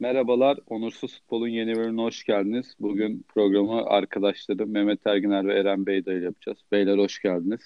Merhabalar, 0.00 0.58
Onursuz 0.66 1.14
Futbol'un 1.14 1.48
yeni 1.48 1.76
bölümüne 1.76 2.02
hoş 2.02 2.24
geldiniz. 2.24 2.74
Bugün 2.80 3.24
programı 3.28 3.84
arkadaşlarım 3.84 4.70
Mehmet 4.70 5.06
Erginer 5.06 5.46
ve 5.46 5.58
Eren 5.58 5.86
Bey'de 5.86 6.12
yapacağız. 6.12 6.58
Beyler 6.72 6.98
hoş 6.98 7.22
geldiniz. 7.22 7.60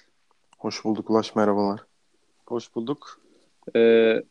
Hoş 0.59 0.85
bulduk 0.85 1.11
Ulaş, 1.11 1.37
merhabalar. 1.37 1.81
Hoş 2.47 2.75
bulduk. 2.75 3.21
Ee, 3.77 4.23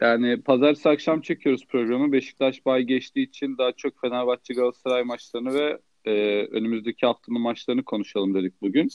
yani 0.00 0.42
pazartesi 0.42 0.88
akşam 0.88 1.20
çekiyoruz 1.20 1.66
programı. 1.66 2.12
Beşiktaş 2.12 2.66
bay 2.66 2.82
geçtiği 2.82 3.22
için 3.22 3.58
daha 3.58 3.72
çok 3.72 4.00
Fenerbahçe 4.00 4.54
Galatasaray 4.54 5.02
maçlarını 5.02 5.54
ve 5.54 5.78
e, 6.04 6.12
önümüzdeki 6.46 7.06
haftanın 7.06 7.40
maçlarını 7.40 7.84
konuşalım 7.84 8.34
dedik 8.34 8.62
bugün. 8.62 8.88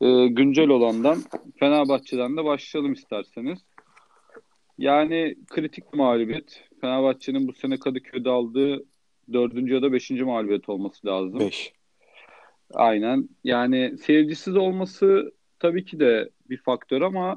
E, 0.00 0.26
güncel 0.26 0.68
olandan 0.68 1.18
Fenerbahçe'den 1.58 2.36
de 2.36 2.44
başlayalım 2.44 2.92
isterseniz. 2.92 3.58
Yani 4.78 5.36
kritik 5.46 5.92
bir 5.92 5.98
mağlubiyet. 5.98 6.64
Fenerbahçe'nin 6.80 7.48
bu 7.48 7.52
sene 7.52 7.78
Kadıköy'de 7.78 8.30
aldığı 8.30 8.84
dördüncü 9.32 9.74
ya 9.74 9.82
da 9.82 9.92
beşinci 9.92 10.24
mağlubiyet 10.24 10.68
olması 10.68 11.06
lazım. 11.06 11.40
Beş. 11.40 11.72
Aynen. 12.74 13.28
Yani 13.44 13.98
seyircisiz 13.98 14.56
olması 14.56 15.32
tabii 15.58 15.84
ki 15.84 16.00
de 16.00 16.30
bir 16.50 16.56
faktör 16.56 17.02
ama 17.02 17.36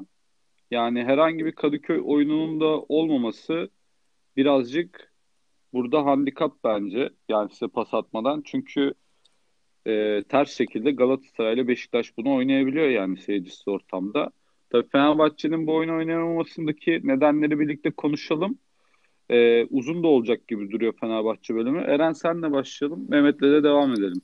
yani 0.70 1.04
herhangi 1.04 1.44
bir 1.44 1.52
Kadıköy 1.52 2.00
oyununun 2.04 2.60
da 2.60 2.66
olmaması 2.66 3.70
birazcık 4.36 5.12
burada 5.72 6.04
handikap 6.04 6.52
bence. 6.64 7.10
Yani 7.28 7.50
size 7.50 7.68
pas 7.68 7.94
atmadan. 7.94 8.42
Çünkü 8.44 8.94
e, 9.86 10.22
ters 10.28 10.56
şekilde 10.56 10.90
Galatasaray 10.90 11.54
ile 11.54 11.68
Beşiktaş 11.68 12.16
bunu 12.16 12.34
oynayabiliyor 12.34 12.88
yani 12.88 13.16
seyircisiz 13.16 13.68
ortamda. 13.68 14.30
Tabii 14.70 14.88
Fenerbahçe'nin 14.88 15.66
bu 15.66 15.74
oyunu 15.74 15.96
oynayamamasındaki 15.96 17.00
nedenleri 17.04 17.60
birlikte 17.60 17.90
konuşalım. 17.90 18.58
Ee, 19.30 19.64
uzun 19.64 20.02
da 20.02 20.06
olacak 20.08 20.48
gibi 20.48 20.70
duruyor 20.70 20.92
Fenerbahçe 21.00 21.54
bölümü. 21.54 21.80
Eren 21.80 22.12
senle 22.12 22.52
başlayalım. 22.52 23.06
Mehmet'le 23.08 23.42
de 23.42 23.62
devam 23.62 23.92
edelim. 23.92 24.22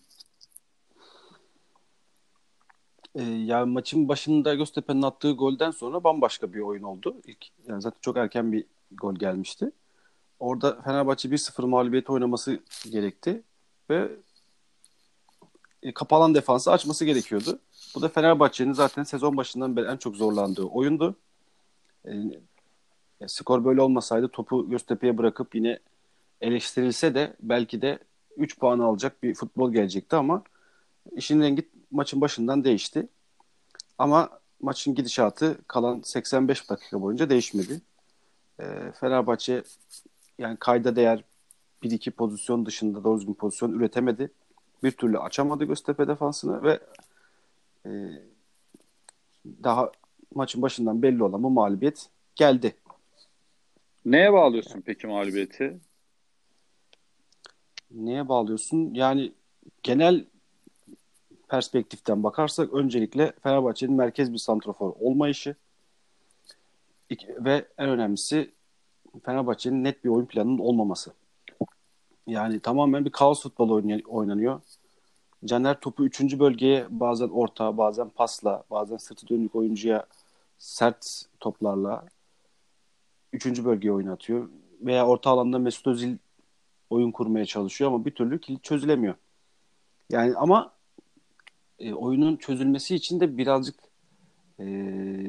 Ee, 3.14 3.22
yani 3.22 3.72
maçın 3.72 4.08
başında 4.08 4.54
Göztepe'nin 4.54 5.02
attığı 5.02 5.32
golden 5.32 5.70
sonra 5.70 6.04
bambaşka 6.04 6.52
bir 6.52 6.60
oyun 6.60 6.82
oldu. 6.82 7.16
İlk, 7.26 7.46
yani 7.68 7.82
zaten 7.82 7.98
çok 8.00 8.16
erken 8.16 8.52
bir 8.52 8.64
gol 8.90 9.14
gelmişti. 9.14 9.70
Orada 10.38 10.82
Fenerbahçe 10.82 11.28
1-0 11.28 11.66
mağlubiyeti 11.66 12.12
oynaması 12.12 12.60
gerekti 12.90 13.42
ve 13.90 14.10
e, 15.86 15.92
kapanan 15.92 16.34
defansı 16.34 16.72
açması 16.72 17.04
gerekiyordu. 17.04 17.58
Bu 17.94 18.02
da 18.02 18.08
Fenerbahçe'nin 18.08 18.72
zaten 18.72 19.02
sezon 19.02 19.36
başından 19.36 19.76
beri 19.76 19.86
en 19.86 19.96
çok 19.96 20.16
zorlandığı 20.16 20.64
oyundu. 20.64 21.16
E, 22.04 22.10
e, 23.20 23.28
skor 23.28 23.64
böyle 23.64 23.80
olmasaydı 23.82 24.28
topu 24.28 24.70
Göztepe'ye 24.70 25.18
bırakıp 25.18 25.54
yine 25.54 25.78
eleştirilse 26.40 27.14
de 27.14 27.36
belki 27.40 27.82
de 27.82 27.98
3 28.36 28.58
puan 28.58 28.78
alacak 28.78 29.22
bir 29.22 29.34
futbol 29.34 29.72
gelecekti 29.72 30.16
ama 30.16 30.42
işin 31.12 31.40
rengi 31.40 31.68
maçın 31.90 32.20
başından 32.20 32.64
değişti. 32.64 33.08
Ama 33.98 34.30
maçın 34.60 34.94
gidişatı 34.94 35.58
kalan 35.66 36.00
85 36.04 36.70
dakika 36.70 37.02
boyunca 37.02 37.30
değişmedi. 37.30 37.80
E, 38.60 38.64
Fenerbahçe 39.00 39.62
yani 40.38 40.56
kayda 40.56 40.96
değer 40.96 41.24
bir 41.82 41.90
iki 41.90 42.10
pozisyon 42.10 42.66
dışında 42.66 43.04
doğru 43.04 43.18
düzgün 43.18 43.34
pozisyon 43.34 43.72
üretemedi. 43.72 44.30
Bir 44.86 44.92
türlü 44.92 45.18
açamadı 45.18 45.64
Göztepe 45.64 46.08
defansını 46.08 46.62
ve 46.62 46.80
e, 47.86 47.90
daha 49.44 49.92
maçın 50.34 50.62
başından 50.62 51.02
belli 51.02 51.22
olan 51.22 51.42
bu 51.42 51.50
mağlubiyet 51.50 52.08
geldi. 52.34 52.76
Neye 54.04 54.32
bağlıyorsun 54.32 54.80
peki 54.86 55.06
mağlubiyeti? 55.06 55.80
Neye 57.90 58.28
bağlıyorsun? 58.28 58.94
Yani 58.94 59.32
genel 59.82 60.24
perspektiften 61.48 62.22
bakarsak 62.22 62.74
öncelikle 62.74 63.32
Fenerbahçe'nin 63.42 63.94
merkez 63.94 64.32
bir 64.32 64.38
santrafor 64.38 64.92
olmayışı 65.00 65.56
ve 67.38 67.68
en 67.78 67.88
önemlisi 67.88 68.50
Fenerbahçe'nin 69.24 69.84
net 69.84 70.04
bir 70.04 70.08
oyun 70.08 70.26
planının 70.26 70.58
olmaması. 70.58 71.12
Yani 72.26 72.60
tamamen 72.60 73.04
bir 73.04 73.10
kaos 73.10 73.42
futbol 73.42 73.70
oynanıyor. 74.08 74.60
Caner 75.44 75.80
topu 75.80 76.04
3. 76.04 76.38
bölgeye 76.38 76.86
bazen 76.90 77.28
orta, 77.28 77.76
bazen 77.76 78.08
pasla, 78.08 78.64
bazen 78.70 78.96
sırtı 78.96 79.28
dönük 79.28 79.54
oyuncuya 79.54 80.06
sert 80.58 81.22
toplarla 81.40 82.04
3. 83.32 83.64
bölgeye 83.64 83.92
oynatıyor. 83.92 84.48
Veya 84.80 85.06
orta 85.06 85.30
alanda 85.30 85.58
Mesut 85.58 85.86
Özil 85.86 86.16
oyun 86.90 87.10
kurmaya 87.10 87.46
çalışıyor 87.46 87.90
ama 87.90 88.04
bir 88.04 88.10
türlü 88.10 88.40
kilit 88.40 88.64
çözülemiyor. 88.64 89.14
Yani 90.10 90.36
ama 90.36 90.72
e, 91.78 91.94
oyunun 91.94 92.36
çözülmesi 92.36 92.94
için 92.94 93.20
de 93.20 93.38
birazcık 93.38 93.74
e, 94.58 94.64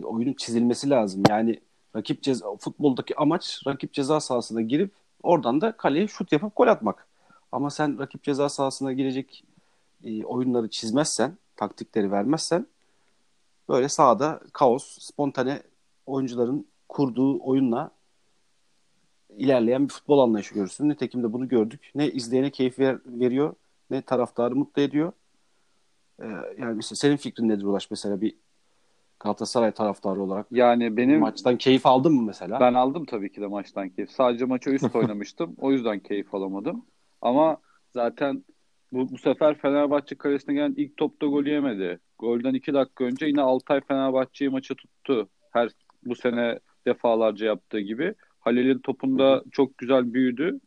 oyunun 0.03 0.34
çizilmesi 0.34 0.89
lazım. 0.89 1.24
Yani 1.29 1.62
rakip 1.95 2.24
ceza 2.24 2.56
futboldaki 2.56 3.16
amaç 3.16 3.62
rakip 3.68 3.94
ceza 3.94 4.19
sahasına 4.19 4.62
girip 4.62 4.91
oradan 5.24 5.62
da 5.62 5.72
kaleye 5.72 6.07
şut 6.07 6.31
yapıp 6.31 6.56
gol 6.56 6.68
atmak. 6.68 7.07
Ama 7.51 7.69
sen 7.69 8.00
rakip 8.00 8.24
ceza 8.24 8.50
sahasına 8.50 8.94
girecek 8.94 9.44
e, 10.03 10.25
oyunları 10.25 10.69
çizmezsen, 10.69 11.38
taktikleri 11.56 12.12
vermezsen 12.12 12.68
böyle 13.69 13.90
sahada 13.90 14.41
kaos, 14.53 14.97
spontane 15.00 15.62
oyuncuların 16.06 16.68
kurduğu 16.90 17.40
oyunla 17.44 17.91
ilerleyen 19.30 19.84
bir 19.84 19.94
futbol 19.94 20.19
anlayışı 20.19 20.53
görürsün. 20.53 20.90
Nitekim 20.90 21.24
de 21.24 21.34
bunu 21.34 21.47
gördük. 21.47 21.91
Ne 21.96 22.09
izleyene 22.12 22.50
keyif 22.50 22.80
ver, 22.80 22.97
veriyor 23.06 23.53
ne 23.90 24.02
taraftarı 24.02 24.56
mutlu 24.56 24.81
ediyor. 24.81 25.12
Ee, 26.22 26.25
yani 26.57 26.75
mesela 26.75 26.96
senin 26.96 27.18
fikrin 27.18 27.50
nedir 27.50 27.63
Ulaş 27.63 27.91
mesela 27.91 28.22
bir 28.22 28.36
Galatasaray 29.19 29.72
taraftarı 29.72 30.22
olarak? 30.22 30.47
Yani 30.52 30.97
benim 30.97 31.19
maçtan 31.19 31.57
keyif 31.57 31.86
aldın 31.86 32.13
mı 32.13 32.22
mesela? 32.22 32.59
Ben 32.59 32.74
aldım 32.74 33.06
tabii 33.06 33.31
ki 33.31 33.41
de 33.41 33.47
maçtan 33.47 33.90
keyif. 33.90 34.12
Sadece 34.12 34.46
maça 34.46 34.72
üst 34.72 34.96
oynamıştım. 34.96 35.56
o 35.57 35.72
yüzden 35.72 36.00
keyif 36.00 36.36
alamadım. 36.36 36.86
Ama 37.22 37.57
zaten 37.94 38.44
bu, 38.92 39.12
bu 39.12 39.18
sefer 39.18 39.58
Fenerbahçe 39.58 40.16
kalesine 40.16 40.53
gelen 40.53 40.74
ilk 40.78 40.98
topta 40.98 41.25
gol 41.25 41.46
yemedi. 41.46 42.00
Golden 42.20 42.53
iki 42.53 42.74
dakika 42.74 43.03
önce 43.03 43.25
yine 43.25 43.42
Altay 43.42 43.81
Fenerbahçe'yi 43.81 44.50
maça 44.50 44.75
tuttu. 44.75 45.30
Her 45.52 45.70
bu 46.06 46.16
sene 46.16 46.59
defalarca 46.88 47.46
yaptığı 47.46 47.80
gibi. 47.80 48.14
Halil'in 48.40 48.80
topunda 48.80 49.44
çok 49.52 49.78
güzel 49.78 50.14
büyüdü. 50.14 50.59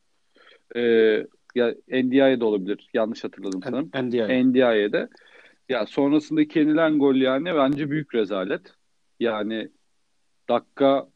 Ee, 0.77 1.27
ya 1.55 1.75
NDI'ye 1.89 2.41
de 2.41 2.45
olabilir. 2.45 2.89
Yanlış 2.95 3.25
hatırladım 3.25 3.63
sanırım. 3.63 3.91
NDI'ye. 4.09 4.45
NDI'ye 4.45 5.09
Ya 5.69 5.87
sonrasındaki 5.87 6.59
yenilen 6.59 6.99
gol 6.99 7.15
yani 7.15 7.55
bence 7.55 7.91
büyük 7.91 8.15
rezalet. 8.15 8.75
Yani 9.21 9.69
dakika 10.49 11.09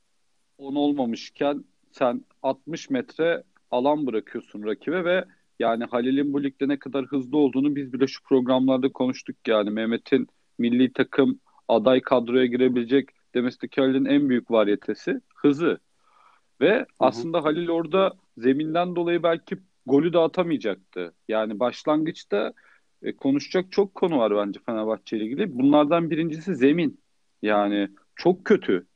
10 0.58 0.74
olmamışken 0.74 1.64
sen 1.92 2.24
60 2.42 2.90
metre 2.90 3.42
alan 3.70 4.06
bırakıyorsun 4.06 4.62
rakibe 4.62 5.04
ve 5.04 5.24
yani 5.58 5.84
Halil'in 5.84 6.32
bu 6.32 6.42
ligde 6.42 6.68
ne 6.68 6.78
kadar 6.78 7.04
hızlı 7.04 7.38
olduğunu 7.38 7.76
biz 7.76 7.92
bile 7.92 8.06
şu 8.06 8.22
programlarda 8.22 8.92
konuştuk 8.92 9.36
yani 9.46 9.70
Mehmet'in 9.70 10.28
milli 10.58 10.92
takım 10.92 11.40
aday 11.68 12.00
kadroya 12.00 12.46
girebilecek 12.46 13.08
Demestik 13.34 13.78
Halil'in 13.78 14.04
en 14.04 14.28
büyük 14.28 14.50
varyetesi 14.50 15.20
hızı. 15.34 15.78
Ve 16.60 16.74
Hı-hı. 16.74 16.86
aslında 17.00 17.44
Halil 17.44 17.68
orada 17.68 18.12
zeminden 18.38 18.96
dolayı 18.96 19.22
belki 19.22 19.58
golü 19.86 20.12
de 20.12 20.18
atamayacaktı. 20.18 21.14
Yani 21.28 21.60
başlangıçta 21.60 22.52
e, 23.02 23.16
konuşacak 23.16 23.72
çok 23.72 23.94
konu 23.94 24.18
var 24.18 24.36
bence 24.36 24.60
Fenerbahçe 24.66 25.16
ile 25.16 25.24
ilgili. 25.24 25.58
Bunlardan 25.58 26.10
birincisi 26.10 26.56
zemin. 26.56 27.00
Yani 27.42 27.88
çok 28.16 28.44
kötü. 28.44 28.86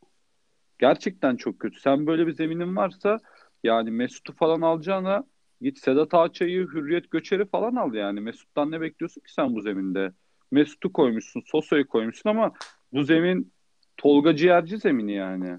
Gerçekten 0.78 1.36
çok 1.36 1.60
kötü. 1.60 1.80
Sen 1.80 2.06
böyle 2.06 2.26
bir 2.26 2.32
zeminin 2.32 2.76
varsa 2.76 3.18
yani 3.64 3.90
Mesut'u 3.90 4.32
falan 4.32 4.60
alacağına 4.60 5.24
git 5.60 5.78
Sedat 5.78 6.14
Ağaçay'ı, 6.14 6.66
Hürriyet 6.66 7.10
Göçer'i 7.10 7.46
falan 7.46 7.74
al 7.74 7.94
yani. 7.94 8.20
Mesut'tan 8.20 8.70
ne 8.70 8.80
bekliyorsun 8.80 9.20
ki 9.20 9.32
sen 9.32 9.54
bu 9.54 9.60
zeminde? 9.60 10.12
Mesut'u 10.50 10.92
koymuşsun, 10.92 11.42
Soso'yu 11.46 11.88
koymuşsun 11.88 12.30
ama 12.30 12.52
bu 12.92 13.04
zemin 13.04 13.52
Tolga 13.96 14.36
Ciğerci 14.36 14.78
zemini 14.78 15.12
yani. 15.12 15.58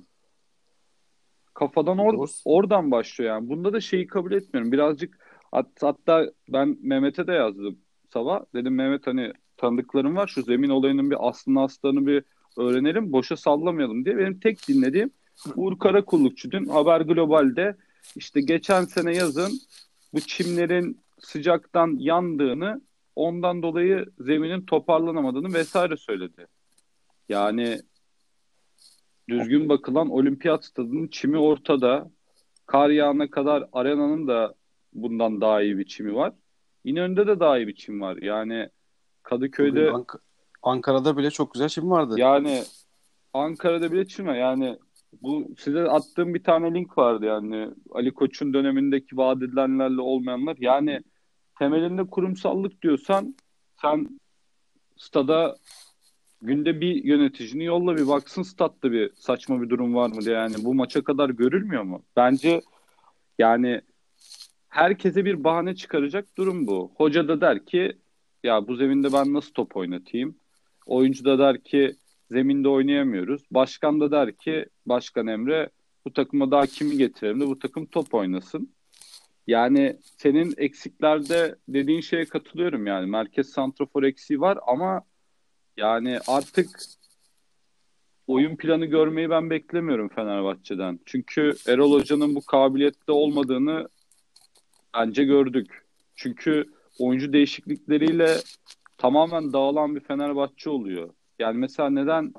Kafadan 1.53 1.97
or 1.97 2.27
oradan 2.45 2.91
başlıyor 2.91 3.31
yani. 3.35 3.49
Bunda 3.49 3.73
da 3.73 3.81
şeyi 3.81 4.07
kabul 4.07 4.31
etmiyorum. 4.31 4.71
Birazcık 4.71 5.17
hat 5.51 5.67
hatta 5.81 6.31
ben 6.49 6.77
Mehmet'e 6.81 7.27
de 7.27 7.31
yazdım 7.31 7.79
sabah. 8.13 8.41
Dedim 8.55 8.75
Mehmet 8.75 9.07
hani 9.07 9.33
tanıdıklarım 9.57 10.15
var. 10.15 10.27
Şu 10.27 10.43
zemin 10.43 10.69
olayının 10.69 11.11
bir 11.11 11.27
aslını 11.29 11.63
aslarını 11.63 12.07
bir 12.07 12.23
öğrenelim. 12.57 13.11
Boşa 13.11 13.37
sallamayalım 13.37 14.05
diye. 14.05 14.17
Benim 14.17 14.39
tek 14.39 14.67
dinlediğim 14.67 15.11
Uğur 15.55 15.79
Karakullukçu 15.79 16.51
dün 16.51 16.65
Haber 16.65 17.01
Global'de 17.01 17.75
işte 18.15 18.41
geçen 18.41 18.85
sene 18.85 19.15
yazın 19.15 19.51
bu 20.13 20.19
çimlerin 20.21 21.01
sıcaktan 21.19 21.95
yandığını 21.99 22.81
ondan 23.15 23.61
dolayı 23.63 24.05
zeminin 24.19 24.65
toparlanamadığını 24.65 25.53
vesaire 25.53 25.97
söyledi. 25.97 26.47
Yani 27.29 27.79
düzgün 29.29 29.69
bakılan 29.69 30.09
olimpiyat 30.09 30.65
stadının 30.65 31.07
çimi 31.07 31.37
ortada. 31.37 32.11
Kar 32.65 32.89
yağına 32.89 33.29
kadar 33.29 33.69
arenanın 33.73 34.27
da 34.27 34.53
bundan 34.93 35.41
daha 35.41 35.61
iyi 35.61 35.77
bir 35.77 35.85
çimi 35.85 36.15
var. 36.15 36.33
İnönü'nde 36.83 37.27
de 37.27 37.39
daha 37.39 37.57
iyi 37.57 37.67
bir 37.67 37.75
çim 37.75 38.01
var. 38.01 38.17
Yani 38.21 38.69
Kadıköy'de 39.23 39.89
Ank- 39.89 40.19
Ankara'da 40.61 41.17
bile 41.17 41.31
çok 41.31 41.53
güzel 41.53 41.69
çim 41.69 41.89
vardı. 41.91 42.15
yani 42.17 42.63
Ankara'da 43.33 43.91
bile 43.91 44.07
çim 44.07 44.27
var. 44.27 44.35
Yani 44.35 44.77
bu 45.21 45.55
size 45.57 45.83
attığım 45.83 46.33
bir 46.33 46.43
tane 46.43 46.73
link 46.73 46.97
vardı 46.97 47.25
yani 47.25 47.69
Ali 47.91 48.11
Koç'un 48.13 48.53
dönemindeki 48.53 49.17
vaat 49.17 49.37
edilenlerle 49.37 50.01
olmayanlar. 50.01 50.57
Yani 50.59 51.01
temelinde 51.59 52.03
kurumsallık 52.03 52.81
diyorsan 52.81 53.35
sen 53.81 54.19
stada 54.97 55.57
günde 56.41 56.81
bir 56.81 57.03
yöneticini 57.03 57.63
yolla 57.63 57.97
bir 57.97 58.07
baksın 58.07 58.43
statta 58.43 58.91
bir 58.91 59.11
saçma 59.15 59.61
bir 59.61 59.69
durum 59.69 59.95
var 59.95 60.09
mı 60.09 60.21
diye 60.21 60.35
yani 60.35 60.55
bu 60.63 60.73
maça 60.73 61.03
kadar 61.03 61.29
görülmüyor 61.29 61.83
mu? 61.83 62.03
Bence 62.15 62.61
yani 63.39 63.81
herkese 64.69 65.25
bir 65.25 65.43
bahane 65.43 65.75
çıkaracak 65.75 66.37
durum 66.37 66.67
bu. 66.67 66.91
Hoca 66.95 67.27
da 67.27 67.41
der 67.41 67.65
ki 67.65 67.97
ya 68.43 68.67
bu 68.67 68.75
zeminde 68.75 69.13
ben 69.13 69.33
nasıl 69.33 69.53
top 69.53 69.77
oynatayım? 69.77 70.35
Oyuncu 70.85 71.25
da 71.25 71.39
der 71.39 71.63
ki 71.63 71.95
zeminde 72.31 72.69
oynayamıyoruz. 72.69 73.41
Başkan 73.51 73.99
da 73.99 74.11
der 74.11 74.37
ki 74.37 74.65
Başkan 74.85 75.27
Emre 75.27 75.69
bu 76.05 76.13
takıma 76.13 76.51
daha 76.51 76.65
kimi 76.65 76.97
getirelim 76.97 77.39
de 77.41 77.47
bu 77.47 77.59
takım 77.59 77.85
top 77.85 78.13
oynasın. 78.13 78.73
Yani 79.47 79.97
senin 80.17 80.53
eksiklerde 80.57 81.55
dediğin 81.67 82.01
şeye 82.01 82.25
katılıyorum 82.25 82.87
yani. 82.87 83.05
Merkez 83.09 83.49
santrafor 83.49 84.03
eksiği 84.03 84.41
var 84.41 84.59
ama 84.67 85.01
yani 85.77 86.19
artık 86.27 86.69
oyun 88.27 88.55
planı 88.55 88.85
görmeyi 88.85 89.29
ben 89.29 89.49
beklemiyorum 89.49 90.09
Fenerbahçe'den. 90.09 90.99
Çünkü 91.05 91.53
Erol 91.67 91.91
Hoca'nın 91.91 92.35
bu 92.35 92.41
kabiliyette 92.41 93.11
olmadığını 93.11 93.89
bence 94.93 95.23
gördük. 95.23 95.85
Çünkü 96.15 96.73
oyuncu 96.99 97.33
değişiklikleriyle 97.33 98.37
tamamen 98.97 99.53
dağılan 99.53 99.95
bir 99.95 99.99
Fenerbahçe 99.99 100.69
oluyor. 100.69 101.09
Yani 101.39 101.57
mesela 101.57 101.89
neden 101.89 102.33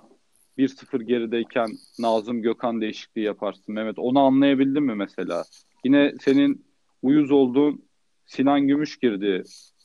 1-0 0.58 1.02
gerideyken 1.02 1.68
Nazım 1.98 2.42
Gökhan 2.42 2.80
değişikliği 2.80 3.24
yaparsın 3.24 3.74
Mehmet? 3.74 3.98
Onu 3.98 4.20
anlayabildin 4.20 4.82
mi 4.82 4.94
mesela? 4.94 5.44
Yine 5.84 6.12
senin 6.20 6.66
uyuz 7.02 7.30
olduğun 7.30 7.84
Sinan 8.26 8.60
Gümüş 8.60 8.98
girdi 8.98 9.42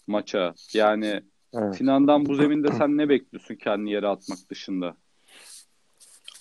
maça. 0.07 0.53
Yani 0.73 1.21
Evet. 1.53 1.75
Sinan'dan 1.75 2.25
bu 2.25 2.35
zeminde 2.35 2.67
sen 2.77 2.97
ne 2.97 3.09
bekliyorsun 3.09 3.55
kendini 3.55 3.91
yere 3.91 4.07
atmak 4.07 4.37
dışında? 4.49 4.95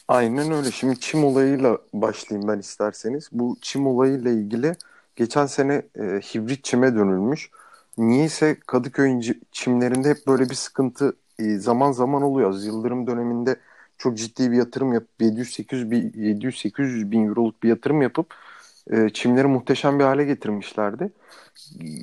Aynen 0.08 0.52
öyle. 0.52 0.70
Şimdi 0.70 1.00
çim 1.00 1.24
olayıyla 1.24 1.78
başlayayım 1.92 2.48
ben 2.48 2.58
isterseniz. 2.58 3.28
Bu 3.32 3.56
çim 3.60 3.86
olayıyla 3.86 4.30
ilgili 4.30 4.76
geçen 5.16 5.46
sene 5.46 5.82
e, 5.96 6.02
hibrit 6.02 6.64
çime 6.64 6.94
dönülmüş. 6.94 7.50
Niyeyse 7.98 8.56
Kadıköy'ün 8.66 9.42
çimlerinde 9.52 10.08
hep 10.08 10.26
böyle 10.26 10.50
bir 10.50 10.54
sıkıntı 10.54 11.16
e, 11.38 11.58
zaman 11.58 11.92
zaman 11.92 12.22
oluyor. 12.22 12.50
Aziz 12.50 12.66
Yıldırım 12.66 13.06
döneminde 13.06 13.56
çok 13.98 14.16
ciddi 14.18 14.50
bir 14.50 14.56
yatırım 14.56 14.92
yapıp 14.92 15.20
700-800 15.20 15.90
bin, 15.90 16.10
700-800 16.10 17.10
bin 17.10 17.28
euroluk 17.28 17.62
bir 17.62 17.68
yatırım 17.68 18.02
yapıp 18.02 18.34
e, 18.90 19.10
çimleri 19.10 19.46
muhteşem 19.46 19.98
bir 19.98 20.04
hale 20.04 20.24
getirmişlerdi. 20.24 21.12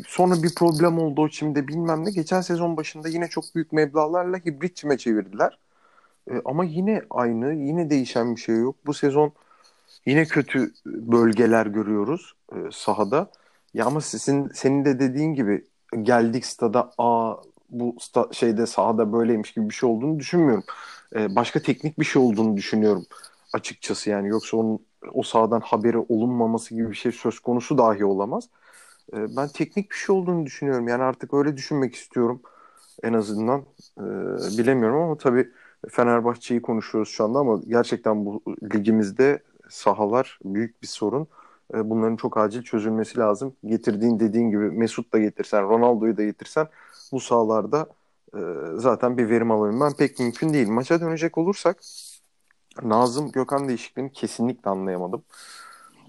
Sonra 0.08 0.44
bir 0.44 0.56
problem 0.56 1.00
oldu 1.00 1.22
o 1.22 1.30
çimde 1.30 1.68
bilmem 1.68 2.06
ne. 2.06 2.12
Geçen 2.12 2.42
sezon 2.42 2.78
başında 2.78 3.10
yine 3.10 3.28
çok 3.28 3.56
büyük 3.56 3.72
meblağlarla 3.72 4.38
hibrit 4.38 4.76
çime 4.76 4.98
çevirdiler. 4.98 5.60
E, 6.32 6.34
ama 6.46 6.64
yine 6.66 7.04
aynı, 7.10 7.54
yine 7.54 7.90
değişen 7.90 8.36
bir 8.36 8.42
şey 8.42 8.56
yok. 8.60 8.76
Bu 8.86 8.94
sezon 8.94 9.34
yine 10.06 10.26
kötü 10.26 10.74
bölgeler 10.86 11.66
görüyoruz 11.66 12.34
e, 12.54 12.58
sahada. 12.72 13.32
Ya 13.74 13.86
ama 13.86 14.02
sizin 14.02 14.50
senin 14.54 14.86
de 14.86 15.00
dediğin 15.00 15.34
gibi 15.34 15.66
geldik 16.04 16.46
stada 16.46 16.92
aa 16.98 17.36
bu 17.72 17.96
şeyde 18.32 18.66
sahada 18.66 19.14
böyleymiş 19.14 19.54
gibi 19.54 19.70
bir 19.70 19.74
şey 19.74 19.90
olduğunu 19.90 20.20
düşünmüyorum. 20.20 20.64
E, 21.16 21.36
başka 21.36 21.62
teknik 21.62 22.00
bir 22.00 22.06
şey 22.06 22.22
olduğunu 22.22 22.58
düşünüyorum 22.58 23.06
açıkçası 23.54 24.10
yani 24.10 24.28
yoksa 24.28 24.58
onun 24.58 24.80
o 25.14 25.24
sahadan 25.24 25.60
haberi 25.60 25.98
olunmaması 25.98 26.76
gibi 26.76 26.90
bir 26.90 26.96
şey 26.96 27.12
söz 27.12 27.40
konusu 27.40 27.78
dahi 27.78 28.06
olamaz. 28.06 28.50
E, 29.14 29.36
ben 29.38 29.48
teknik 29.48 29.92
bir 29.92 29.96
şey 29.96 30.16
olduğunu 30.16 30.46
düşünüyorum. 30.46 30.88
Yani 30.88 31.04
artık 31.04 31.34
öyle 31.34 31.58
düşünmek 31.58 31.96
istiyorum 31.96 32.42
en 33.04 33.14
azından. 33.14 33.66
E, 33.98 34.04
bilemiyorum 34.58 35.02
ama 35.02 35.18
tabii 35.18 35.52
Fenerbahçe'yi 35.90 36.62
konuşuyoruz 36.62 37.10
şu 37.12 37.24
anda 37.24 37.40
ama 37.40 37.62
gerçekten 37.68 38.26
bu 38.26 38.44
ligimizde 38.74 39.44
sahalar 39.70 40.40
büyük 40.46 40.82
bir 40.82 40.88
sorun. 40.88 41.28
Bunların 41.74 42.16
çok 42.16 42.38
acil 42.38 42.64
çözülmesi 42.64 43.18
lazım. 43.20 43.56
Getirdiğin 43.66 44.20
dediğin 44.20 44.50
gibi 44.50 44.72
Mesut 44.72 45.14
da 45.14 45.20
getirsen, 45.20 45.64
Ronaldo'yu 45.64 46.18
da 46.18 46.24
getirsen 46.24 46.68
bu 47.12 47.20
sahalarda 47.20 47.88
e, 48.36 48.40
zaten 48.76 49.18
bir 49.18 49.30
verim 49.30 49.52
alabilmen 49.52 49.94
pek 49.98 50.20
mümkün 50.20 50.54
değil. 50.54 50.68
Maça 50.70 51.02
dönecek 51.02 51.38
olursak 51.38 51.82
Nazım 52.84 53.32
Gökhan 53.32 53.68
değişikliğini 53.68 54.12
kesinlikle 54.12 54.70
anlayamadım. 54.70 55.24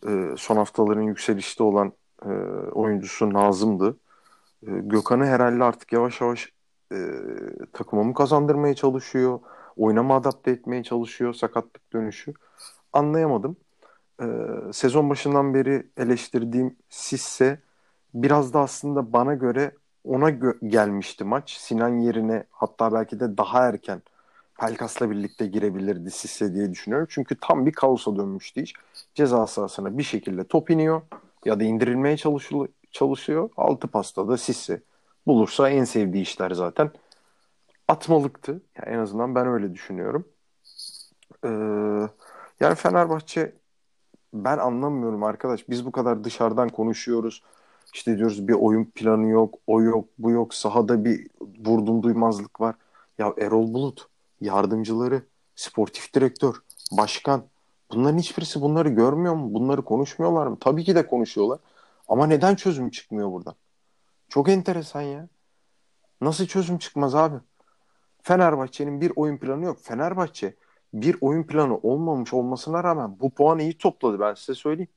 E, 0.09 0.35
Son 0.37 0.57
haftaların 0.57 1.03
yükselişte 1.03 1.63
olan 1.63 1.93
e, 2.25 2.29
oyuncusu 2.73 3.33
Nazım'dı. 3.33 3.97
E, 4.63 4.71
Gökhan'ı 4.71 5.27
herhalde 5.27 5.65
artık 5.65 5.93
yavaş 5.93 6.21
yavaş 6.21 6.53
e, 6.93 6.97
takıma 7.73 8.03
mı 8.03 8.15
kazandırmaya 8.15 8.75
çalışıyor, 8.75 9.41
oynama 9.77 10.17
adapte 10.17 10.51
etmeye 10.51 10.83
çalışıyor 10.83 11.35
sakatlık 11.35 11.93
dönüşü. 11.93 12.35
Anlayamadım. 12.93 13.57
E, 14.23 14.27
sezon 14.73 15.11
başından 15.11 15.55
beri 15.55 15.91
eleştirdiğim 15.97 16.77
Sisse 16.91 17.63
biraz 18.15 18.55
da 18.55 18.61
aslında 18.61 19.13
bana 19.13 19.35
göre 19.35 19.73
ona 20.05 20.31
gö- 20.31 20.69
gelmişti 20.69 21.25
maç. 21.25 21.51
Sinan 21.51 21.99
yerine 21.99 22.45
hatta 22.51 22.93
belki 22.93 23.21
de 23.21 23.37
daha 23.37 23.69
erken 23.69 24.03
Pelkas'la 24.61 25.11
birlikte 25.11 25.47
girebilirdi 25.47 26.11
Sisse 26.11 26.55
diye 26.55 26.71
düşünüyorum. 26.71 27.09
Çünkü 27.11 27.37
tam 27.41 27.67
bir 27.67 27.73
kaosa 27.73 28.17
dönmüştü 28.17 28.61
iş. 28.61 28.75
Ceza 29.15 29.47
sahasına 29.47 29.99
bir 29.99 30.03
şekilde 30.03 30.45
top 30.45 30.71
iniyor 30.71 31.03
ya 31.45 31.61
da 31.61 31.65
indirilmeye 31.65 32.17
çalışıyor. 32.17 32.69
çalışıyor. 32.91 33.51
Altı 33.57 33.89
pasta 33.89 34.29
da 34.29 34.37
Sisse 34.37 34.83
bulursa 35.27 35.71
en 35.71 35.85
sevdiği 35.85 36.23
işler 36.23 36.51
zaten 36.51 36.91
atmalıktı. 37.89 38.53
Yani 38.53 38.95
en 38.97 38.99
azından 38.99 39.35
ben 39.35 39.47
öyle 39.47 39.75
düşünüyorum. 39.75 40.29
Ee, 41.45 41.49
yani 42.61 42.75
Fenerbahçe 42.75 43.53
ben 44.35 44.59
anlamıyorum 44.59 45.23
arkadaş. 45.23 45.69
Biz 45.69 45.87
bu 45.87 45.93
kadar 45.93 46.25
dışarıdan 46.25 46.69
konuşuyoruz. 46.69 47.43
İşte 47.93 48.19
diyoruz 48.19 48.49
bir 48.49 48.53
oyun 48.53 48.85
planı 48.85 49.29
yok, 49.29 49.55
o 49.67 49.83
yok, 49.83 50.09
bu 50.19 50.31
yok. 50.31 50.55
Sahada 50.55 51.05
bir 51.05 51.27
vurdum 51.67 52.03
duymazlık 52.03 52.61
var. 52.61 52.75
Ya 53.19 53.35
Erol 53.39 53.75
Bulut, 53.75 54.07
yardımcıları, 54.41 55.23
sportif 55.55 56.15
direktör, 56.15 56.55
başkan. 56.93 57.45
Bunların 57.91 58.19
hiçbirisi 58.19 58.61
bunları 58.61 58.89
görmüyor 58.89 59.35
mu? 59.35 59.55
Bunları 59.55 59.83
konuşmuyorlar 59.83 60.47
mı? 60.47 60.57
Tabii 60.61 60.85
ki 60.85 60.95
de 60.95 61.07
konuşuyorlar. 61.07 61.59
Ama 62.09 62.27
neden 62.27 62.55
çözüm 62.55 62.91
çıkmıyor 62.91 63.33
buradan? 63.33 63.55
Çok 64.29 64.49
enteresan 64.49 65.01
ya. 65.01 65.29
Nasıl 66.21 66.47
çözüm 66.47 66.79
çıkmaz 66.79 67.15
abi? 67.15 67.37
Fenerbahçe'nin 68.23 69.01
bir 69.01 69.13
oyun 69.17 69.37
planı 69.39 69.65
yok. 69.65 69.79
Fenerbahçe 69.83 70.55
bir 70.95 71.17
oyun 71.21 71.43
planı 71.43 71.77
olmamış 71.77 72.35
olmasına 72.35 72.85
rağmen 72.85 73.21
bu 73.21 73.31
puanı 73.31 73.63
iyi 73.63 73.79
topladı 73.79 74.21
ben 74.21 74.35
size 74.35 74.55
söyleyeyim. 74.55 74.91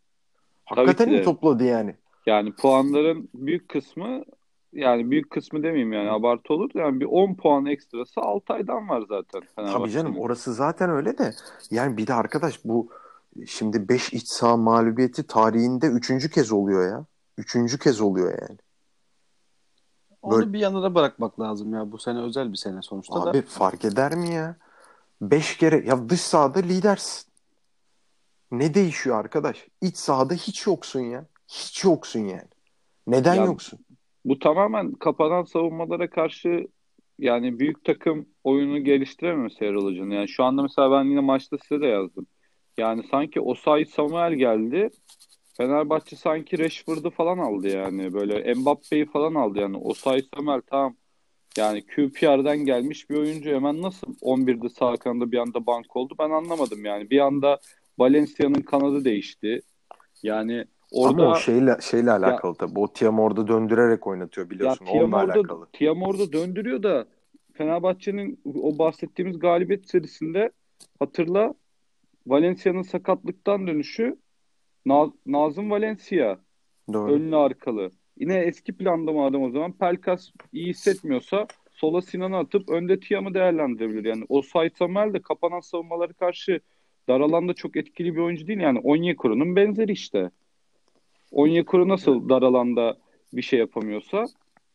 Hakikaten 0.66 1.10
iyi 1.10 1.24
topladı 1.24 1.64
yani. 1.64 1.96
Yani 2.26 2.52
puanların 2.52 3.30
büyük 3.34 3.70
kısmı 3.70 4.24
yani 4.74 5.12
büyük 5.12 5.30
kısmı 5.30 5.64
demeyeyim 5.64 5.94
yani 5.94 6.12
abartı 6.12 6.54
olur 6.54 6.74
da 6.74 6.80
yani 6.80 7.00
bir 7.00 7.06
10 7.06 7.36
puan 7.36 7.66
ekstrası 7.66 8.22
Altay'dan 8.22 8.90
var 8.90 9.04
zaten 9.10 9.42
Tabii 9.56 9.92
canım 9.92 10.20
orası 10.20 10.54
zaten 10.54 10.90
öyle 10.90 11.18
de 11.18 11.34
yani 11.72 11.98
bir 11.98 12.08
de 12.08 12.14
arkadaş 12.14 12.66
bu 12.66 12.90
şimdi 13.48 13.90
5 13.90 14.14
iç 14.14 14.28
saha 14.28 14.58
mağlubiyeti 14.58 15.28
tarihinde 15.28 15.88
üçüncü 15.88 16.30
kez 16.30 16.52
oluyor 16.52 16.92
ya. 16.92 17.06
Üçüncü 17.38 17.80
kez 17.80 18.02
oluyor 18.02 18.32
yani. 18.42 18.58
Onu 20.22 20.38
Böyle- 20.38 20.54
bir 20.54 20.60
yanına 20.60 20.96
bırakmak 20.96 21.40
lazım 21.40 21.74
ya. 21.74 21.92
Bu 21.92 21.98
sene 21.98 22.20
özel 22.20 22.52
bir 22.52 22.58
sene 22.58 22.82
sonuçta 22.82 23.26
da. 23.26 23.30
Abi 23.30 23.42
fark 23.42 23.86
eder 23.86 24.16
mi 24.16 24.34
ya? 24.34 24.56
5 25.22 25.58
kere 25.58 25.86
ya 25.86 26.10
dış 26.10 26.22
sahada 26.22 26.60
lidersin. 26.60 27.28
Ne 28.52 28.74
değişiyor 28.74 29.20
arkadaş? 29.20 29.68
İç 29.82 29.98
sahada 29.98 30.34
hiç 30.34 30.68
yoksun 30.68 31.00
ya. 31.00 31.26
Hiç 31.48 31.84
yoksun 31.84 32.20
yani. 32.20 32.50
Neden 33.08 33.36
Ya- 33.36 33.46
yoksun? 33.46 33.80
Bu 34.26 34.40
tamamen 34.40 34.92
kapanan 34.92 35.44
savunmalara 35.44 36.10
karşı 36.10 36.68
yani 37.20 37.60
büyük 37.60 37.84
takım 37.86 38.26
oyunu 38.44 38.84
geliştirememesi 38.84 39.66
Erol 39.66 39.86
Hoca'nın. 39.86 40.12
Yani 40.12 40.30
şu 40.30 40.44
anda 40.44 40.62
mesela 40.62 40.92
ben 40.92 41.04
yine 41.04 41.20
maçta 41.20 41.58
size 41.58 41.82
de 41.82 41.86
yazdım. 41.86 42.28
Yani 42.78 43.04
sanki 43.12 43.42
Osayi 43.42 43.86
Samuel 43.86 44.34
geldi. 44.34 44.90
Fenerbahçe 45.58 46.16
sanki 46.16 46.60
Rashford'u 46.60 47.10
falan 47.10 47.38
aldı 47.38 47.68
yani. 47.68 48.14
Böyle 48.14 48.54
Mbappe'yi 48.54 49.06
falan 49.06 49.36
aldı 49.36 49.60
yani. 49.60 49.78
Osayi 49.78 50.24
Samuel 50.36 50.62
tamam. 50.68 50.96
Yani 51.58 51.86
QPR'den 51.86 52.58
gelmiş 52.58 53.10
bir 53.10 53.16
oyuncu 53.16 53.50
hemen 53.50 53.82
nasıl 53.82 54.08
11'de 54.22 54.70
sağ 54.70 54.98
kanada 54.98 55.32
bir 55.32 55.38
anda 55.38 55.66
bank 55.66 55.96
oldu 55.96 56.16
ben 56.20 56.30
anlamadım 56.30 56.86
yani. 56.86 57.10
Bir 57.10 57.20
anda 57.20 57.60
Valencia'nın 58.00 58.62
kanadı 58.62 59.06
değişti. 59.06 59.62
Yani 60.24 60.66
Orada 60.96 61.24
Ama 61.24 61.32
o 61.32 61.36
şeyle 61.36 61.78
şeyle 61.82 62.12
alakalı 62.12 62.52
ya, 62.52 62.58
tabii. 62.58 62.80
O 62.80 62.94
Tiam 62.94 63.20
orada 63.20 63.48
döndürerek 63.48 64.08
oynatıyor 64.08 64.50
biliyorsun. 64.50 64.86
Ya, 64.86 64.92
Tiam 64.92 65.04
Onunla 65.04 65.18
alakalı. 65.18 65.68
Tiam 65.74 66.04
orada 66.04 66.34
döndürüyor 66.34 66.84
da 66.84 67.06
Fenerbahçe'nin 67.54 68.40
o 68.46 68.78
bahsettiğimiz 68.80 69.40
galibiyet 69.40 69.90
serisinde 69.90 70.52
hatırla 71.00 71.54
Valencia'nın 72.28 72.82
sakatlıktan 72.82 73.68
dönüşü 73.68 74.18
Naz, 74.86 75.10
Nazım 75.26 75.72
Valencia 75.72 76.38
Doğru. 76.94 77.12
önlü 77.12 77.36
arkalı. 77.36 77.92
Yine 78.20 78.38
eski 78.38 78.74
planda 78.74 79.12
mı 79.12 79.26
adam 79.26 79.44
o 79.44 79.50
zaman? 79.50 79.72
Pelkas 79.72 80.30
iyi 80.54 80.68
hissetmiyorsa 80.68 81.48
sola 81.72 82.02
Sinan'ı 82.02 82.38
atıp 82.38 82.70
önde 82.70 83.00
Tiam'ı 83.00 83.34
değerlendirebilir. 83.34 84.06
Yani 84.06 84.26
o 84.30 84.42
Samuel 84.78 85.14
de 85.14 85.22
kapanan 85.22 85.60
savunmaları 85.60 86.14
karşı 86.14 86.60
dar 87.08 87.20
alanda 87.20 87.54
çok 87.54 87.76
etkili 87.76 88.16
bir 88.16 88.20
oyuncu 88.20 88.48
değil. 88.48 88.60
Yani 88.60 88.80
Onyekuru'nun 88.80 89.56
benzeri 89.56 89.92
işte. 89.92 90.32
Onyekuru 91.36 91.88
nasıl 91.88 92.30
dar 92.30 92.42
alanda 92.42 92.98
bir 93.34 93.42
şey 93.42 93.60
yapamıyorsa 93.60 94.26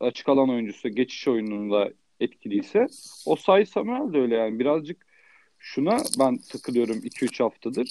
açık 0.00 0.28
alan 0.28 0.50
oyuncusu 0.50 0.88
geçiş 0.88 1.28
oyununda 1.28 1.90
etkiliyse 2.20 2.86
o 3.26 3.36
Say 3.36 3.66
Samuel 3.66 4.12
de 4.12 4.18
öyle 4.18 4.36
yani. 4.36 4.58
Birazcık 4.58 5.06
şuna 5.58 5.96
ben 6.18 6.38
takılıyorum 6.52 6.98
2-3 6.98 7.42
haftadır. 7.42 7.90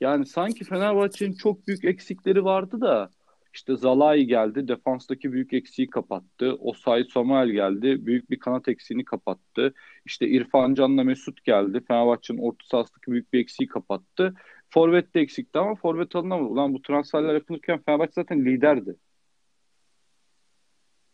Yani 0.00 0.26
sanki 0.26 0.64
Fenerbahçe'nin 0.64 1.34
çok 1.34 1.66
büyük 1.66 1.84
eksikleri 1.84 2.44
vardı 2.44 2.80
da 2.80 3.10
işte 3.54 3.76
Zalai 3.76 4.26
geldi. 4.26 4.68
Defanstaki 4.68 5.32
büyük 5.32 5.52
eksiği 5.52 5.90
kapattı. 5.90 6.54
Osay 6.54 7.04
Samuel 7.04 7.48
geldi. 7.48 8.06
Büyük 8.06 8.30
bir 8.30 8.38
kanat 8.38 8.68
eksiğini 8.68 9.04
kapattı. 9.04 9.74
İşte 10.04 10.28
İrfan 10.28 10.74
Can'la 10.74 11.04
Mesut 11.04 11.44
geldi. 11.44 11.80
Fenerbahçe'nin 11.88 12.38
orta 12.38 12.66
sahasındaki 12.66 13.10
büyük 13.12 13.32
bir 13.32 13.40
eksiği 13.40 13.68
kapattı. 13.68 14.34
Forvet 14.70 15.14
de 15.14 15.20
eksikti 15.20 15.58
ama 15.58 15.74
forvet 15.74 16.16
alınamadı. 16.16 16.48
Ulan 16.48 16.74
bu 16.74 16.82
transferler 16.82 17.34
yapılırken 17.34 17.82
Fenerbahçe 17.86 18.12
zaten 18.12 18.44
liderdi. 18.44 18.96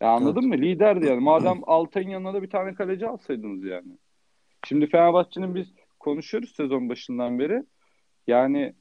Ya 0.01 0.09
anladın 0.09 0.49
evet. 0.49 0.59
mı? 0.59 0.65
Liderdi 0.65 1.05
yani. 1.05 1.19
Madem 1.19 1.61
Altay'ın 1.67 2.09
yanına 2.09 2.33
da 2.33 2.41
bir 2.41 2.49
tane 2.49 2.73
kaleci 2.73 3.07
alsaydınız 3.07 3.63
yani. 3.63 3.97
Şimdi 4.67 4.87
Fenerbahçe'nin 4.87 5.55
biz 5.55 5.73
konuşuyoruz 5.99 6.55
sezon 6.55 6.89
başından 6.89 7.39
beri. 7.39 7.63
Yani 8.27 8.75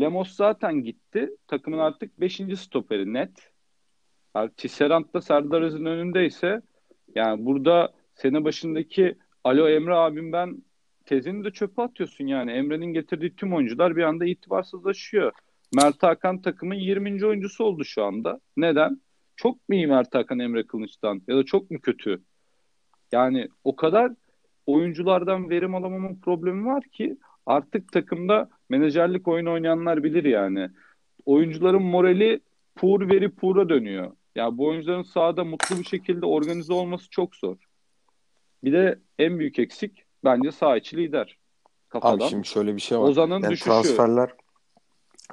Lemos 0.00 0.30
zaten 0.30 0.74
gitti. 0.74 1.30
Takımın 1.46 1.78
artık 1.78 2.20
5. 2.20 2.40
stoperi 2.56 3.12
net. 3.12 3.52
Yani 4.36 4.50
Tisserand 4.56 5.04
da 5.14 5.20
Serdar 5.20 5.62
Öz'ün 5.62 5.84
önündeyse 5.84 6.62
yani 7.14 7.46
burada 7.46 7.92
sene 8.14 8.44
başındaki 8.44 9.18
Alo 9.44 9.68
Emre 9.68 9.94
abim 9.94 10.32
ben 10.32 10.62
tezini 11.12 11.44
de 11.44 11.50
çöpe 11.50 11.82
atıyorsun 11.82 12.26
yani. 12.26 12.50
Emre'nin 12.50 12.86
getirdiği 12.86 13.36
tüm 13.36 13.54
oyuncular 13.54 13.96
bir 13.96 14.02
anda 14.02 14.24
itibarsızlaşıyor. 14.24 15.32
Mert 15.74 16.02
Hakan 16.02 16.42
takımın 16.42 16.74
20. 16.74 17.26
oyuncusu 17.26 17.64
oldu 17.64 17.84
şu 17.84 18.04
anda. 18.04 18.40
Neden? 18.56 19.00
Çok 19.36 19.68
mu 19.68 19.74
iyi 19.74 19.86
Mert 19.86 20.14
Hakan 20.14 20.38
Emre 20.38 20.66
Kılıç'tan 20.66 21.22
ya 21.28 21.36
da 21.36 21.44
çok 21.44 21.70
mu 21.70 21.80
kötü? 21.80 22.22
Yani 23.12 23.48
o 23.64 23.76
kadar 23.76 24.12
oyunculardan 24.66 25.50
verim 25.50 25.74
alamamın 25.74 26.20
problemi 26.20 26.66
var 26.66 26.84
ki 26.84 27.16
artık 27.46 27.92
takımda 27.92 28.48
menajerlik 28.68 29.28
oyun 29.28 29.46
oynayanlar 29.46 30.04
bilir 30.04 30.24
yani. 30.24 30.68
Oyuncuların 31.26 31.82
morali 31.82 32.40
pur 32.74 33.10
veri 33.10 33.30
pura 33.30 33.68
dönüyor. 33.68 34.04
Ya 34.04 34.12
yani 34.34 34.58
bu 34.58 34.66
oyuncuların 34.66 35.02
sahada 35.02 35.44
mutlu 35.44 35.78
bir 35.78 35.84
şekilde 35.84 36.26
organize 36.26 36.72
olması 36.72 37.10
çok 37.10 37.36
zor. 37.36 37.56
Bir 38.64 38.72
de 38.72 38.98
en 39.18 39.38
büyük 39.38 39.58
eksik 39.58 40.01
bence 40.24 40.52
sağ 40.52 40.76
içi 40.76 40.96
lider. 40.96 41.38
Kafadan. 41.88 42.16
Abi 42.16 42.24
şimdi 42.24 42.46
şöyle 42.46 42.76
bir 42.76 42.80
şey 42.80 42.98
var. 42.98 43.08
Ozan'ın 43.08 43.30
yani 43.30 43.50
düşüşü. 43.50 43.64
Transferler 43.64 44.34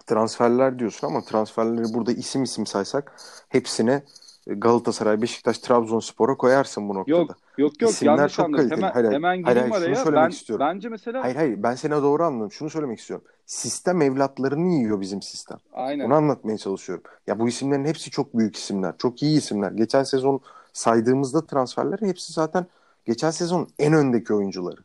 transferler 0.05 0.79
diyorsun 0.79 1.07
ama 1.07 1.21
transferleri 1.21 1.93
burada 1.93 2.11
isim 2.11 2.43
isim 2.43 2.65
saysak 2.65 3.21
hepsine 3.49 4.03
Galatasaray, 4.47 5.21
Beşiktaş, 5.21 5.59
Trabzonspor'a 5.59 6.37
koyarsın 6.37 6.89
bu 6.89 6.93
noktada. 6.95 7.17
Yok 7.17 7.29
yok 7.57 7.81
yok 7.81 7.91
İsimler 7.91 8.17
yanlış 8.17 8.33
çok 8.33 8.45
anladım. 8.45 8.71
Hemen, 8.71 8.91
hayır, 8.91 9.11
hemen 9.11 9.37
gireyim 9.37 9.71
hayır, 9.71 10.07
araya. 10.07 10.25
Ben, 10.25 10.29
istiyorum. 10.29 10.65
Bence 10.65 10.89
mesela... 10.89 11.23
Hayır 11.23 11.35
hayır 11.35 11.63
ben 11.63 11.75
seni 11.75 11.91
doğru 11.91 12.23
anladım. 12.23 12.51
Şunu 12.51 12.69
söylemek 12.69 12.99
istiyorum. 12.99 13.25
Sistem 13.45 14.01
evlatlarını 14.01 14.73
yiyor 14.73 15.01
bizim 15.01 15.21
sistem. 15.21 15.57
Aynen. 15.73 16.05
Onu 16.05 16.13
anlatmaya 16.13 16.57
çalışıyorum. 16.57 17.03
Ya 17.27 17.39
bu 17.39 17.47
isimlerin 17.47 17.85
hepsi 17.85 18.11
çok 18.11 18.37
büyük 18.37 18.55
isimler. 18.55 18.93
Çok 18.97 19.23
iyi 19.23 19.37
isimler. 19.37 19.71
Geçen 19.71 20.03
sezon 20.03 20.41
saydığımızda 20.73 21.45
transferleri 21.45 22.07
hepsi 22.07 22.33
zaten 22.33 22.65
geçen 23.05 23.31
sezon 23.31 23.67
en 23.79 23.93
öndeki 23.93 24.33
oyuncuları. 24.33 24.81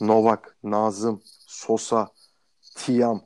Novak, 0.00 0.56
Nazım, 0.62 1.20
Sosa, 1.46 2.08
Tiam, 2.76 3.22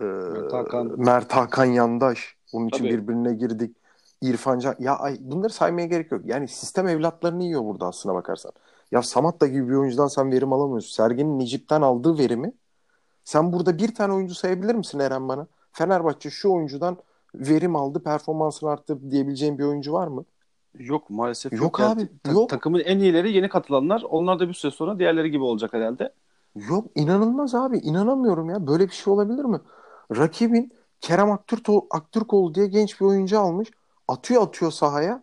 e, 0.00 0.04
Mert 0.04 0.52
Hakan, 0.52 0.94
Mert 0.96 1.32
Hakan 1.32 1.64
Yandaş. 1.64 2.36
Bunun 2.52 2.68
için 2.68 2.78
Tabii. 2.78 2.88
birbirine 2.88 3.34
girdik. 3.34 3.76
İrfan 4.22 4.58
Can. 4.58 4.74
Ya 4.78 4.96
ay, 4.96 5.16
bunları 5.20 5.52
saymaya 5.52 5.86
gerek 5.86 6.12
yok. 6.12 6.20
Yani 6.24 6.48
sistem 6.48 6.88
evlatlarını 6.88 7.44
yiyor 7.44 7.64
burada 7.64 7.86
aslına 7.86 8.14
bakarsan. 8.14 8.52
Ya 8.90 9.02
Samatta 9.02 9.46
gibi 9.46 9.68
bir 9.68 9.74
oyuncudan 9.74 10.06
sen 10.06 10.32
verim 10.32 10.52
alamıyorsun. 10.52 10.94
Sergen'in 10.94 11.38
Necip'ten 11.38 11.82
aldığı 11.82 12.18
verimi 12.18 12.52
sen 13.24 13.52
burada 13.52 13.78
bir 13.78 13.94
tane 13.94 14.12
oyuncu 14.12 14.34
sayabilir 14.34 14.74
misin 14.74 14.98
Eren 14.98 15.28
bana? 15.28 15.46
Fenerbahçe 15.72 16.30
şu 16.30 16.52
oyuncudan 16.52 16.96
verim 17.34 17.76
aldı, 17.76 18.02
performansını 18.02 18.70
arttırdı 18.70 19.10
diyebileceğin 19.10 19.58
bir 19.58 19.64
oyuncu 19.64 19.92
var 19.92 20.06
mı? 20.06 20.24
Yok 20.78 21.10
maalesef 21.10 21.52
yok. 21.52 21.62
Yok 21.62 21.80
abi. 21.80 22.08
ta- 22.24 22.32
yok. 22.32 22.50
Takımın 22.50 22.80
en 22.80 22.98
iyileri 22.98 23.32
yeni 23.32 23.48
katılanlar. 23.48 24.02
Onlar 24.08 24.38
da 24.40 24.48
bir 24.48 24.54
süre 24.54 24.72
sonra 24.72 24.98
diğerleri 24.98 25.30
gibi 25.30 25.42
olacak 25.42 25.72
herhalde. 25.72 26.12
Yok 26.56 26.86
inanılmaz 26.94 27.54
abi. 27.54 27.78
İnanamıyorum 27.78 28.50
ya. 28.50 28.66
Böyle 28.66 28.86
bir 28.86 28.92
şey 28.92 29.12
olabilir 29.12 29.44
mi? 29.44 29.60
Rakibin 30.16 30.72
Kerem 31.00 31.30
Aktürkoğlu, 31.30 31.86
Aktürkoğlu 31.90 32.54
diye 32.54 32.66
genç 32.66 33.00
bir 33.00 33.06
oyuncu 33.06 33.40
almış. 33.40 33.68
Atıyor 34.08 34.42
atıyor 34.42 34.70
sahaya. 34.70 35.22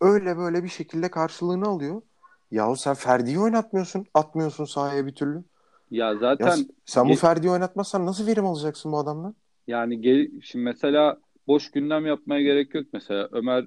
Öyle 0.00 0.36
böyle 0.36 0.64
bir 0.64 0.68
şekilde 0.68 1.10
karşılığını 1.10 1.68
alıyor. 1.68 2.02
Yahu 2.50 2.76
sen 2.76 2.94
Ferdi'yi 2.94 3.40
oynatmıyorsun. 3.40 4.06
Atmıyorsun 4.14 4.64
sahaya 4.64 5.06
bir 5.06 5.14
türlü. 5.14 5.44
Ya 5.90 6.16
zaten 6.16 6.46
ya 6.46 6.64
sen 6.84 7.08
bu 7.08 7.14
Ferdi'yi 7.14 7.52
oynatmazsan 7.52 8.06
nasıl 8.06 8.26
verim 8.26 8.46
alacaksın 8.46 8.92
bu 8.92 8.98
adamdan? 8.98 9.34
Yani 9.66 10.00
gel, 10.00 10.30
şimdi 10.42 10.64
mesela 10.64 11.18
boş 11.46 11.70
gündem 11.70 12.06
yapmaya 12.06 12.42
gerek 12.42 12.74
yok 12.74 12.86
mesela. 12.92 13.28
Ömer 13.32 13.66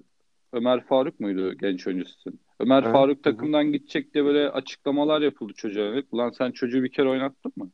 Ömer 0.56 0.84
Faruk 0.84 1.20
muydu 1.20 1.54
genç 1.54 1.88
oyuncusun? 1.88 2.40
Ömer 2.60 2.84
evet. 2.84 2.92
Faruk 2.92 3.24
takımdan 3.24 3.72
gidecek 3.72 4.14
diye 4.14 4.26
böyle 4.26 4.50
açıklamalar 4.50 5.22
yapıldı 5.22 5.54
çocuğa. 5.54 6.04
Ulan 6.12 6.30
sen 6.30 6.52
çocuğu 6.52 6.84
bir 6.84 6.92
kere 6.92 7.10
oynattın 7.10 7.52
mı? 7.56 7.72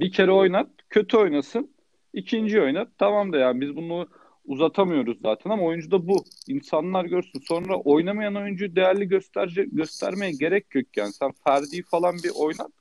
Bir 0.00 0.12
kere 0.12 0.32
oynat, 0.32 0.70
kötü 0.90 1.16
oynasın. 1.16 1.70
ikinci 2.12 2.60
oynat. 2.60 2.88
Tamam 2.98 3.32
da 3.32 3.38
yani 3.38 3.60
biz 3.60 3.76
bunu 3.76 4.08
uzatamıyoruz 4.44 5.18
zaten 5.22 5.50
ama 5.50 5.62
oyuncu 5.62 5.90
da 5.90 6.08
bu. 6.08 6.24
İnsanlar 6.48 7.04
görsün. 7.04 7.40
Sonra 7.40 7.76
oynamayan 7.76 8.36
oyuncuyu 8.36 8.76
değerli 8.76 9.08
gösterce 9.08 9.64
göstermeye 9.72 10.32
gerek 10.32 10.74
yok 10.74 10.96
yani. 10.96 11.12
Sen 11.12 11.32
Ferdi'yi 11.44 11.82
falan 11.82 12.14
bir 12.24 12.30
oynat. 12.34 12.72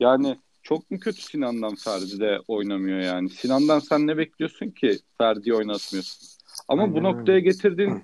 Yani 0.00 0.36
çok 0.62 0.90
mu 0.90 1.00
kötü 1.00 1.22
Sinan'dan 1.22 1.74
Ferdi 1.74 2.20
de 2.20 2.38
oynamıyor 2.48 3.00
yani. 3.00 3.30
Sinan'dan 3.30 3.78
sen 3.78 4.06
ne 4.06 4.16
bekliyorsun 4.16 4.70
ki 4.70 4.98
Ferdi'yi 5.18 5.54
oynatmıyorsun? 5.54 6.37
Ama 6.68 6.82
Aynen 6.82 6.94
bu 6.94 7.02
noktaya 7.02 7.38
getirdiğin 7.38 8.02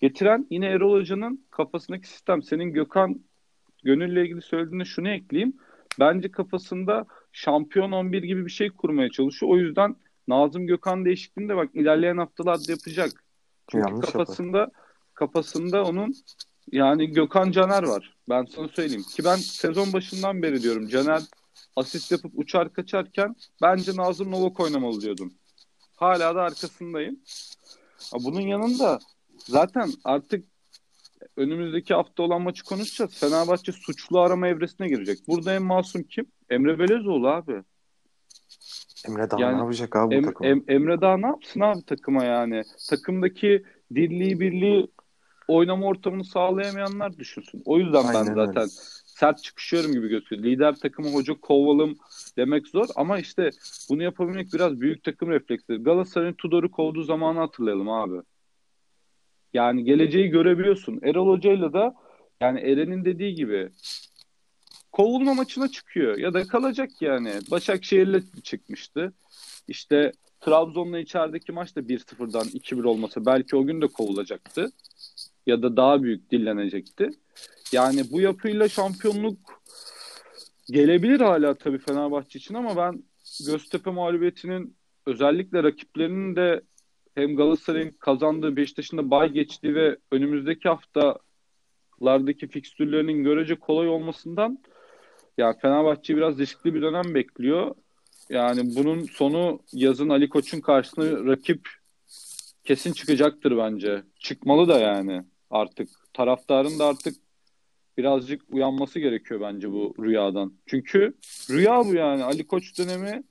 getiren 0.00 0.46
yine 0.50 0.66
Erol 0.66 1.00
Hoca'nın 1.00 1.44
kafasındaki 1.50 2.08
sistem. 2.08 2.42
Senin 2.42 2.72
Gökhan 2.72 3.20
Gönül'le 3.84 4.24
ilgili 4.24 4.42
söylediğinde 4.42 4.84
şunu 4.84 5.08
ekleyeyim. 5.08 5.56
Bence 6.00 6.30
kafasında 6.30 7.06
şampiyon 7.32 7.92
11 7.92 8.22
gibi 8.22 8.46
bir 8.46 8.50
şey 8.50 8.70
kurmaya 8.70 9.10
çalışıyor. 9.10 9.52
O 9.52 9.56
yüzden 9.56 9.96
Nazım 10.28 10.66
Gökhan 10.66 11.04
değişikliğini 11.04 11.48
de 11.48 11.56
bak 11.56 11.70
ilerleyen 11.74 12.16
haftalarda 12.16 12.72
yapacak. 12.72 13.10
Çünkü 13.70 13.88
Yanlış 13.88 14.06
kafasında 14.06 14.58
yapar. 14.58 14.74
kafasında 15.14 15.84
onun 15.84 16.14
yani 16.72 17.06
Gökhan 17.06 17.50
Caner 17.50 17.82
var. 17.82 18.14
Ben 18.28 18.44
sana 18.44 18.68
söyleyeyim. 18.68 19.04
Ki 19.16 19.24
ben 19.24 19.36
sezon 19.36 19.92
başından 19.92 20.42
beri 20.42 20.62
diyorum 20.62 20.88
Caner 20.88 21.22
asist 21.76 22.12
yapıp 22.12 22.32
uçar 22.34 22.72
kaçarken 22.72 23.36
bence 23.62 23.96
Nazım 23.96 24.30
Novak 24.30 24.60
oynamalı 24.60 25.00
diyordum. 25.00 25.32
Hala 25.96 26.34
da 26.34 26.42
arkasındayım. 26.42 27.20
Bunun 28.24 28.40
yanında 28.40 28.98
zaten 29.38 29.90
artık 30.04 30.44
önümüzdeki 31.36 31.94
hafta 31.94 32.22
olan 32.22 32.42
maçı 32.42 32.64
konuşacağız. 32.64 33.14
Fenerbahçe 33.14 33.72
suçlu 33.72 34.20
arama 34.20 34.48
evresine 34.48 34.88
girecek. 34.88 35.18
Burada 35.28 35.54
en 35.54 35.62
masum 35.62 36.02
kim? 36.02 36.26
Emre 36.50 36.78
Belezoğlu 36.78 37.28
abi. 37.28 37.62
Emre 39.08 39.30
daha 39.30 39.40
yani, 39.40 39.56
ne 39.56 39.60
yapacak 39.60 39.96
abi 39.96 40.10
bu 40.10 40.14
em, 40.14 40.24
takıma? 40.24 40.50
Em, 40.50 40.64
Emre 40.68 41.00
daha 41.00 41.16
ne 41.16 41.26
yapsın 41.26 41.60
abi 41.60 41.84
takıma 41.84 42.24
yani? 42.24 42.62
Takımdaki 42.90 43.64
dirliği 43.94 44.40
birliği 44.40 44.88
oynama 45.48 45.86
ortamını 45.86 46.24
sağlayamayanlar 46.24 47.18
düşünsün. 47.18 47.62
O 47.64 47.78
yüzden 47.78 48.04
Aynen 48.04 48.26
ben 48.26 48.34
zaten 48.34 48.62
öyle. 48.62 48.72
Sert 49.14 49.42
çıkışıyorum 49.42 49.92
gibi 49.92 50.08
gözüküyor. 50.08 50.42
Lider 50.42 50.74
takımı 50.74 51.12
hoca 51.12 51.34
kovalım 51.34 51.96
demek 52.36 52.68
zor 52.68 52.86
ama 52.96 53.18
işte 53.18 53.50
bunu 53.90 54.02
yapabilmek 54.02 54.52
biraz 54.52 54.80
büyük 54.80 55.04
takım 55.04 55.30
refleksi. 55.30 55.74
Galatasaray'ın 55.74 56.34
Tudor'u 56.34 56.70
kovduğu 56.70 57.02
zamanı 57.02 57.38
hatırlayalım 57.38 57.88
abi. 57.88 58.16
Yani 59.54 59.84
geleceği 59.84 60.28
görebiliyorsun. 60.28 61.00
Erol 61.02 61.28
Hoca'yla 61.28 61.72
da 61.72 61.94
yani 62.40 62.60
Eren'in 62.60 63.04
dediği 63.04 63.34
gibi 63.34 63.70
kovulma 64.92 65.34
maçına 65.34 65.68
çıkıyor 65.68 66.18
ya 66.18 66.34
da 66.34 66.46
kalacak 66.46 66.90
yani. 67.00 67.32
Başakşehir'le 67.50 68.22
çıkmıştı. 68.42 69.12
İşte 69.68 70.12
Trabzon'la 70.40 70.98
içerideki 70.98 71.52
maç 71.52 71.76
da 71.76 71.80
1-0'dan 71.80 72.46
2-1 72.46 72.86
olmasa 72.86 73.26
belki 73.26 73.56
o 73.56 73.66
gün 73.66 73.80
de 73.80 73.86
kovulacaktı. 73.86 74.72
Ya 75.46 75.62
da 75.62 75.76
daha 75.76 76.02
büyük 76.02 76.30
dillenecekti. 76.30 77.10
Yani 77.74 78.02
bu 78.10 78.20
yapıyla 78.20 78.68
şampiyonluk 78.68 79.38
gelebilir 80.70 81.20
hala 81.20 81.54
tabii 81.54 81.78
Fenerbahçe 81.78 82.38
için 82.38 82.54
ama 82.54 82.76
ben 82.76 83.04
Göztepe 83.46 83.90
mağlubiyetinin 83.90 84.76
özellikle 85.06 85.62
rakiplerinin 85.62 86.36
de 86.36 86.62
hem 87.14 87.36
Galatasaray'ın 87.36 87.90
kazandığı 87.90 88.56
Beşiktaş'ın 88.56 88.98
da 88.98 89.10
bay 89.10 89.32
geçtiği 89.32 89.74
ve 89.74 89.96
önümüzdeki 90.10 90.68
haftalardaki 90.68 92.48
fikstürlerinin 92.48 93.24
görece 93.24 93.54
kolay 93.54 93.88
olmasından 93.88 94.58
ya 95.38 95.52
Fenerbahçe 95.62 96.16
biraz 96.16 96.38
riskli 96.38 96.74
bir 96.74 96.82
dönem 96.82 97.14
bekliyor. 97.14 97.74
Yani 98.30 98.76
bunun 98.76 99.02
sonu 99.02 99.60
yazın 99.72 100.08
Ali 100.08 100.28
Koç'un 100.28 100.60
karşısına 100.60 101.30
rakip 101.30 101.68
kesin 102.64 102.92
çıkacaktır 102.92 103.56
bence. 103.56 104.02
Çıkmalı 104.18 104.68
da 104.68 104.78
yani 104.80 105.24
artık. 105.50 105.88
Taraftarın 106.12 106.78
da 106.78 106.86
artık 106.86 107.23
birazcık 107.98 108.42
uyanması 108.50 109.00
gerekiyor 109.00 109.40
bence 109.40 109.72
bu 109.72 109.94
rüyadan. 109.98 110.52
Çünkü 110.66 111.14
rüya 111.50 111.84
bu 111.84 111.94
yani. 111.94 112.24
Ali 112.24 112.46
Koç 112.46 112.78
dönemi 112.78 113.22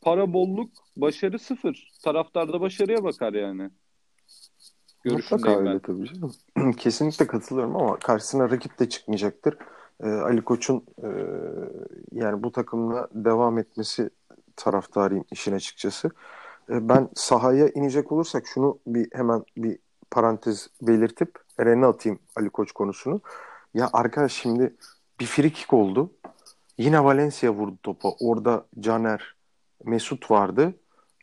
para 0.00 0.32
bolluk, 0.32 0.70
başarı 0.96 1.38
sıfır. 1.38 1.92
Taraftar 2.04 2.52
da 2.52 2.60
başarıya 2.60 3.04
bakar 3.04 3.32
yani. 3.32 3.70
Mutlaka 5.04 5.58
öyle 5.58 5.80
tabii 5.80 6.14
canım. 6.14 6.32
Kesinlikle 6.76 7.26
katılıyorum 7.26 7.76
ama 7.76 7.98
karşısına 7.98 8.50
rakip 8.50 8.78
de 8.78 8.88
çıkmayacaktır. 8.88 9.56
Ee, 10.02 10.08
Ali 10.08 10.42
Koç'un 10.42 10.84
e, 11.02 11.08
yani 12.12 12.42
bu 12.42 12.52
takımla 12.52 13.08
devam 13.14 13.58
etmesi 13.58 14.10
taraftarıyım 14.56 15.24
işin 15.32 15.52
açıkçası. 15.52 16.10
Ee, 16.70 16.88
ben 16.88 17.08
sahaya 17.14 17.68
inecek 17.68 18.12
olursak 18.12 18.46
şunu 18.46 18.78
bir 18.86 19.08
hemen 19.12 19.44
bir 19.56 19.78
parantez 20.10 20.68
belirtip 20.82 21.38
Eren'e 21.58 21.86
atayım 21.86 22.18
Ali 22.36 22.50
Koç 22.50 22.72
konusunu. 22.72 23.20
Ya 23.74 23.90
arkadaş 23.92 24.32
şimdi 24.32 24.76
bir 25.20 25.26
frikik 25.26 25.72
oldu. 25.72 26.12
Yine 26.78 27.04
Valencia 27.04 27.50
vurdu 27.50 27.78
topa. 27.82 28.08
Orada 28.20 28.66
Caner, 28.80 29.34
Mesut 29.84 30.30
vardı. 30.30 30.74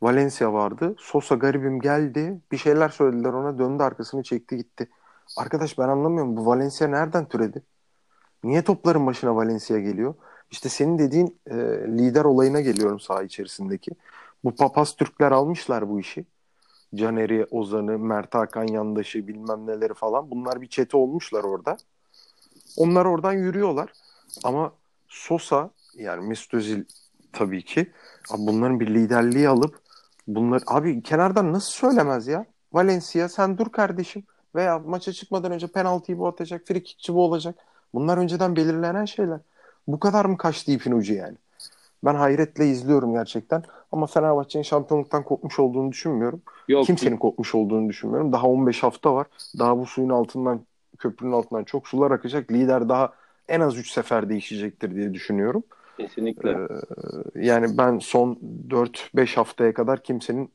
Valencia 0.01 0.53
vardı. 0.53 0.95
Sosa 0.99 1.35
garibim 1.35 1.81
geldi. 1.81 2.41
Bir 2.51 2.57
şeyler 2.57 2.89
söylediler 2.89 3.33
ona. 3.33 3.59
Döndü 3.59 3.83
arkasını 3.83 4.23
çekti 4.23 4.57
gitti. 4.57 4.89
Arkadaş 5.37 5.77
ben 5.77 5.89
anlamıyorum. 5.89 6.37
Bu 6.37 6.45
Valencia 6.45 6.87
nereden 6.87 7.29
türedi? 7.29 7.63
Niye 8.43 8.61
topların 8.63 9.07
başına 9.07 9.35
Valencia 9.35 9.79
geliyor? 9.79 10.15
İşte 10.51 10.69
senin 10.69 10.99
dediğin 10.99 11.39
e, 11.47 11.55
lider 11.87 12.25
olayına 12.25 12.61
geliyorum 12.61 12.99
saha 12.99 13.23
içerisindeki. 13.23 13.91
Bu 14.43 14.55
papaz 14.55 14.95
Türkler 14.95 15.31
almışlar 15.31 15.89
bu 15.89 15.99
işi. 15.99 16.25
Caner'i, 16.95 17.45
Ozan'ı, 17.51 17.99
Mert 17.99 18.35
Hakan 18.35 18.67
yandaşı 18.67 19.27
bilmem 19.27 19.67
neleri 19.67 19.93
falan. 19.93 20.31
Bunlar 20.31 20.61
bir 20.61 20.67
çete 20.69 20.97
olmuşlar 20.97 21.43
orada. 21.43 21.77
Onlar 22.77 23.05
oradan 23.05 23.33
yürüyorlar. 23.33 23.93
Ama 24.43 24.71
Sosa 25.07 25.69
yani 25.95 26.27
Mesut 26.27 26.53
Özil 26.53 26.83
tabii 27.33 27.65
ki 27.65 27.91
bunların 28.37 28.79
bir 28.79 28.87
liderliği 28.87 29.49
alıp 29.49 29.79
bunlar 30.27 30.63
abi 30.67 31.03
kenardan 31.03 31.53
nasıl 31.53 31.71
söylemez 31.71 32.27
ya? 32.27 32.45
Valencia 32.73 33.29
sen 33.29 33.57
dur 33.57 33.69
kardeşim 33.69 34.23
veya 34.55 34.79
maça 34.79 35.13
çıkmadan 35.13 35.51
önce 35.51 35.67
penaltıyı 35.67 36.17
bu 36.17 36.27
atacak, 36.27 36.67
frikikçi 36.67 37.13
bu 37.13 37.23
olacak. 37.23 37.55
Bunlar 37.93 38.17
önceden 38.17 38.55
belirlenen 38.55 39.05
şeyler. 39.05 39.39
Bu 39.87 39.99
kadar 39.99 40.25
mı 40.25 40.37
kaçtı 40.37 40.71
ipin 40.71 40.91
ucu 40.91 41.13
yani? 41.13 41.37
Ben 42.05 42.15
hayretle 42.15 42.67
izliyorum 42.67 43.13
gerçekten. 43.13 43.63
Ama 43.91 44.05
Fenerbahçe'nin 44.07 44.63
şampiyonluktan 44.63 45.23
kopmuş 45.23 45.59
olduğunu 45.59 45.91
düşünmüyorum. 45.91 46.41
Yok, 46.67 46.85
Kimsenin 46.85 47.17
kopmuş 47.17 47.55
olduğunu 47.55 47.89
düşünmüyorum. 47.89 48.33
Daha 48.33 48.47
15 48.47 48.83
hafta 48.83 49.13
var. 49.13 49.27
Daha 49.59 49.77
bu 49.77 49.85
suyun 49.85 50.09
altından, 50.09 50.59
köprünün 50.99 51.31
altından 51.31 51.63
çok 51.63 51.87
sular 51.87 52.11
akacak. 52.11 52.51
Lider 52.51 52.89
daha 52.89 53.13
en 53.47 53.59
az 53.59 53.77
3 53.77 53.91
sefer 53.91 54.29
değişecektir 54.29 54.95
diye 54.95 55.13
düşünüyorum. 55.13 55.63
Kesinlikle. 55.97 56.49
Ee, 56.49 56.67
yani 57.35 57.77
ben 57.77 57.99
son 57.99 58.39
4-5 58.67 59.35
haftaya 59.35 59.73
kadar 59.73 60.03
kimsenin 60.03 60.51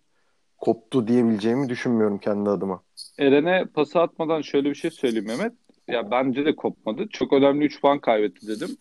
koptu 0.59 1.09
diyebileceğimi 1.09 1.69
düşünmüyorum 1.69 2.19
kendi 2.19 2.51
adıma. 2.51 2.83
Eren'e 3.19 3.65
pası 3.65 4.01
atmadan 4.01 4.41
şöyle 4.41 4.71
bir 4.71 4.75
şey 4.75 4.91
söyleyeyim 4.91 5.27
Mehmet. 5.27 5.53
Ya 5.89 6.11
bence 6.11 6.47
de 6.47 6.57
kopmadı. 6.57 7.09
Çok 7.09 7.33
önemli 7.33 7.65
3 7.65 7.81
puan 7.81 7.99
kaybetti 7.99 8.49
dedim. 8.49 8.77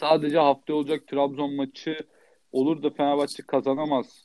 Sadece 0.00 0.38
hafta 0.38 0.74
olacak 0.74 1.06
Trabzon 1.06 1.54
maçı 1.54 1.98
olur 2.52 2.82
da 2.82 2.90
Fenerbahçe 2.90 3.42
kazanamazsa 3.42 4.20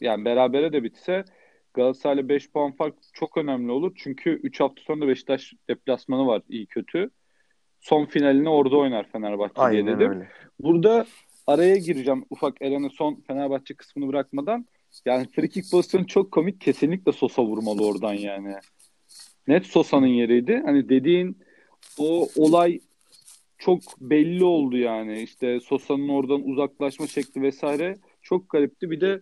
yani 0.00 0.24
berabere 0.24 0.72
de 0.72 0.82
bitse 0.82 1.24
Galatasaray'la 1.74 2.28
5 2.28 2.50
puan 2.50 2.72
fark 2.72 2.94
çok 3.12 3.36
önemli 3.36 3.72
olur. 3.72 3.92
Çünkü 3.96 4.30
3 4.30 4.60
hafta 4.60 4.82
sonra 4.82 5.00
da 5.00 5.08
Beşiktaş 5.08 5.54
deplasmanı 5.68 6.26
var 6.26 6.42
iyi 6.48 6.66
kötü. 6.66 7.10
Son 7.80 8.04
finalini 8.04 8.48
orada 8.48 8.76
oynar 8.76 9.08
Fenerbahçe 9.08 9.60
Aynen 9.60 9.86
diye 9.86 9.96
dedim. 9.96 10.10
Öyle. 10.10 10.28
Burada 10.60 11.06
araya 11.46 11.76
gireceğim 11.76 12.24
ufak 12.30 12.62
Eren'e 12.62 12.88
son 12.90 13.14
Fenerbahçe 13.26 13.74
kısmını 13.74 14.08
bırakmadan. 14.08 14.66
Yani 15.04 15.28
free 15.28 15.48
kick 15.48 15.70
pozisyonu 15.70 16.06
çok 16.06 16.32
komik. 16.32 16.60
Kesinlikle 16.60 17.12
Sosa 17.12 17.44
vurmalı 17.44 17.86
oradan 17.86 18.14
yani. 18.14 18.54
Net 19.48 19.66
Sosa'nın 19.66 20.06
yeriydi. 20.06 20.62
Hani 20.64 20.88
dediğin 20.88 21.38
o 21.98 22.28
olay 22.36 22.80
çok 23.58 23.80
belli 24.00 24.44
oldu 24.44 24.76
yani. 24.76 25.22
İşte 25.22 25.60
Sosa'nın 25.60 26.08
oradan 26.08 26.48
uzaklaşma 26.48 27.06
şekli 27.06 27.42
vesaire 27.42 27.96
çok 28.22 28.50
garipti. 28.50 28.90
Bir 28.90 29.00
de 29.00 29.20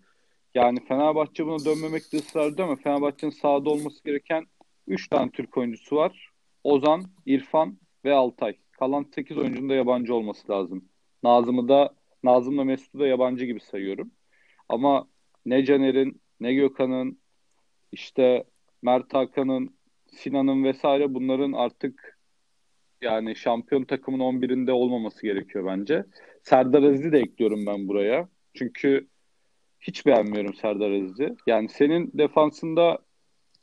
yani 0.55 0.85
Fenerbahçe 0.85 1.47
buna 1.47 1.65
dönmemekte 1.65 2.17
ısrardı 2.17 2.63
ama 2.63 2.77
Fenerbahçe'nin 2.77 3.31
sahada 3.31 3.71
olması 3.71 4.05
gereken 4.05 4.47
3 4.87 5.09
tane 5.09 5.31
Türk 5.31 5.57
oyuncusu 5.57 5.97
var. 5.97 6.31
Ozan, 6.65 7.05
İrfan 7.27 7.79
ve 8.05 8.15
Altay. 8.15 8.57
Kalan 8.73 9.07
8 9.15 9.39
oyuncunun 9.39 9.69
da 9.69 9.75
yabancı 9.75 10.15
olması 10.15 10.53
lazım. 10.53 10.89
Nazım'ı 11.23 11.69
da 11.69 11.95
Nazım'la 12.23 12.65
Mesut'u 12.65 12.99
da 12.99 13.07
yabancı 13.07 13.45
gibi 13.45 13.61
sayıyorum. 13.61 14.11
Ama 14.69 15.09
ne 15.47 15.65
Caner'in 15.65 16.23
ne 16.41 16.55
Gökhan'ın 16.55 17.19
işte 17.93 18.45
Mert 18.83 19.15
Hakan'ın 19.15 19.79
Sinan'ın 20.07 20.65
vesaire 20.65 21.15
bunların 21.15 21.53
artık 21.53 22.19
yani 23.03 23.37
şampiyon 23.37 23.85
takımın 23.85 24.21
11'inde 24.21 24.73
olmaması 24.73 25.23
gerekiyor 25.23 25.67
bence. 25.67 26.05
Serdar 26.43 26.83
Aziz'i 26.83 27.13
de 27.13 27.19
ekliyorum 27.19 27.67
ben 27.67 27.89
buraya. 27.89 28.29
Çünkü 28.55 29.09
hiç 29.89 30.07
beğenmiyorum 30.07 30.55
Serdar 30.55 30.91
Aziz'i. 30.91 31.37
Yani 31.47 31.69
senin 31.69 32.11
defansında 32.15 32.99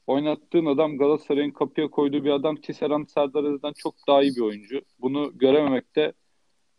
oynattığın 0.07 0.65
adam 0.65 0.97
Galatasaray'ın 0.97 1.51
kapıya 1.51 1.87
koyduğu 1.87 2.23
bir 2.23 2.29
adam 2.29 2.55
ki 2.55 2.73
Serdar 2.73 3.43
Aziz'den 3.43 3.73
çok 3.73 3.95
daha 4.07 4.23
iyi 4.23 4.35
bir 4.35 4.41
oyuncu. 4.41 4.81
Bunu 4.99 5.37
görememek 5.37 5.95
de 5.95 6.13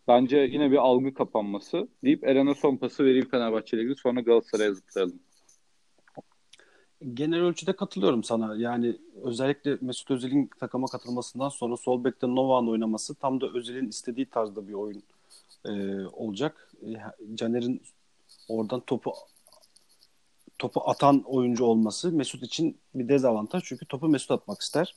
bence 0.08 0.38
yine 0.38 0.70
bir 0.70 0.76
algı 0.76 1.14
kapanması 1.14 1.88
deyip 2.04 2.24
Eren'e 2.24 2.54
son 2.54 2.76
pası 2.76 3.04
vereyim 3.04 3.28
Fenerbahçe 3.30 3.76
ile 3.76 3.82
ilgili 3.82 3.96
sonra 3.96 4.20
Galatasaray'a 4.20 4.74
zıplayalım 4.74 5.20
genel 7.14 7.40
ölçüde 7.40 7.72
katılıyorum 7.72 8.24
sana. 8.24 8.56
Yani 8.56 8.96
özellikle 9.22 9.78
Mesut 9.80 10.10
Özil'in 10.10 10.50
takıma 10.60 10.86
katılmasından 10.86 11.48
sonra 11.48 11.76
sol 11.76 12.04
bekte 12.04 12.26
Nova'nın 12.26 12.68
oynaması 12.68 13.14
tam 13.14 13.40
da 13.40 13.46
Özil'in 13.54 13.88
istediği 13.88 14.26
tarzda 14.26 14.68
bir 14.68 14.72
oyun 14.72 15.02
e, 15.64 15.72
olacak. 16.06 16.72
E, 16.82 16.88
Caner'in 17.34 17.82
oradan 18.48 18.80
topu 18.80 19.12
topu 20.58 20.90
atan 20.90 21.22
oyuncu 21.26 21.64
olması 21.64 22.12
Mesut 22.12 22.42
için 22.42 22.76
bir 22.94 23.08
dezavantaj. 23.08 23.62
Çünkü 23.64 23.86
topu 23.86 24.08
Mesut 24.08 24.30
atmak 24.30 24.60
ister. 24.60 24.94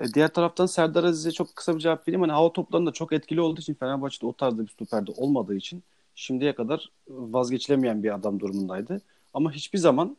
E, 0.00 0.14
diğer 0.14 0.28
taraftan 0.28 0.66
Serdar 0.66 1.04
Aziz'e 1.04 1.30
çok 1.30 1.56
kısa 1.56 1.74
bir 1.74 1.80
cevap 1.80 2.08
vereyim. 2.08 2.20
Hani 2.20 2.32
hava 2.32 2.52
toplarında 2.52 2.92
çok 2.92 3.12
etkili 3.12 3.40
olduğu 3.40 3.60
için 3.60 3.74
Fenerbahçe'de 3.74 4.26
o 4.26 4.32
tarzda 4.32 4.62
bir 4.62 4.68
stoperde 4.68 5.10
olmadığı 5.16 5.56
için 5.56 5.82
şimdiye 6.14 6.54
kadar 6.54 6.90
vazgeçilemeyen 7.08 8.02
bir 8.02 8.14
adam 8.14 8.40
durumundaydı. 8.40 9.00
Ama 9.34 9.52
hiçbir 9.52 9.78
zaman 9.78 10.16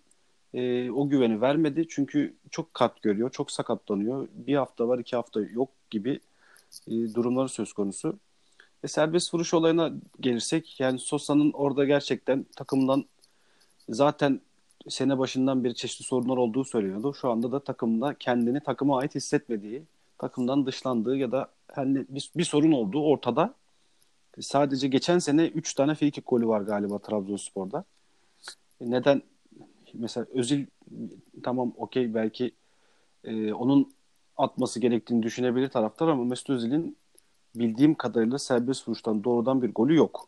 e, 0.53 0.91
o 0.91 1.09
güveni 1.09 1.41
vermedi. 1.41 1.85
Çünkü 1.89 2.33
çok 2.51 2.73
kat 2.73 3.01
görüyor, 3.01 3.31
çok 3.31 3.51
sakatlanıyor. 3.51 4.27
Bir 4.33 4.55
hafta 4.55 4.87
var, 4.87 4.99
iki 4.99 5.15
hafta 5.15 5.41
yok 5.41 5.69
gibi 5.89 6.19
e, 6.87 6.91
durumları 6.91 7.49
söz 7.49 7.73
konusu. 7.73 8.17
Ve 8.83 8.87
serbest 8.87 9.33
vuruş 9.33 9.53
olayına 9.53 9.91
gelirsek 10.19 10.79
yani 10.79 10.99
Sosa'nın 10.99 11.51
orada 11.51 11.85
gerçekten 11.85 12.45
takımdan 12.55 13.05
zaten 13.89 14.41
sene 14.89 15.17
başından 15.17 15.63
beri 15.63 15.75
çeşitli 15.75 16.05
sorunlar 16.05 16.37
olduğu 16.37 16.63
söyleniyordu. 16.63 17.13
Şu 17.13 17.29
anda 17.29 17.51
da 17.51 17.59
takımda 17.59 18.13
kendini 18.13 18.59
takıma 18.59 18.97
ait 18.99 19.15
hissetmediği, 19.15 19.83
takımdan 20.17 20.65
dışlandığı 20.65 21.17
ya 21.17 21.31
da 21.31 21.49
hani 21.71 22.05
bir, 22.09 22.31
bir 22.35 22.43
sorun 22.43 22.71
olduğu 22.71 23.03
ortada. 23.03 23.53
Sadece 24.39 24.87
geçen 24.87 25.19
sene 25.19 25.47
3 25.47 25.73
tane 25.73 25.95
free 25.95 26.11
golü 26.25 26.47
var 26.47 26.61
galiba 26.61 26.99
Trabzonspor'da. 26.99 27.83
Neden 28.81 29.21
mesela 29.93 30.25
Özil 30.33 30.65
tamam 31.43 31.73
okey 31.77 32.13
belki 32.13 32.51
e, 33.23 33.53
onun 33.53 33.93
atması 34.37 34.79
gerektiğini 34.79 35.23
düşünebilir 35.23 35.69
taraftar 35.69 36.07
ama 36.07 36.23
Mesut 36.23 36.49
Özil'in 36.49 36.97
bildiğim 37.55 37.95
kadarıyla 37.95 38.39
serbest 38.39 38.87
vuruştan 38.87 39.23
doğrudan 39.23 39.61
bir 39.61 39.73
golü 39.73 39.95
yok. 39.95 40.27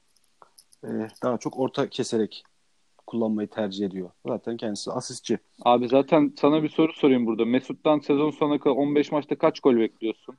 E, 0.83 0.87
daha 1.23 1.37
çok 1.37 1.59
orta 1.59 1.89
keserek 1.89 2.43
kullanmayı 3.11 3.47
tercih 3.47 3.85
ediyor. 3.85 4.09
Zaten 4.27 4.57
kendisi 4.57 4.91
asistçi. 4.91 5.39
Abi 5.61 5.87
zaten 5.87 6.33
sana 6.41 6.63
bir 6.63 6.69
soru 6.69 6.93
sorayım 6.93 7.25
burada. 7.25 7.45
Mesut'tan 7.45 7.99
sezon 7.99 8.31
sonuna 8.31 8.59
kadar 8.59 8.75
15 8.75 9.11
maçta 9.11 9.37
kaç 9.37 9.59
gol 9.59 9.75
bekliyorsun? 9.77 10.35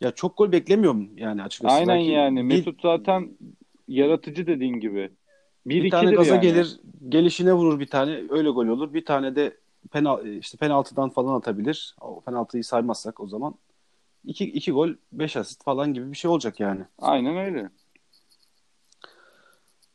Ya 0.00 0.10
çok 0.10 0.38
gol 0.38 0.52
beklemiyorum 0.52 1.10
yani 1.16 1.42
açıkçası. 1.42 1.74
Aynen 1.74 1.96
Belki 1.96 2.10
yani. 2.10 2.36
bir- 2.36 2.42
Mesut 2.42 2.82
zaten 2.82 3.30
yaratıcı 3.88 4.46
dediğin 4.46 4.74
gibi. 4.80 5.10
Bir, 5.66 5.84
bir 5.84 5.90
tane 5.90 6.10
gaza 6.10 6.34
yani. 6.34 6.42
gelir, 6.42 6.80
gelişine 7.08 7.52
vurur 7.52 7.80
bir 7.80 7.86
tane, 7.86 8.22
öyle 8.30 8.50
gol 8.50 8.66
olur. 8.66 8.94
Bir 8.94 9.04
tane 9.04 9.36
de 9.36 9.56
penal, 9.92 10.26
işte 10.26 10.58
penaltıdan 10.58 11.10
falan 11.10 11.34
atabilir. 11.34 11.96
O 12.00 12.20
penaltıyı 12.20 12.64
saymazsak 12.64 13.20
o 13.20 13.26
zaman 13.28 13.54
iki, 14.24 14.44
iki 14.44 14.72
gol, 14.72 14.88
beş 15.12 15.36
asist 15.36 15.64
falan 15.64 15.94
gibi 15.94 16.12
bir 16.12 16.16
şey 16.16 16.30
olacak 16.30 16.60
yani. 16.60 16.80
Aynen 16.98 17.36
öyle. 17.36 17.70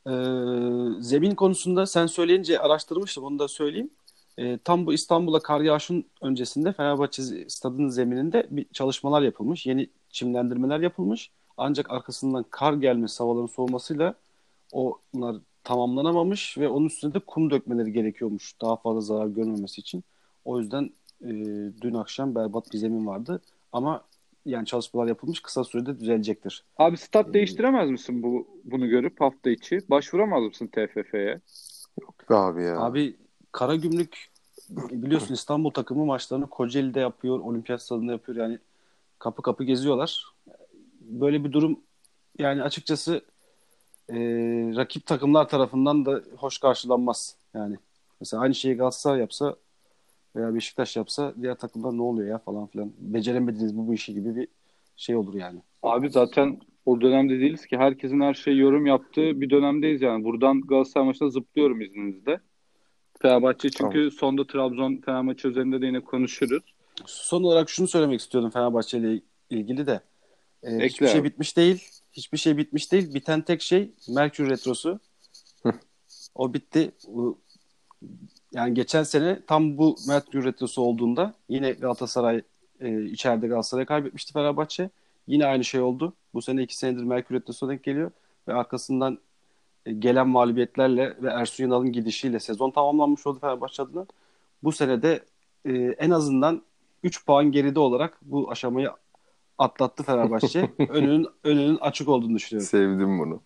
Ee, 0.08 0.12
zemin 1.02 1.36
konusunda 1.36 1.86
sen 1.86 2.08
söyleyince 2.08 2.60
araştırmıştım 2.60 3.24
onu 3.24 3.39
da 3.39 3.48
söyleyeyim. 3.48 3.89
Ee, 4.38 4.60
tam 4.63 4.86
bu 4.86 4.94
İstanbul'a 4.94 5.39
kar 5.39 5.62
yağışın 5.62 6.06
öncesinde 6.22 6.74
Fenerbahçe 6.74 7.50
stadının 7.50 7.89
zemininde 7.89 8.48
bir 8.52 8.66
çalışmalar 8.74 9.22
yapılmış. 9.22 9.66
Yeni 9.66 9.89
çimlendirmeler 10.10 10.80
yapılmış. 10.80 11.32
Ancak 11.58 11.92
arkasından 11.92 12.46
kar 12.50 12.74
gelmesi, 12.74 13.24
havaların 13.24 13.48
soğumasıyla 13.48 14.16
onlar 14.72 15.36
tamamlanamamış 15.63 16.58
ve 16.58 16.70
onun 16.70 16.86
üstüne 16.86 17.13
de 17.13 17.20
kum 17.20 17.50
dökmeleri 17.52 17.94
gerekiyormuş 17.94 18.62
daha 18.62 18.76
fazla 18.76 19.02
zarar 19.02 19.28
görmemesi 19.28 19.82
için. 19.82 20.04
O 20.46 20.60
yüzden 20.60 20.89
e, 21.22 21.30
dün 21.82 21.94
akşam 21.94 22.36
berbat 22.36 22.74
bir 22.74 22.78
zemin 22.78 23.08
vardı. 23.08 23.42
Ama 23.72 24.04
yani 24.46 24.66
çalışmalar 24.66 25.08
yapılmış 25.08 25.40
kısa 25.40 25.64
sürede 25.64 26.00
düzelecektir. 26.00 26.64
Abi 26.78 26.98
stat 26.98 27.34
değiştiremez 27.34 27.90
misin 27.90 28.24
bu 28.24 28.48
bunu 28.64 28.88
görüp 28.88 29.22
hafta 29.22 29.50
içi? 29.50 29.80
Başvuramaz 29.90 30.44
mısın 30.44 30.68
TFF'ye? 30.68 31.42
Yok 32.02 32.30
be 32.30 32.36
abi 32.36 32.64
ya. 32.64 32.80
Abi 32.80 33.16
Karagümrük 33.52 34.34
biliyorsun 34.70 35.34
İstanbul 35.34 35.70
takımı 35.72 36.06
maçlarını 36.06 36.50
Kocaeli'de 36.50 37.00
yapıyor, 37.00 37.40
Olimpiyat 37.40 37.82
Stadında 37.82 38.12
yapıyor. 38.12 38.38
Yani 38.38 38.60
kapı 39.20 39.42
kapı 39.42 39.64
geziyorlar. 39.64 40.26
Böyle 41.02 41.44
bir 41.44 41.52
durum 41.52 41.80
yani 42.40 42.64
açıkçası 42.64 43.22
e, 44.10 44.16
rakip 44.76 45.06
takımlar 45.06 45.50
tarafından 45.50 46.06
da 46.06 46.22
hoş 46.38 46.58
karşılanmaz. 46.58 47.36
Yani 47.54 47.78
mesela 48.20 48.44
aynı 48.44 48.56
şeyi 48.56 48.76
Galatasaray 48.76 49.20
yapsa 49.20 49.56
veya 50.36 50.56
Beşiktaş 50.56 50.96
yapsa 50.96 51.34
diğer 51.41 51.56
takımlar 51.56 51.98
ne 51.98 52.02
oluyor 52.02 52.30
ya 52.30 52.38
falan 52.38 52.67
filan. 52.67 52.93
Beceremediniz 52.98 53.72
mi 53.72 53.88
bu 53.88 53.93
işi 53.93 54.13
gibi 54.13 54.36
bir 54.36 54.48
şey 54.98 55.15
olur 55.15 55.34
yani. 55.34 55.60
Abi 55.84 56.10
zaten 56.10 56.60
o 56.86 57.02
dönemde 57.02 57.39
değiliz 57.39 57.65
ki. 57.65 57.78
Herkesin 57.78 58.22
her 58.22 58.34
şeyi 58.34 58.58
yorum 58.58 58.86
yaptığı 58.86 59.41
bir 59.41 59.50
dönemdeyiz 59.50 60.02
yani. 60.02 60.24
Buradan 60.24 60.62
Galatasaray 60.62 61.08
maçına 61.08 61.30
zıplıyorum 61.30 61.82
izninizle. 61.82 62.39
Fenerbahçe 63.22 63.69
çünkü 63.69 64.12
sonda 64.12 64.48
Trabzon 64.48 65.02
Fenerbahçe 65.06 65.48
üzerinde 65.48 65.82
de 65.82 65.86
yine 65.86 66.00
konuşuruz. 66.00 66.63
Son 67.06 67.43
olarak 67.43 67.69
şunu 67.69 67.88
söylemek 67.88 68.19
istiyordum 68.19 68.50
Fenerbahçe 68.50 68.98
ile 68.98 69.22
ilgili 69.50 69.88
de. 69.88 70.02
Ee, 70.63 70.76
Ekle 70.76 70.86
hiçbir 70.86 71.08
şey 71.08 71.24
bitmiş 71.24 71.58
değil. 71.58 71.84
Hiçbir 72.13 72.38
şey 72.38 72.58
bitmiş 72.58 72.91
değil. 72.91 73.13
Biten 73.13 73.41
tek 73.41 73.62
şey 73.62 73.91
Merkür 74.10 74.50
Retrosu. 74.50 75.00
o 76.36 76.54
bitti. 76.54 76.91
Yani 78.54 78.74
geçen 78.74 79.04
sene 79.04 79.39
tam 79.48 79.78
bu 79.78 79.96
Merkür 80.08 80.46
Retrosu 80.46 80.82
olduğunda 80.82 81.34
yine 81.50 81.72
Galatasaray 81.72 82.42
e, 82.80 83.04
içeride 83.04 83.48
Galatasaray 83.48 83.86
kaybetmişti 83.86 84.34
Fenerbahçe. 84.34 84.89
Yine 85.28 85.46
aynı 85.46 85.63
şey 85.63 85.82
oldu. 85.82 86.13
Bu 86.34 86.42
sene 86.42 86.63
iki 86.63 86.78
senedir 86.78 87.04
Merkür 87.04 87.36
Retrosu'na 87.36 87.70
denk 87.70 87.84
geliyor 87.84 88.12
ve 88.48 88.54
arkasından 88.54 89.18
e, 89.86 89.94
gelen 89.94 90.28
mağlubiyetlerle 90.28 91.18
ve 91.22 91.30
Ersun 91.30 91.63
Yanal'ın 91.63 91.92
gidişiyle 91.92 92.39
sezon 92.39 92.72
tamamlanmış 92.72 93.28
oldu 93.28 93.39
Fenerbahçe 93.39 93.84
adına. 93.84 94.06
Bu 94.63 94.72
sene 94.72 95.02
de 95.02 95.24
e, 95.66 95.72
en 95.76 96.10
azından 96.10 96.62
3 97.04 97.26
puan 97.26 97.52
geride 97.52 97.80
olarak 97.80 98.18
bu 98.22 98.52
aşamayı 98.52 98.89
atlattı 99.58 100.04
Fenerbahçe. 100.04 100.72
önünün 100.89 101.28
önünün 101.44 101.78
açık 101.78 102.10
olduğunu 102.10 102.36
düşünüyorum. 102.36 102.70
Sevdim 102.70 103.20
bunu. 103.20 103.42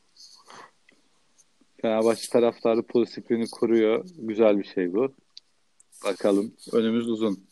Fenerbahçe 1.82 2.30
taraftarı 2.30 2.84
pozitifliğini 2.84 3.50
koruyor. 3.50 4.06
Güzel 4.18 4.60
bir 4.60 4.64
şey 4.64 4.94
bu. 4.94 5.14
Bakalım. 6.06 6.54
Önümüz 6.74 7.10
uzun. 7.10 7.48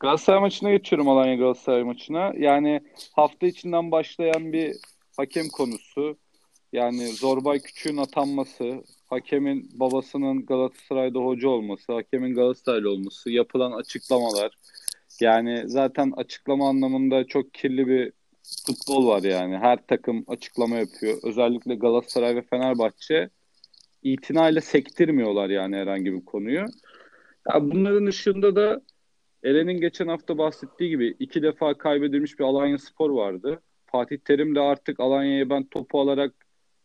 Galatasaray 0.00 0.40
maçına 0.40 0.70
geçiyorum 0.70 1.08
Alanya 1.08 1.34
Galatasaray 1.34 1.82
maçına. 1.82 2.32
Yani 2.38 2.80
hafta 3.12 3.46
içinden 3.46 3.90
başlayan 3.90 4.52
bir 4.52 4.76
hakem 5.16 5.48
konusu. 5.48 6.16
Yani 6.72 7.08
Zorbay 7.08 7.60
Küçük'ün 7.60 7.96
atanması, 7.96 8.84
hakemin 9.06 9.70
babasının 9.74 10.46
Galatasaray'da 10.46 11.18
hoca 11.18 11.48
olması, 11.48 11.92
hakemin 11.92 12.34
Galatasaraylı 12.34 12.90
olması, 12.90 13.30
yapılan 13.30 13.72
açıklamalar. 13.72 14.58
Yani 15.20 15.62
zaten 15.66 16.12
açıklama 16.16 16.68
anlamında 16.68 17.26
çok 17.26 17.54
kirli 17.54 17.86
bir 17.88 18.12
futbol 18.66 19.06
var 19.06 19.22
yani. 19.22 19.56
Her 19.56 19.86
takım 19.86 20.24
açıklama 20.28 20.76
yapıyor. 20.76 21.18
Özellikle 21.22 21.74
Galatasaray 21.74 22.36
ve 22.36 22.42
Fenerbahçe 22.42 23.30
itinayla 24.12 24.60
sektirmiyorlar 24.60 25.50
yani 25.50 25.76
herhangi 25.76 26.12
bir 26.12 26.24
konuyu. 26.24 26.64
Ya 27.48 27.60
bunların 27.60 28.06
ışığında 28.06 28.56
da 28.56 28.82
Eren'in 29.44 29.80
geçen 29.80 30.08
hafta 30.08 30.38
bahsettiği 30.38 30.90
gibi 30.90 31.16
iki 31.18 31.42
defa 31.42 31.78
kaybedilmiş 31.78 32.38
bir 32.38 32.44
Alanya 32.44 32.78
Spor 32.78 33.10
vardı. 33.10 33.62
Fatih 33.86 34.18
Terim 34.18 34.54
de 34.54 34.60
artık 34.60 35.00
Alanya'yı 35.00 35.50
ben 35.50 35.64
topu 35.64 36.00
alarak 36.00 36.34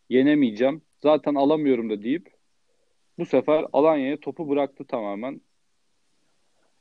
yenemeyeceğim. 0.08 0.82
Zaten 1.02 1.34
alamıyorum 1.34 1.90
da 1.90 2.02
deyip 2.02 2.28
bu 3.18 3.26
sefer 3.26 3.64
Alanya'ya 3.72 4.20
topu 4.20 4.48
bıraktı 4.48 4.84
tamamen. 4.84 5.40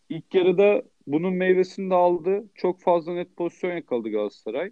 İlk 0.10 0.36
yarıda 0.36 0.84
bunun 1.08 1.34
meyvesini 1.34 1.89
de 1.89 1.95
aldı. 1.95 2.43
Çok 2.56 2.82
fazla 2.82 3.13
net 3.13 3.38
pozisyon 3.38 3.71
yakaladı 3.71 4.10
Galatasaray. 4.10 4.71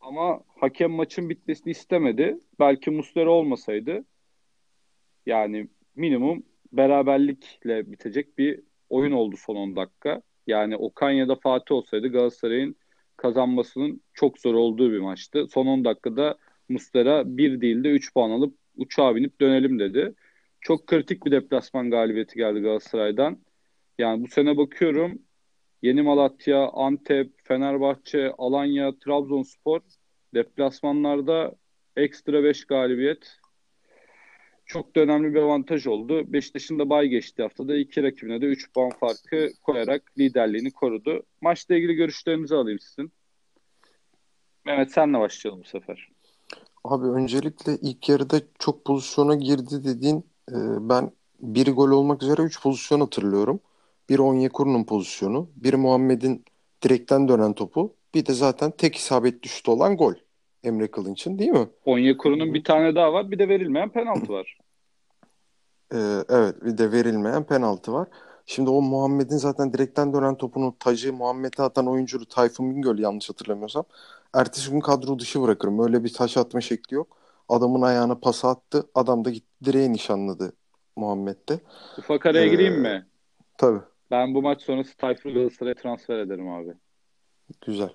Ama 0.00 0.40
hakem 0.60 0.90
maçın 0.90 1.30
bitmesini 1.30 1.70
istemedi. 1.70 2.38
Belki 2.60 2.90
Muslera 2.90 3.30
olmasaydı 3.30 4.04
yani 5.26 5.68
minimum 5.96 6.42
beraberlikle 6.72 7.92
bitecek 7.92 8.38
bir 8.38 8.60
oyun 8.90 9.12
oldu 9.12 9.36
son 9.36 9.56
10 9.56 9.76
dakika. 9.76 10.22
Yani 10.46 10.76
Okan 10.76 11.10
ya 11.10 11.28
da 11.28 11.36
Fatih 11.36 11.74
olsaydı 11.74 12.08
Galatasaray'ın 12.08 12.76
kazanmasının 13.16 14.02
çok 14.14 14.38
zor 14.38 14.54
olduğu 14.54 14.92
bir 14.92 14.98
maçtı. 14.98 15.46
Son 15.50 15.66
10 15.66 15.84
dakikada 15.84 16.38
Muslera 16.68 17.36
bir 17.36 17.60
değil 17.60 17.84
de 17.84 17.90
3 17.90 18.14
puan 18.14 18.30
alıp 18.30 18.58
uçağa 18.76 19.16
binip 19.16 19.40
dönelim 19.40 19.78
dedi. 19.78 20.14
Çok 20.60 20.86
kritik 20.86 21.26
bir 21.26 21.30
deplasman 21.30 21.90
galibiyeti 21.90 22.36
geldi 22.36 22.60
Galatasaray'dan. 22.60 23.38
Yani 23.98 24.24
bu 24.24 24.28
sene 24.28 24.56
bakıyorum 24.56 25.18
Yeni 25.82 26.02
Malatya, 26.02 26.68
Antep, 26.68 27.32
Fenerbahçe, 27.44 28.32
Alanya, 28.38 28.98
Trabzonspor 28.98 29.80
deplasmanlarda 30.34 31.54
ekstra 31.96 32.44
5 32.44 32.64
galibiyet 32.64 33.38
çok 34.66 34.96
da 34.96 35.00
önemli 35.00 35.34
bir 35.34 35.40
avantaj 35.40 35.86
oldu. 35.86 36.32
Beşiktaş'ın 36.32 36.78
da 36.78 36.90
bay 36.90 37.08
geçti 37.08 37.42
haftada. 37.42 37.76
iki 37.76 38.02
rakibine 38.02 38.40
de 38.40 38.46
3 38.46 38.72
puan 38.72 38.90
farkı 38.90 39.52
koyarak 39.62 40.12
liderliğini 40.18 40.70
korudu. 40.70 41.22
Maçla 41.40 41.74
ilgili 41.74 41.94
görüşlerinizi 41.94 42.54
alayım 42.54 42.78
sizin. 42.78 43.12
Mehmet 44.64 44.92
senle 44.92 45.18
başlayalım 45.18 45.62
bu 45.64 45.68
sefer. 45.68 46.08
Abi 46.84 47.06
öncelikle 47.06 47.76
ilk 47.82 48.08
yarıda 48.08 48.40
çok 48.58 48.84
pozisyona 48.84 49.34
girdi 49.34 49.84
dediğin 49.84 50.18
e, 50.50 50.56
ben 50.80 51.10
bir 51.40 51.72
gol 51.72 51.90
olmak 51.90 52.22
üzere 52.22 52.42
3 52.42 52.62
pozisyon 52.62 53.00
hatırlıyorum. 53.00 53.60
Bir 54.08 54.18
Onyekuru'nun 54.18 54.84
pozisyonu, 54.84 55.50
bir 55.56 55.74
Muhammed'in 55.74 56.44
direkten 56.82 57.28
dönen 57.28 57.52
topu, 57.52 57.94
bir 58.14 58.26
de 58.26 58.32
zaten 58.32 58.70
tek 58.70 58.96
isabet 58.96 59.42
düştü 59.42 59.70
olan 59.70 59.96
gol 59.96 60.14
Emre 60.64 60.90
Kılınç'ın 60.90 61.38
değil 61.38 61.50
mi? 61.50 61.68
Onyekuru'nun 61.84 62.54
bir 62.54 62.64
tane 62.64 62.94
daha 62.94 63.12
var. 63.12 63.30
Bir 63.30 63.38
de 63.38 63.48
verilmeyen 63.48 63.88
penaltı 63.88 64.32
var. 64.32 64.58
Ee, 65.94 65.98
evet 66.28 66.64
bir 66.64 66.78
de 66.78 66.92
verilmeyen 66.92 67.44
penaltı 67.44 67.92
var. 67.92 68.08
Şimdi 68.46 68.70
o 68.70 68.82
Muhammed'in 68.82 69.36
zaten 69.36 69.72
direkten 69.72 70.12
dönen 70.14 70.34
topunu 70.34 70.74
tacı 70.80 71.12
Muhammed'e 71.12 71.62
atan 71.62 71.86
oyuncu 71.88 72.24
Tayfun 72.28 72.70
Bingöl 72.76 72.98
yanlış 72.98 73.30
hatırlamıyorsam. 73.30 73.84
Ertesi 74.34 74.70
gün 74.70 74.80
kadro 74.80 75.18
dışı 75.18 75.42
bırakırım. 75.42 75.78
Öyle 75.78 76.04
bir 76.04 76.12
taş 76.12 76.36
atma 76.36 76.60
şekli 76.60 76.94
yok. 76.94 77.16
Adamın 77.48 77.82
ayağına 77.82 78.14
pas 78.14 78.44
attı. 78.44 78.86
Adam 78.94 79.24
da 79.24 79.30
gitti 79.30 79.64
direğe 79.64 79.92
nişanladı 79.92 80.52
Muhammed'de. 80.96 81.60
Ufak 81.98 82.26
araya 82.26 82.44
Ee, 82.46 82.48
gireyim 82.48 82.80
mi? 82.80 83.06
Tabii 83.58 83.80
Ben 84.10 84.34
bu 84.34 84.42
maç 84.42 84.62
sonrası 84.62 84.96
Tayfur'u 84.96 85.34
Galatasaray'a 85.34 85.74
transfer 85.74 86.18
ederim 86.18 86.48
abi. 86.48 86.72
güzel. 87.66 87.94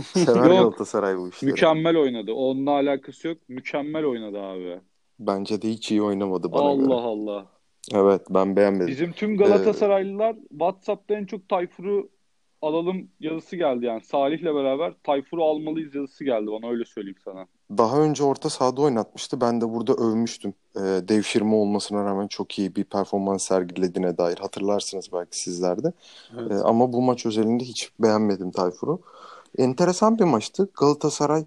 Sever 0.00 0.36
Yok. 0.36 0.58
Galatasaray 0.58 1.18
bu 1.18 1.28
işleri. 1.28 1.50
Mükemmel 1.50 1.96
oynadı. 1.96 2.32
Onunla 2.32 2.70
alakası 2.70 3.28
yok. 3.28 3.38
Mükemmel 3.48 4.04
oynadı 4.04 4.40
abi. 4.40 4.80
Bence 5.18 5.62
de 5.62 5.68
hiç 5.68 5.90
iyi 5.90 6.02
oynamadı 6.02 6.52
bana 6.52 6.62
Allah 6.62 6.82
göre. 6.82 6.94
Allah. 6.94 7.46
Evet 7.94 8.22
ben 8.30 8.56
beğenmedim. 8.56 8.86
Bizim 8.86 9.12
tüm 9.12 9.36
Galatasaraylılar 9.36 10.36
WhatsApp'ta 10.50 11.14
en 11.14 11.24
çok 11.26 11.48
Tayfur'u 11.48 12.08
alalım 12.62 13.08
yazısı 13.20 13.56
geldi 13.56 13.86
yani. 13.86 14.04
Salih'le 14.04 14.44
beraber 14.54 14.94
Tayfur'u 15.04 15.44
almalıyız 15.44 15.94
yazısı 15.94 16.24
geldi 16.24 16.46
bana 16.46 16.70
öyle 16.70 16.84
söyleyeyim 16.84 17.18
sana. 17.24 17.46
daha 17.78 18.00
önce 18.00 18.24
orta 18.24 18.50
sahada 18.50 18.82
oynatmıştı. 18.82 19.40
Ben 19.40 19.60
de 19.60 19.70
burada 19.72 19.92
övmüştüm. 19.94 20.54
E, 20.76 20.80
devşirme 20.80 21.54
olmasına 21.54 22.04
rağmen 22.04 22.26
çok 22.26 22.58
iyi 22.58 22.76
bir 22.76 22.84
performans 22.84 23.42
sergilediğine 23.42 24.18
dair. 24.18 24.38
Hatırlarsınız 24.38 25.08
belki 25.12 25.38
sizler 25.38 25.84
de. 25.84 25.92
Evet. 26.38 26.52
E, 26.52 26.54
ama 26.54 26.92
bu 26.92 27.02
maç 27.02 27.26
özelinde 27.26 27.64
hiç 27.64 27.90
beğenmedim 28.00 28.50
Tayfur'u. 28.50 29.00
Enteresan 29.58 30.18
bir 30.18 30.24
maçtı. 30.24 30.68
Galatasaray 30.74 31.44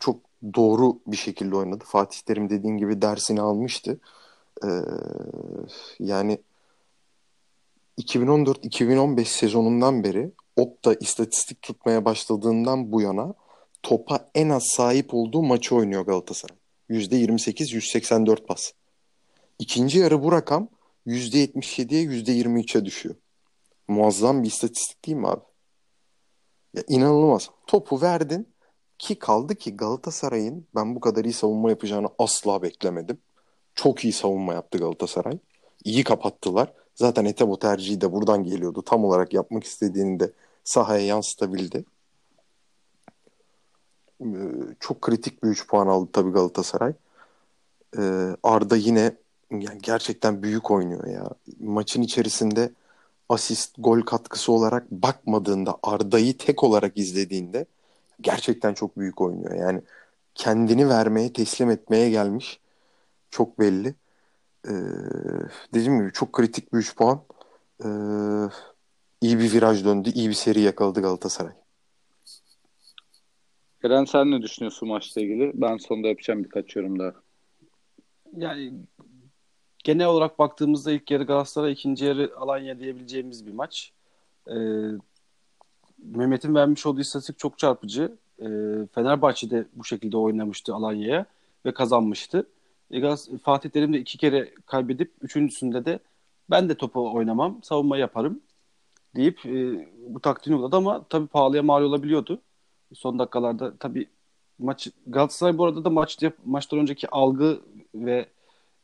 çok 0.00 0.16
doğru 0.54 0.98
bir 1.06 1.16
şekilde 1.16 1.56
oynadı. 1.56 1.84
Fatih 1.86 2.20
Terim 2.20 2.50
dediğin 2.50 2.76
gibi 2.76 3.02
dersini 3.02 3.40
almıştı. 3.40 4.00
Ee, 4.64 4.68
yani 5.98 6.38
2014-2015 7.98 9.24
sezonundan 9.24 10.04
beri 10.04 10.30
Opta 10.58 10.94
istatistik 10.94 11.62
tutmaya 11.62 12.04
başladığından 12.04 12.92
bu 12.92 13.00
yana 13.02 13.34
topa 13.82 14.30
en 14.34 14.48
az 14.48 14.62
sahip 14.66 15.14
olduğu 15.14 15.42
maçı 15.42 15.74
oynuyor 15.74 16.06
Galatasaray. 16.06 16.56
%28-184 16.90 18.46
pas. 18.46 18.72
İkinci 19.58 19.98
yarı 19.98 20.22
bu 20.22 20.32
rakam 20.32 20.68
%77'ye 21.06 22.04
%23'e 22.04 22.84
düşüyor. 22.84 23.14
Muazzam 23.88 24.42
bir 24.42 24.48
istatistik 24.48 25.06
değil 25.06 25.16
mi 25.16 25.28
abi? 25.28 25.47
Ya 26.78 26.84
inanılmaz. 26.88 27.50
Topu 27.66 28.00
verdin 28.02 28.48
ki 28.98 29.18
kaldı 29.18 29.54
ki 29.54 29.76
Galatasaray'ın 29.76 30.66
ben 30.74 30.94
bu 30.94 31.00
kadar 31.00 31.24
iyi 31.24 31.32
savunma 31.32 31.70
yapacağını 31.70 32.08
asla 32.18 32.62
beklemedim. 32.62 33.18
Çok 33.74 34.04
iyi 34.04 34.12
savunma 34.12 34.54
yaptı 34.54 34.78
Galatasaray. 34.78 35.38
İyi 35.84 36.04
kapattılar. 36.04 36.72
Zaten 36.94 37.24
Etebo 37.24 37.58
tercihi 37.58 38.00
de 38.00 38.12
buradan 38.12 38.44
geliyordu. 38.44 38.82
Tam 38.86 39.04
olarak 39.04 39.34
yapmak 39.34 39.64
istediğini 39.64 40.20
de 40.20 40.32
sahaya 40.64 41.06
yansıtabildi. 41.06 41.84
Ee, 44.20 44.26
çok 44.80 45.02
kritik 45.02 45.42
bir 45.42 45.48
3 45.48 45.66
puan 45.68 45.86
aldı 45.86 46.10
tabii 46.12 46.30
Galatasaray. 46.30 46.92
Ee, 47.98 48.36
Arda 48.42 48.76
yine 48.76 49.16
yani 49.50 49.78
gerçekten 49.82 50.42
büyük 50.42 50.70
oynuyor 50.70 51.06
ya. 51.06 51.30
Maçın 51.60 52.02
içerisinde 52.02 52.70
asist, 53.28 53.74
gol 53.78 54.00
katkısı 54.00 54.52
olarak 54.52 54.90
bakmadığında 54.90 55.78
Arda'yı 55.82 56.36
tek 56.38 56.64
olarak 56.64 56.98
izlediğinde 56.98 57.66
gerçekten 58.20 58.74
çok 58.74 58.98
büyük 58.98 59.20
oynuyor. 59.20 59.54
Yani 59.54 59.82
kendini 60.34 60.88
vermeye, 60.88 61.32
teslim 61.32 61.70
etmeye 61.70 62.10
gelmiş. 62.10 62.60
Çok 63.30 63.58
belli. 63.60 63.94
Ee, 64.68 64.70
dediğim 65.74 65.98
gibi 66.00 66.12
çok 66.12 66.32
kritik 66.32 66.72
bir 66.72 66.78
3 66.78 66.96
puan. 66.96 67.22
Ee, 67.84 67.88
iyi 69.20 69.38
bir 69.38 69.52
viraj 69.52 69.84
döndü. 69.84 70.10
iyi 70.14 70.28
bir 70.28 70.34
seri 70.34 70.60
yakaladı 70.60 71.02
Galatasaray. 71.02 71.52
Eren 73.84 74.04
sen 74.04 74.30
ne 74.30 74.42
düşünüyorsun 74.42 74.88
maçla 74.88 75.20
ilgili? 75.20 75.52
Ben 75.54 75.76
sonunda 75.76 76.08
yapacağım 76.08 76.44
birkaç 76.44 76.76
yorum 76.76 76.98
daha. 76.98 77.12
Yani 78.36 78.72
genel 79.84 80.06
olarak 80.06 80.38
baktığımızda 80.38 80.92
ilk 80.92 81.10
yarı 81.10 81.24
Galatasaray, 81.24 81.72
ikinci 81.72 82.04
yarı 82.04 82.32
Alanya 82.36 82.80
diyebileceğimiz 82.80 83.46
bir 83.46 83.52
maç. 83.52 83.92
Ee, 84.50 84.54
Mehmet'in 85.98 86.54
vermiş 86.54 86.86
olduğu 86.86 87.00
istatistik 87.00 87.38
çok 87.38 87.58
çarpıcı. 87.58 88.12
E, 88.40 88.46
Fenerbahçe 88.94 89.50
de 89.50 89.66
bu 89.74 89.84
şekilde 89.84 90.16
oynamıştı 90.16 90.74
Alanya'ya 90.74 91.26
ve 91.66 91.74
kazanmıştı. 91.74 92.46
E, 92.90 93.16
Fatih 93.42 93.70
Terim 93.70 93.92
de 93.92 93.98
iki 93.98 94.18
kere 94.18 94.54
kaybedip 94.66 95.12
üçüncüsünde 95.20 95.84
de 95.84 95.98
ben 96.50 96.68
de 96.68 96.74
topu 96.74 97.14
oynamam, 97.14 97.62
savunma 97.62 97.96
yaparım 97.98 98.40
deyip 99.16 99.46
e, 99.46 99.88
bu 100.08 100.20
taktiğini 100.20 100.56
uyguladı 100.56 100.76
ama 100.76 101.04
tabii 101.10 101.26
pahalıya 101.26 101.62
mal 101.62 101.82
olabiliyordu. 101.82 102.40
Son 102.94 103.18
dakikalarda 103.18 103.76
tabii 103.76 104.08
maç 104.58 104.88
Galatasaray 105.06 105.58
bu 105.58 105.64
arada 105.64 105.84
da 105.84 105.90
maç 105.90 106.18
maçtan 106.44 106.78
önceki 106.78 107.08
algı 107.08 107.60
ve 107.94 108.26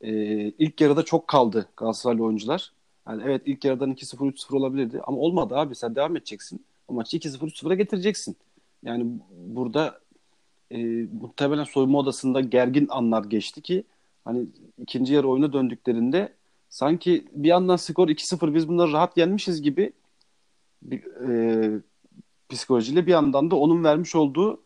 e, 0.04 0.10
ilk 0.58 0.80
yarıda 0.80 1.02
çok 1.04 1.28
kaldı 1.28 1.68
Galatasaraylı 1.76 2.24
oyuncular. 2.24 2.72
Yani 3.08 3.22
evet 3.26 3.42
ilk 3.46 3.64
yarıdan 3.64 3.92
2-0 3.92 4.16
3-0 4.16 4.56
olabilirdi 4.56 5.00
ama 5.06 5.18
olmadı 5.18 5.56
abi 5.56 5.74
sen 5.74 5.94
devam 5.94 6.16
edeceksin. 6.16 6.64
O 6.88 6.94
maçı 6.94 7.16
2-0 7.16 7.38
3-0'a 7.38 7.74
getireceksin. 7.74 8.36
Yani 8.82 9.06
burada 9.30 10.00
e, 10.70 10.78
muhtemelen 11.20 11.64
soyunma 11.64 11.98
odasında 11.98 12.40
gergin 12.40 12.86
anlar 12.90 13.24
geçti 13.24 13.62
ki 13.62 13.84
hani 14.24 14.46
ikinci 14.78 15.14
yarı 15.14 15.28
oyuna 15.28 15.52
döndüklerinde 15.52 16.32
sanki 16.68 17.24
bir 17.32 17.48
yandan 17.48 17.76
skor 17.76 18.08
2-0 18.08 18.54
biz 18.54 18.68
bunları 18.68 18.92
rahat 18.92 19.16
yenmişiz 19.16 19.62
gibi 19.62 19.92
bir 20.82 21.04
e, 21.28 21.80
psikolojiyle 22.48 23.06
bir 23.06 23.12
yandan 23.12 23.50
da 23.50 23.56
onun 23.56 23.84
vermiş 23.84 24.14
olduğu 24.14 24.60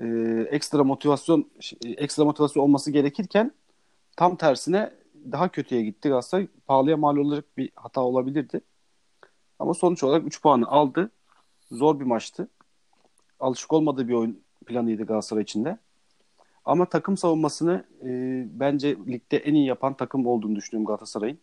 e, 0.00 0.06
ekstra 0.50 0.84
motivasyon 0.84 1.50
ekstra 1.84 2.24
motivasyon 2.24 2.62
olması 2.62 2.90
gerekirken 2.90 3.52
tam 4.16 4.36
tersine 4.36 4.90
daha 5.32 5.48
kötüye 5.48 5.82
gitti 5.82 6.08
Galatasaray. 6.08 6.48
Pahalıya 6.66 6.96
mal 6.96 7.16
olacak 7.16 7.44
bir 7.56 7.70
hata 7.74 8.00
olabilirdi. 8.00 8.60
Ama 9.58 9.74
sonuç 9.74 10.02
olarak 10.04 10.26
3 10.26 10.42
puanı 10.42 10.66
aldı. 10.66 11.10
Zor 11.70 12.00
bir 12.00 12.04
maçtı. 12.04 12.48
Alışık 13.40 13.72
olmadığı 13.72 14.08
bir 14.08 14.14
oyun 14.14 14.42
planıydı 14.66 15.04
Galatasaray 15.04 15.42
içinde. 15.42 15.78
Ama 16.64 16.88
takım 16.88 17.16
savunmasını 17.16 17.84
e, 18.02 18.08
bence 18.60 18.96
ligde 19.06 19.36
en 19.36 19.54
iyi 19.54 19.66
yapan 19.66 19.94
takım 19.94 20.26
olduğunu 20.26 20.56
düşünüyorum 20.56 20.86
Galatasaray'ın. 20.86 21.38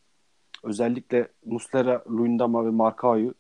Özellikle 0.64 1.28
Muslera, 1.46 2.04
Luyendama 2.10 2.66
ve 2.66 2.70
Markao'yu 2.70 3.34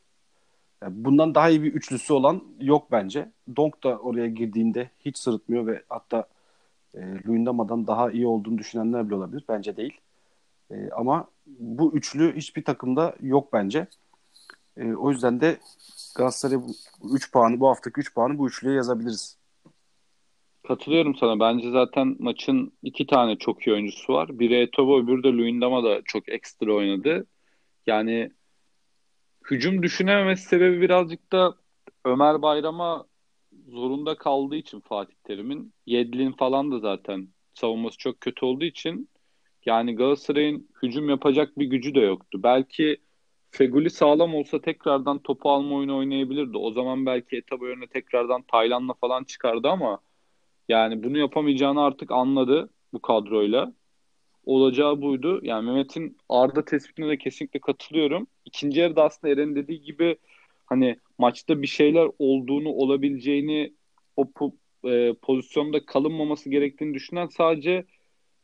yani 0.82 1.06
bundan 1.06 1.36
daha 1.36 1.50
iyi 1.50 1.64
bir 1.64 1.74
üçlüsü 1.74 2.14
olan 2.14 2.44
yok 2.60 2.92
bence. 2.92 3.32
Donk 3.56 3.84
da 3.84 3.98
oraya 3.98 4.28
girdiğinde 4.28 4.90
hiç 5.00 5.18
sırıtmıyor 5.18 5.68
ve 5.68 5.84
hatta 5.90 6.28
e, 6.96 7.00
Luyendama'dan 7.28 7.88
daha 7.88 8.12
iyi 8.12 8.28
olduğunu 8.28 8.58
düşünenler 8.58 9.08
bile 9.08 9.16
olabilir. 9.16 9.44
Bence 9.50 9.78
değil. 9.78 10.02
E, 10.72 10.90
ama 10.90 11.28
bu 11.48 11.94
üçlü 11.94 12.36
hiçbir 12.36 12.64
takımda 12.64 13.16
yok 13.22 13.54
bence. 13.54 13.88
E, 14.78 14.94
o 14.94 15.12
yüzden 15.12 15.42
de 15.42 15.58
Galatasaray 16.16 16.58
3 17.14 17.32
puanı 17.32 17.60
bu 17.60 17.70
haftaki 17.70 18.00
3 18.00 18.14
puanı 18.14 18.38
bu 18.38 18.48
üçlüye 18.48 18.76
yazabiliriz. 18.76 19.38
Katılıyorum 20.68 21.16
sana. 21.16 21.40
Bence 21.40 21.72
zaten 21.72 22.16
maçın 22.20 22.74
iki 22.84 23.08
tane 23.08 23.38
çok 23.38 23.68
iyi 23.68 23.74
oyuncusu 23.74 24.14
var. 24.14 24.40
Biri 24.40 24.56
Etobo, 24.62 25.00
öbürü 25.04 25.24
de 25.24 25.28
Luyendama 25.28 25.84
da 25.84 26.02
çok 26.06 26.30
ekstra 26.30 26.74
oynadı. 26.74 27.26
Yani 27.88 28.32
hücum 29.52 29.84
düşünememesi 29.84 30.48
sebebi 30.48 30.82
birazcık 30.82 31.32
da 31.32 31.56
Ömer 32.06 32.42
Bayram'a 32.42 33.06
zorunda 33.68 34.16
kaldığı 34.16 34.56
için 34.56 34.80
Fatih 34.80 35.16
Terim'in. 35.24 35.74
Yedlin 35.86 36.32
falan 36.32 36.72
da 36.72 36.80
zaten 36.80 37.28
savunması 37.54 37.98
çok 37.98 38.22
kötü 38.22 38.46
olduğu 38.46 38.66
için 38.66 39.10
yani 39.66 39.96
Galatasaray'ın 39.96 40.70
hücum 40.84 41.10
yapacak 41.10 41.60
bir 41.60 41.66
gücü 41.66 41.96
de 41.96 42.00
yoktu. 42.00 42.44
Belki 42.44 42.98
Feguli 43.52 43.90
sağlam 43.90 44.36
olsa 44.36 44.62
tekrardan 44.62 45.20
topu 45.20 45.50
alma 45.52 45.76
oyunu 45.76 45.98
oynayabilirdi. 45.98 46.58
O 46.58 46.72
zaman 46.72 47.06
belki 47.06 47.38
etap 47.38 47.62
önüne 47.62 47.88
tekrardan 47.88 48.42
Tayland'la 48.42 48.94
falan 48.94 49.24
çıkardı 49.24 49.68
ama 49.70 50.00
yani 50.70 51.04
bunu 51.04 51.18
yapamayacağını 51.18 51.82
artık 51.84 52.12
anladı 52.12 52.70
bu 52.94 53.02
kadroyla. 53.02 53.74
Olacağı 54.46 55.02
buydu. 55.02 55.40
Yani 55.44 55.66
Mehmet'in 55.66 56.18
Arda 56.30 56.66
tespitine 56.66 57.10
de 57.10 57.18
kesinlikle 57.18 57.60
katılıyorum. 57.60 58.28
İkinci 58.46 58.80
yarıda 58.80 59.04
aslında 59.04 59.34
Eren 59.34 59.56
dediği 59.56 59.82
gibi 59.82 60.18
hani 60.66 61.00
maçta 61.22 61.62
bir 61.62 61.68
şeyler 61.68 62.08
olduğunu 62.20 62.70
olabileceğini 62.70 63.74
o 64.18 64.26
e, 64.86 65.14
pozisyonda 65.22 65.86
kalınmaması 65.86 66.50
gerektiğini 66.50 66.94
düşünen 66.94 67.28
sadece 67.28 67.86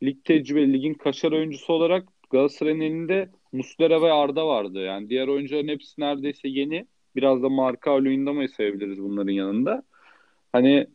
lig 0.03 0.17
tecrübeli, 0.23 0.73
ligin 0.73 0.93
kaşar 0.93 1.31
oyuncusu 1.31 1.73
olarak 1.73 2.07
Galatasaray'ın 2.29 2.81
elinde 2.81 3.29
Muslera 3.51 4.01
ve 4.01 4.11
Arda 4.11 4.47
vardı. 4.47 4.79
Yani 4.79 5.09
diğer 5.09 5.27
oyuncuların 5.27 5.67
hepsi 5.67 6.01
neredeyse 6.01 6.47
yeni. 6.47 6.87
Biraz 7.15 7.43
da 7.43 7.49
marka 7.49 8.03
Luyendama'yı 8.03 8.49
sayabiliriz 8.49 9.01
bunların 9.01 9.31
yanında. 9.31 9.83
Hani 10.53 10.87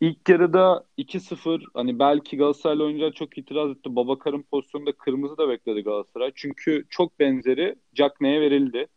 ilk 0.00 0.28
yarıda 0.28 0.86
2-0 0.98 1.64
hani 1.74 1.98
belki 1.98 2.36
Galatasaraylı 2.36 2.84
oyuncular 2.84 3.12
çok 3.12 3.38
itiraz 3.38 3.70
etti. 3.70 3.96
Babakar'ın 3.96 4.42
pozisyonunda 4.42 4.92
kırmızı 4.92 5.38
da 5.38 5.48
bekledi 5.48 5.82
Galatasaray. 5.82 6.32
Çünkü 6.34 6.86
çok 6.90 7.20
benzeri 7.20 7.76
Cagney'e 7.94 8.40
verildi. 8.40 8.88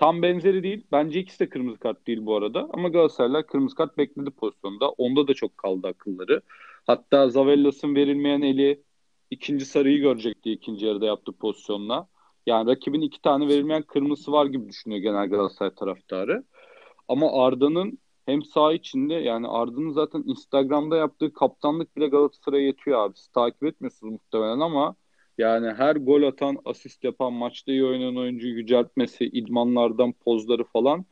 Tam 0.00 0.22
benzeri 0.22 0.62
değil. 0.62 0.86
Bence 0.92 1.20
ikisi 1.20 1.40
de 1.40 1.48
kırmızı 1.48 1.78
kart 1.78 2.06
değil 2.06 2.26
bu 2.26 2.36
arada. 2.36 2.68
Ama 2.72 2.88
Galatasaraylar 2.88 3.46
kırmızı 3.46 3.74
kart 3.76 3.98
bekledi 3.98 4.30
pozisyonda. 4.30 4.88
Onda 4.88 5.28
da 5.28 5.34
çok 5.34 5.58
kaldı 5.58 5.88
akılları. 5.88 6.42
Hatta 6.86 7.30
Zavellas'ın 7.30 7.94
verilmeyen 7.94 8.42
eli 8.42 8.82
ikinci 9.30 9.66
sarıyı 9.66 10.00
görecekti 10.00 10.52
ikinci 10.52 10.86
yarıda 10.86 11.06
yaptığı 11.06 11.32
pozisyonla. 11.32 12.08
Yani 12.46 12.70
rakibin 12.70 13.00
iki 13.00 13.22
tane 13.22 13.48
verilmeyen 13.48 13.82
kırmızısı 13.82 14.32
var 14.32 14.46
gibi 14.46 14.68
düşünüyor 14.68 15.02
genel 15.02 15.28
Galatasaray 15.28 15.74
taraftarı. 15.74 16.44
Ama 17.08 17.44
Arda'nın 17.44 17.98
hem 18.26 18.42
sağ 18.42 18.72
içinde 18.72 19.14
yani 19.14 19.48
Arda'nın 19.48 19.90
zaten 19.90 20.22
Instagram'da 20.26 20.96
yaptığı 20.96 21.32
kaptanlık 21.32 21.96
bile 21.96 22.06
Galatasaray'a 22.06 22.66
yetiyor 22.66 22.98
abi. 22.98 23.16
Siz 23.16 23.28
takip 23.28 23.64
etmiyorsunuz 23.64 24.12
muhtemelen 24.12 24.60
ama 24.60 24.94
yani 25.40 25.72
her 25.72 25.96
gol 25.96 26.22
atan, 26.22 26.58
asist 26.64 27.04
yapan, 27.04 27.32
maçta 27.32 27.72
iyi 27.72 27.84
oynayan 27.84 28.16
oyuncuyu 28.16 28.56
yüceltmesi, 28.56 29.24
idmanlardan 29.24 30.12
pozları 30.12 30.64
falan 30.64 31.06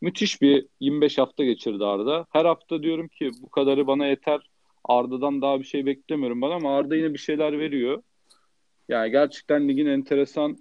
müthiş 0.00 0.42
bir 0.42 0.66
25 0.80 1.18
hafta 1.18 1.44
geçirdi 1.44 1.84
Arda. 1.84 2.26
Her 2.32 2.44
hafta 2.44 2.82
diyorum 2.82 3.08
ki 3.08 3.30
bu 3.42 3.50
kadarı 3.50 3.86
bana 3.86 4.06
yeter 4.06 4.40
Arda'dan 4.84 5.42
daha 5.42 5.60
bir 5.60 5.64
şey 5.64 5.86
beklemiyorum 5.86 6.42
ben 6.42 6.50
ama 6.50 6.76
Arda 6.76 6.96
yine 6.96 7.12
bir 7.12 7.18
şeyler 7.18 7.58
veriyor. 7.58 8.02
Yani 8.88 9.10
gerçekten 9.10 9.68
ligin 9.68 9.86
enteresan 9.86 10.56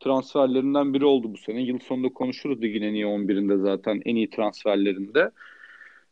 transferlerinden 0.00 0.94
biri 0.94 1.04
oldu 1.04 1.32
bu 1.32 1.36
sene. 1.36 1.62
Yıl 1.62 1.78
sonunda 1.78 2.08
konuşuruz 2.08 2.62
ligin 2.62 2.82
en 2.82 2.94
iyi 2.94 3.06
11'inde 3.06 3.62
zaten 3.62 4.02
en 4.04 4.16
iyi 4.16 4.30
transferlerinde. 4.30 5.30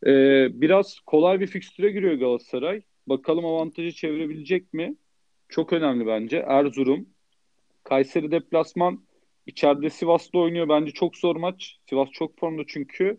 Ee, 0.05 0.47
biraz 0.61 0.99
kolay 0.99 1.39
bir 1.39 1.47
fikstüre 1.47 1.91
giriyor 1.91 2.13
Galatasaray. 2.13 2.81
Bakalım 3.07 3.45
avantajı 3.45 3.91
çevirebilecek 3.91 4.73
mi? 4.73 4.95
Çok 5.49 5.73
önemli 5.73 6.07
bence. 6.07 6.37
Erzurum, 6.47 7.09
Kayseri 7.83 8.31
deplasman, 8.31 9.03
içeride 9.45 9.89
Sivas'ta 9.89 10.39
oynuyor. 10.39 10.69
Bence 10.69 10.91
çok 10.91 11.15
zor 11.15 11.35
maç. 11.35 11.77
Sivas 11.89 12.09
çok 12.11 12.39
formda 12.39 12.61
çünkü. 12.67 13.17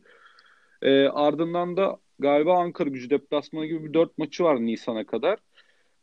Ee, 0.82 1.04
ardından 1.04 1.76
da 1.76 1.98
galiba 2.18 2.58
Ankara 2.58 2.88
gücü 2.88 3.10
deplasmanı 3.10 3.66
gibi 3.66 3.84
bir 3.84 3.94
dört 3.94 4.18
maçı 4.18 4.44
var 4.44 4.56
Nisan'a 4.56 5.06
kadar. 5.06 5.38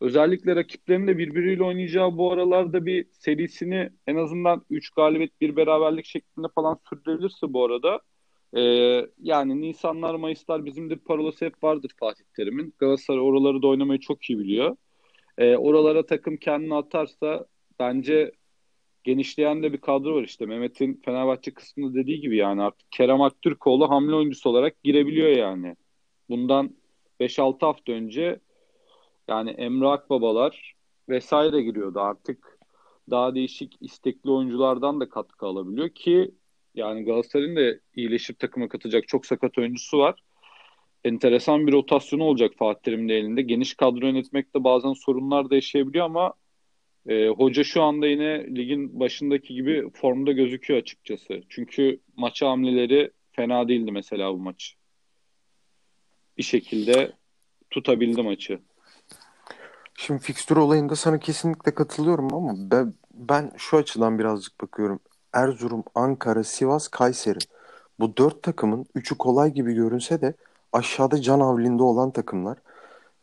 Özellikle 0.02 0.56
rakiplerinin 0.56 1.08
de 1.08 1.18
birbiriyle 1.18 1.64
oynayacağı 1.64 2.18
bu 2.18 2.32
aralarda 2.32 2.86
bir 2.86 3.06
serisini 3.12 3.90
en 4.08 4.16
azından 4.16 4.66
3 4.70 4.90
galibiyet 4.90 5.42
bir 5.42 5.56
beraberlik 5.56 6.06
şeklinde 6.06 6.48
falan 6.56 6.80
sürdürebilirse 6.90 7.54
bu 7.54 7.66
arada 7.66 8.02
e, 8.54 8.62
yani 9.22 9.62
Nisanlar 9.62 10.16
Mayıslar 10.16 10.66
bizimdir 10.66 10.98
parolası 10.98 11.46
hep 11.46 11.64
vardır 11.64 11.92
Fatih 12.00 12.24
Terim'in. 12.36 12.74
Galatasaray 12.80 13.20
oraları 13.20 13.62
da 13.62 13.68
oynamayı 13.68 14.00
çok 14.00 14.30
iyi 14.30 14.40
biliyor. 14.40 14.76
E, 15.38 15.58
oralara 15.58 16.06
takım 16.06 16.38
kendini 16.38 16.76
atarsa 16.76 17.46
bence 17.80 18.32
genişleyen 19.04 19.64
de 19.64 19.74
bir 19.74 19.82
kadro 19.82 20.16
var 20.16 20.24
işte. 20.24 20.46
Mehmet'in 20.46 21.02
Fenerbahçe 21.06 21.54
kısmında 21.54 21.94
dediği 21.94 22.22
gibi 22.22 22.38
yani 22.38 22.62
artık 22.62 22.92
Kerem 22.92 23.22
Aktürkoğlu 23.22 23.90
hamle 23.90 24.16
oyuncusu 24.16 24.50
olarak 24.50 24.84
girebiliyor 24.84 25.30
yani. 25.30 25.76
Bundan 26.30 26.76
5-6 27.20 27.66
hafta 27.66 27.92
önce 27.92 28.40
yani 29.28 29.50
Emre 29.50 29.88
Akbabalar 29.88 30.76
vesaire 31.10 31.62
giriyordu 31.62 32.00
artık. 32.00 32.60
Daha 33.10 33.36
değişik 33.36 33.78
istekli 33.82 34.32
oyunculardan 34.32 35.00
da 35.00 35.10
katkı 35.10 35.46
alabiliyor 35.46 35.90
ki 35.90 36.32
yani 36.76 37.06
Galatasaray'ın 37.06 37.56
da 37.56 37.80
iyileşip 37.96 38.40
takıma 38.40 38.68
katacak 38.68 39.08
çok 39.08 39.26
sakat 39.26 39.58
oyuncusu 39.58 39.98
var. 39.98 40.24
Enteresan 41.06 41.68
bir 41.68 41.72
rotasyonu 41.72 42.24
olacak 42.24 42.52
Fatih 42.58 42.82
Terim'in 42.82 43.10
elinde. 43.10 43.42
Geniş 43.42 43.74
kadro 43.74 44.06
yönetmekte 44.06 44.64
bazen 44.64 44.94
sorunlar 44.94 45.50
da 45.50 45.56
yaşayabiliyor 45.56 46.06
ama 46.06 46.34
e, 47.08 47.28
hoca 47.28 47.64
şu 47.64 47.84
anda 47.84 48.08
yine 48.08 48.56
ligin 48.56 49.00
başındaki 49.00 49.54
gibi 49.54 49.90
formda 49.94 50.32
gözüküyor 50.32 50.80
açıkçası. 50.80 51.42
Çünkü 51.50 52.00
maç 52.18 52.42
hamleleri 52.42 53.12
fena 53.32 53.68
değildi 53.68 53.92
mesela 53.92 54.34
bu 54.34 54.38
maç. 54.38 54.76
Bir 56.38 56.44
şekilde 56.44 57.12
tutabildi 57.70 58.22
maçı. 58.22 58.60
Şimdi 59.98 60.22
fikstür 60.22 60.58
olayında 60.58 60.96
sana 60.96 61.20
kesinlikle 61.20 61.74
katılıyorum 61.74 62.34
ama 62.34 62.54
ben, 62.58 62.94
ben 63.14 63.52
şu 63.58 63.78
açıdan 63.78 64.20
birazcık 64.20 64.62
bakıyorum. 64.62 65.00
Erzurum, 65.34 65.84
Ankara, 65.96 66.44
Sivas, 66.44 66.88
Kayseri. 66.88 67.40
Bu 68.00 68.18
dört 68.18 68.44
takımın 68.44 68.86
üçü 68.96 69.18
kolay 69.18 69.54
gibi 69.54 69.74
görünse 69.74 70.22
de 70.22 70.34
aşağıda 70.76 71.22
can 71.22 71.40
avlinde 71.40 71.84
olan 71.84 72.12
takımlar. 72.12 72.58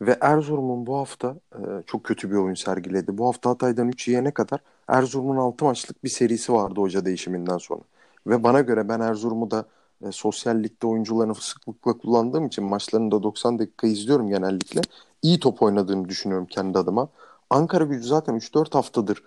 Ve 0.00 0.18
Erzurum'un 0.20 0.86
bu 0.86 0.96
hafta 0.96 1.36
e, 1.54 1.60
çok 1.86 2.04
kötü 2.04 2.30
bir 2.30 2.36
oyun 2.36 2.54
sergiledi. 2.54 3.18
Bu 3.18 3.26
hafta 3.26 3.50
Hatay'dan 3.50 3.88
3 3.88 4.08
yiyene 4.08 4.30
kadar 4.30 4.60
Erzurum'un 4.88 5.36
6 5.36 5.64
maçlık 5.64 6.04
bir 6.04 6.08
serisi 6.08 6.52
vardı 6.52 6.80
hoca 6.80 7.04
değişiminden 7.04 7.58
sonra. 7.58 7.80
Ve 8.26 8.44
bana 8.44 8.60
göre 8.60 8.88
ben 8.88 9.00
Erzurum'u 9.00 9.50
da 9.50 9.64
e, 10.06 10.12
sosyal 10.12 10.62
ligde 10.62 10.86
oyuncularını 10.86 11.34
sıklıkla 11.34 11.98
kullandığım 11.98 12.46
için 12.46 12.64
maçlarını 12.64 13.10
da 13.10 13.22
90 13.22 13.58
dakika 13.58 13.86
izliyorum 13.86 14.28
genellikle. 14.28 14.80
İyi 15.22 15.40
top 15.40 15.62
oynadığını 15.62 16.08
düşünüyorum 16.08 16.46
kendi 16.46 16.78
adıma. 16.78 17.08
Ankara 17.50 17.84
gücü 17.84 18.08
zaten 18.08 18.36
3-4 18.36 18.74
haftadır 18.74 19.22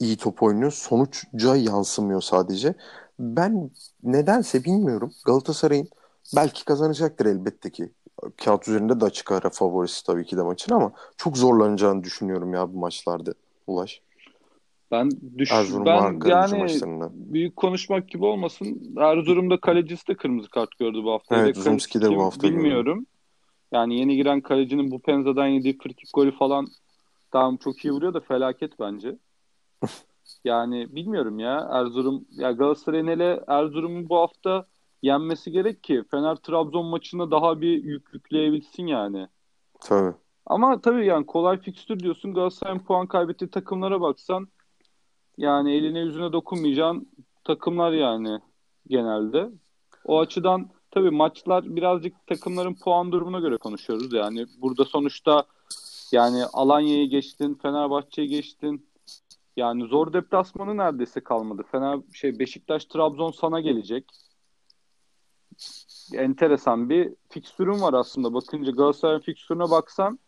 iyi 0.00 0.16
top 0.16 0.42
oynuyor. 0.42 0.72
Sonuçca 0.72 1.56
yansımıyor 1.56 2.20
sadece. 2.20 2.74
Ben 3.18 3.70
nedense 4.02 4.64
bilmiyorum. 4.64 5.12
Galatasaray'ın 5.26 5.88
belki 6.36 6.64
kazanacaktır 6.64 7.26
elbette 7.26 7.70
ki. 7.70 7.92
Kağıt 8.44 8.68
üzerinde 8.68 9.00
de 9.00 9.04
açık 9.04 9.32
ara 9.32 9.50
favorisi 9.50 10.06
tabii 10.06 10.24
ki 10.24 10.36
de 10.36 10.42
maçın 10.42 10.74
ama 10.74 10.92
çok 11.16 11.36
zorlanacağını 11.36 12.04
düşünüyorum 12.04 12.54
ya 12.54 12.72
bu 12.74 12.78
maçlarda 12.78 13.34
Ulaş. 13.66 14.02
Ben 14.90 15.10
düş 15.38 15.52
Erzurum 15.52 15.86
ben 15.86 16.20
yani 16.26 16.68
büyük 17.12 17.56
konuşmak 17.56 18.08
gibi 18.08 18.24
olmasın. 18.24 18.94
Erzurum'da 18.98 19.60
kalecisi 19.60 20.08
de 20.08 20.14
kırmızı 20.14 20.48
kart 20.48 20.78
gördü 20.78 21.04
bu 21.04 21.12
hafta. 21.12 21.36
Evet, 21.36 21.56
Zumski 21.56 22.02
de 22.02 22.16
bu 22.16 22.22
hafta 22.22 22.48
bilmiyorum. 22.48 22.84
Gördüm. 22.84 23.06
Yani 23.72 23.98
yeni 23.98 24.16
giren 24.16 24.40
kalecinin 24.40 24.90
bu 24.90 24.98
Penza'dan 24.98 25.46
yediği 25.46 25.78
frikik 25.78 26.08
golü 26.14 26.32
falan 26.32 26.66
tamam 27.30 27.56
çok 27.56 27.84
iyi 27.84 27.92
vuruyor 27.92 28.14
da 28.14 28.20
felaket 28.20 28.80
bence. 28.80 29.16
yani 30.44 30.94
bilmiyorum 30.94 31.38
ya 31.38 31.68
Erzurum 31.72 32.24
ya 32.30 32.52
Galatasaray'ın 32.52 33.06
hele 33.06 33.40
Erzurum'un 33.48 34.08
bu 34.08 34.16
hafta 34.16 34.66
yenmesi 35.02 35.50
gerek 35.52 35.82
ki 35.82 36.04
Fener 36.10 36.36
Trabzon 36.36 36.86
maçında 36.86 37.30
daha 37.30 37.60
bir 37.60 37.84
yük 37.84 38.14
yükleyebilsin 38.14 38.86
yani. 38.86 39.28
Tabii. 39.80 40.14
Ama 40.46 40.80
tabii 40.80 41.06
yani 41.06 41.26
kolay 41.26 41.60
fikstür 41.60 42.00
diyorsun 42.00 42.34
Galatasaray'ın 42.34 42.78
puan 42.78 43.06
kaybettiği 43.06 43.50
takımlara 43.50 44.00
baksan 44.00 44.48
yani 45.36 45.74
eline 45.74 46.00
yüzüne 46.00 46.32
dokunmayacağın 46.32 47.08
takımlar 47.44 47.92
yani 47.92 48.40
genelde. 48.86 49.50
O 50.04 50.18
açıdan 50.20 50.68
tabii 50.90 51.10
maçlar 51.10 51.76
birazcık 51.76 52.26
takımların 52.26 52.74
puan 52.74 53.12
durumuna 53.12 53.40
göre 53.40 53.56
konuşuyoruz. 53.56 54.12
Yani 54.12 54.46
burada 54.58 54.84
sonuçta 54.84 55.44
yani 56.12 56.44
Alanya'yı 56.52 57.10
geçtin, 57.10 57.54
Fenerbahçe'yi 57.54 58.28
geçtin. 58.28 58.88
Yani 59.56 59.86
zor 59.86 60.12
deplasmanı 60.12 60.76
neredeyse 60.76 61.20
kalmadı. 61.20 61.62
Fener 61.72 61.98
şey 62.12 62.38
Beşiktaş 62.38 62.84
Trabzon 62.84 63.30
sana 63.30 63.60
gelecek. 63.60 64.04
Enteresan 66.12 66.90
bir 66.90 67.14
fikstürün 67.28 67.80
var 67.80 67.94
aslında. 67.94 68.34
Bakınca 68.34 68.72
Galatasaray'ın 68.72 69.20
fikstürüne 69.20 69.70
baksan 69.70 70.18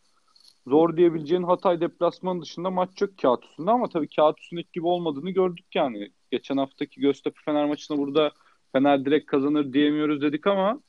zor 0.66 0.96
diyebileceğin 0.96 1.42
Hatay 1.42 1.80
deplasmanı 1.80 2.42
dışında 2.42 2.70
maç 2.70 3.00
yok 3.00 3.10
kağıt 3.22 3.44
üstünde 3.44 3.70
ama 3.70 3.88
tabii 3.88 4.08
kağıt 4.08 4.40
üstündeki 4.40 4.68
gibi 4.72 4.86
olmadığını 4.86 5.30
gördük 5.30 5.66
yani. 5.74 6.10
Geçen 6.30 6.56
haftaki 6.56 7.00
Göztepe 7.00 7.40
Fener 7.44 7.66
maçında 7.66 7.98
burada 7.98 8.32
Fener 8.72 9.04
direkt 9.04 9.26
kazanır 9.26 9.72
diyemiyoruz 9.72 10.22
dedik 10.22 10.46
ama 10.46 10.80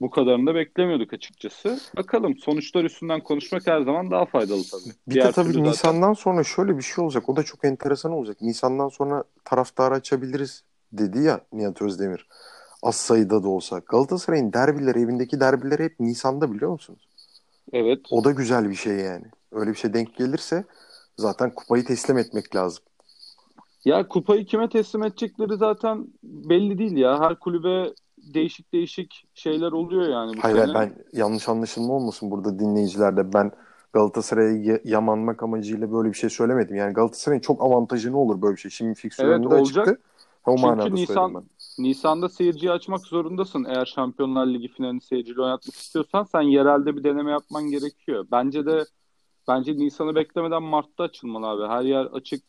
bu 0.00 0.10
kadarını 0.10 0.46
da 0.46 0.54
beklemiyorduk 0.54 1.12
açıkçası. 1.12 1.80
Bakalım 1.96 2.38
sonuçlar 2.38 2.84
üstünden 2.84 3.20
konuşmak 3.20 3.66
her 3.66 3.80
zaman 3.82 4.10
daha 4.10 4.24
faydalı 4.26 4.62
tabii. 4.70 4.94
Bir 5.08 5.14
Diğer 5.14 5.28
de 5.28 5.32
tabii 5.32 5.52
zaten... 5.52 5.64
Nisan'dan 5.64 6.12
sonra 6.12 6.44
şöyle 6.44 6.76
bir 6.78 6.82
şey 6.82 7.04
olacak. 7.04 7.28
O 7.28 7.36
da 7.36 7.42
çok 7.42 7.64
enteresan 7.64 8.12
olacak. 8.12 8.36
Nisan'dan 8.40 8.88
sonra 8.88 9.24
taraftarı 9.44 9.94
açabiliriz 9.94 10.64
dedi 10.92 11.18
ya 11.18 11.40
Nihat 11.52 11.82
Özdemir. 11.82 12.26
Az 12.82 12.96
sayıda 12.96 13.42
da 13.42 13.48
olsa. 13.48 13.78
Galatasaray'ın 13.86 14.52
derbileri, 14.52 15.00
evindeki 15.00 15.40
derbileri 15.40 15.84
hep 15.84 16.00
Nisan'da 16.00 16.52
biliyor 16.52 16.70
musunuz? 16.70 17.08
Evet. 17.72 18.00
O 18.10 18.24
da 18.24 18.30
güzel 18.30 18.70
bir 18.70 18.74
şey 18.74 18.96
yani. 18.96 19.24
Öyle 19.52 19.70
bir 19.70 19.76
şey 19.76 19.94
denk 19.94 20.16
gelirse 20.16 20.64
zaten 21.18 21.50
kupayı 21.54 21.84
teslim 21.84 22.18
etmek 22.18 22.56
lazım. 22.56 22.84
Ya 23.84 24.08
kupayı 24.08 24.46
kime 24.46 24.68
teslim 24.68 25.02
edecekleri 25.02 25.56
zaten 25.56 26.06
belli 26.22 26.78
değil 26.78 26.96
ya. 26.96 27.20
Her 27.20 27.38
kulübe 27.38 27.94
değişik 28.18 28.72
değişik 28.72 29.26
şeyler 29.34 29.72
oluyor 29.72 30.08
yani. 30.08 30.36
Bu 30.36 30.44
Hayır 30.44 30.56
sene. 30.56 30.74
ben 30.74 30.92
yanlış 31.12 31.48
anlaşılma 31.48 31.94
olmasın 31.94 32.30
burada 32.30 32.58
dinleyicilerde. 32.58 33.32
Ben 33.32 33.52
Galatasaray'a 33.92 34.78
yamanmak 34.84 35.42
amacıyla 35.42 35.92
böyle 35.92 36.08
bir 36.08 36.16
şey 36.16 36.30
söylemedim. 36.30 36.76
Yani 36.76 36.92
Galatasaray'ın 36.92 37.40
çok 37.40 37.62
avantajı 37.62 38.12
ne 38.12 38.16
olur 38.16 38.42
böyle 38.42 38.56
bir 38.56 38.60
şey. 38.60 38.70
Şimdi 38.70 38.94
fiksiyonunda 38.94 39.48
evet, 39.54 39.60
olacak. 39.60 39.86
çıktı. 39.86 40.02
O 40.46 40.56
Çünkü 40.56 40.94
Nisan, 40.94 41.44
Nisan'da 41.78 42.28
seyirciyi 42.28 42.72
açmak 42.72 43.06
zorundasın. 43.06 43.64
Eğer 43.64 43.86
Şampiyonlar 43.86 44.46
Ligi 44.46 44.68
finalini 44.68 45.00
seyirciyle 45.00 45.42
oynatmak 45.42 45.74
istiyorsan 45.74 46.24
sen 46.24 46.40
yerelde 46.40 46.96
bir 46.96 47.04
deneme 47.04 47.30
yapman 47.30 47.62
gerekiyor. 47.70 48.26
Bence 48.32 48.66
de 48.66 48.84
bence 49.48 49.76
Nisan'ı 49.76 50.14
beklemeden 50.14 50.62
Mart'ta 50.62 51.04
açılmalı 51.04 51.46
abi. 51.46 51.68
Her 51.68 51.82
yer 51.82 52.04
açık. 52.04 52.44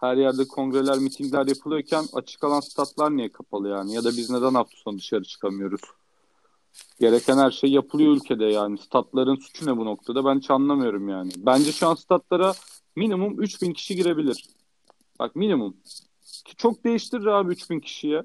Her 0.00 0.16
yerde 0.16 0.48
kongreler, 0.48 0.98
mitingler 0.98 1.46
yapılıyorken 1.46 2.04
açık 2.12 2.44
alan 2.44 2.60
statlar 2.60 3.16
niye 3.16 3.32
kapalı 3.32 3.68
yani? 3.68 3.94
Ya 3.94 4.04
da 4.04 4.08
biz 4.08 4.30
neden 4.30 4.54
hafta 4.54 4.76
sonu 4.76 4.98
dışarı 4.98 5.24
çıkamıyoruz? 5.24 5.80
Gereken 7.00 7.38
her 7.38 7.50
şey 7.50 7.70
yapılıyor 7.70 8.16
ülkede 8.16 8.44
yani. 8.44 8.78
Statların 8.78 9.36
suçu 9.36 9.66
ne 9.66 9.76
bu 9.76 9.84
noktada? 9.84 10.24
Ben 10.24 10.38
hiç 10.38 10.50
anlamıyorum 10.50 11.08
yani. 11.08 11.30
Bence 11.36 11.72
şu 11.72 11.88
an 11.88 11.94
statlara 11.94 12.52
minimum 12.96 13.42
3000 13.42 13.72
kişi 13.72 13.96
girebilir. 13.96 14.48
Bak 15.18 15.36
minimum. 15.36 15.76
Çok 16.56 16.84
değiştirir 16.84 17.26
abi 17.26 17.52
3000 17.52 17.80
kişiye. 17.80 18.22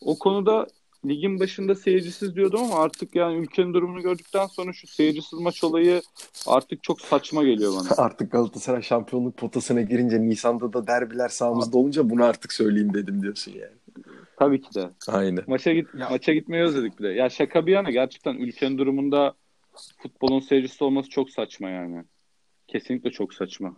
O 0.00 0.18
konuda 0.18 0.66
ligin 1.06 1.40
başında 1.40 1.74
seyircisiz 1.74 2.36
diyordum 2.36 2.60
ama 2.62 2.82
artık 2.82 3.16
yani 3.16 3.36
ülkenin 3.36 3.74
durumunu 3.74 4.02
gördükten 4.02 4.46
sonra 4.46 4.72
şu 4.72 4.86
seyircisiz 4.86 5.38
maç 5.38 5.64
olayı 5.64 6.02
artık 6.46 6.82
çok 6.82 7.00
saçma 7.00 7.44
geliyor 7.44 7.72
bana. 7.72 7.88
artık 8.04 8.32
Galatasaray 8.32 8.82
şampiyonluk 8.82 9.36
potasına 9.36 9.82
girince 9.82 10.20
Nisan'da 10.20 10.72
da 10.72 10.86
derbiler 10.86 11.28
sağımızda 11.28 11.78
olunca 11.78 12.10
bunu 12.10 12.24
artık 12.24 12.52
söyleyeyim 12.52 12.94
dedim 12.94 13.22
diyorsun 13.22 13.52
yani. 13.52 14.04
Tabii 14.38 14.60
ki 14.60 14.74
de. 14.74 14.90
Aynen. 15.08 15.44
Maça 15.46 15.72
git 15.72 15.88
ya. 15.98 16.10
maça 16.10 16.32
gitmeyi 16.32 16.62
özledik 16.62 16.98
bir 16.98 17.04
de. 17.04 17.08
Ya 17.08 17.30
şaka 17.30 17.66
bir 17.66 17.72
yana 17.72 17.90
gerçekten 17.90 18.34
ülkenin 18.34 18.78
durumunda 18.78 19.34
futbolun 20.02 20.40
seyircisi 20.40 20.84
olması 20.84 21.08
çok 21.08 21.30
saçma 21.30 21.68
yani. 21.68 22.04
Kesinlikle 22.68 23.10
çok 23.10 23.34
saçma. 23.34 23.76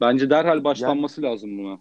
Bence 0.00 0.30
derhal 0.30 0.64
başlanması 0.64 1.22
lazım 1.22 1.58
buna. 1.58 1.80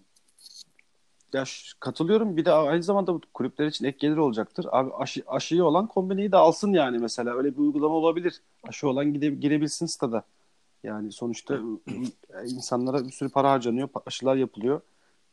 Ya 1.33 1.43
katılıyorum. 1.79 2.37
Bir 2.37 2.45
de 2.45 2.51
aynı 2.51 2.83
zamanda 2.83 3.13
bu 3.13 3.21
kulüpler 3.33 3.67
için 3.67 3.85
ek 3.85 3.97
gelir 3.99 4.17
olacaktır. 4.17 4.65
Abi 4.71 4.93
aşı, 4.93 5.23
aşıyı 5.27 5.63
olan 5.65 5.87
kombineyi 5.87 6.31
de 6.31 6.37
alsın 6.37 6.73
yani 6.73 6.97
mesela. 6.97 7.35
Öyle 7.37 7.53
bir 7.53 7.57
uygulama 7.57 7.95
olabilir. 7.95 8.41
Aşı 8.63 8.87
olan 8.89 9.13
gide, 9.13 9.29
girebilsin 9.29 9.85
stada. 9.85 10.23
Yani 10.83 11.11
sonuçta 11.11 11.59
e, 11.87 12.47
insanlara 12.47 13.05
bir 13.05 13.11
sürü 13.11 13.29
para 13.29 13.51
harcanıyor. 13.51 13.89
Aşılar 14.05 14.35
yapılıyor. 14.35 14.81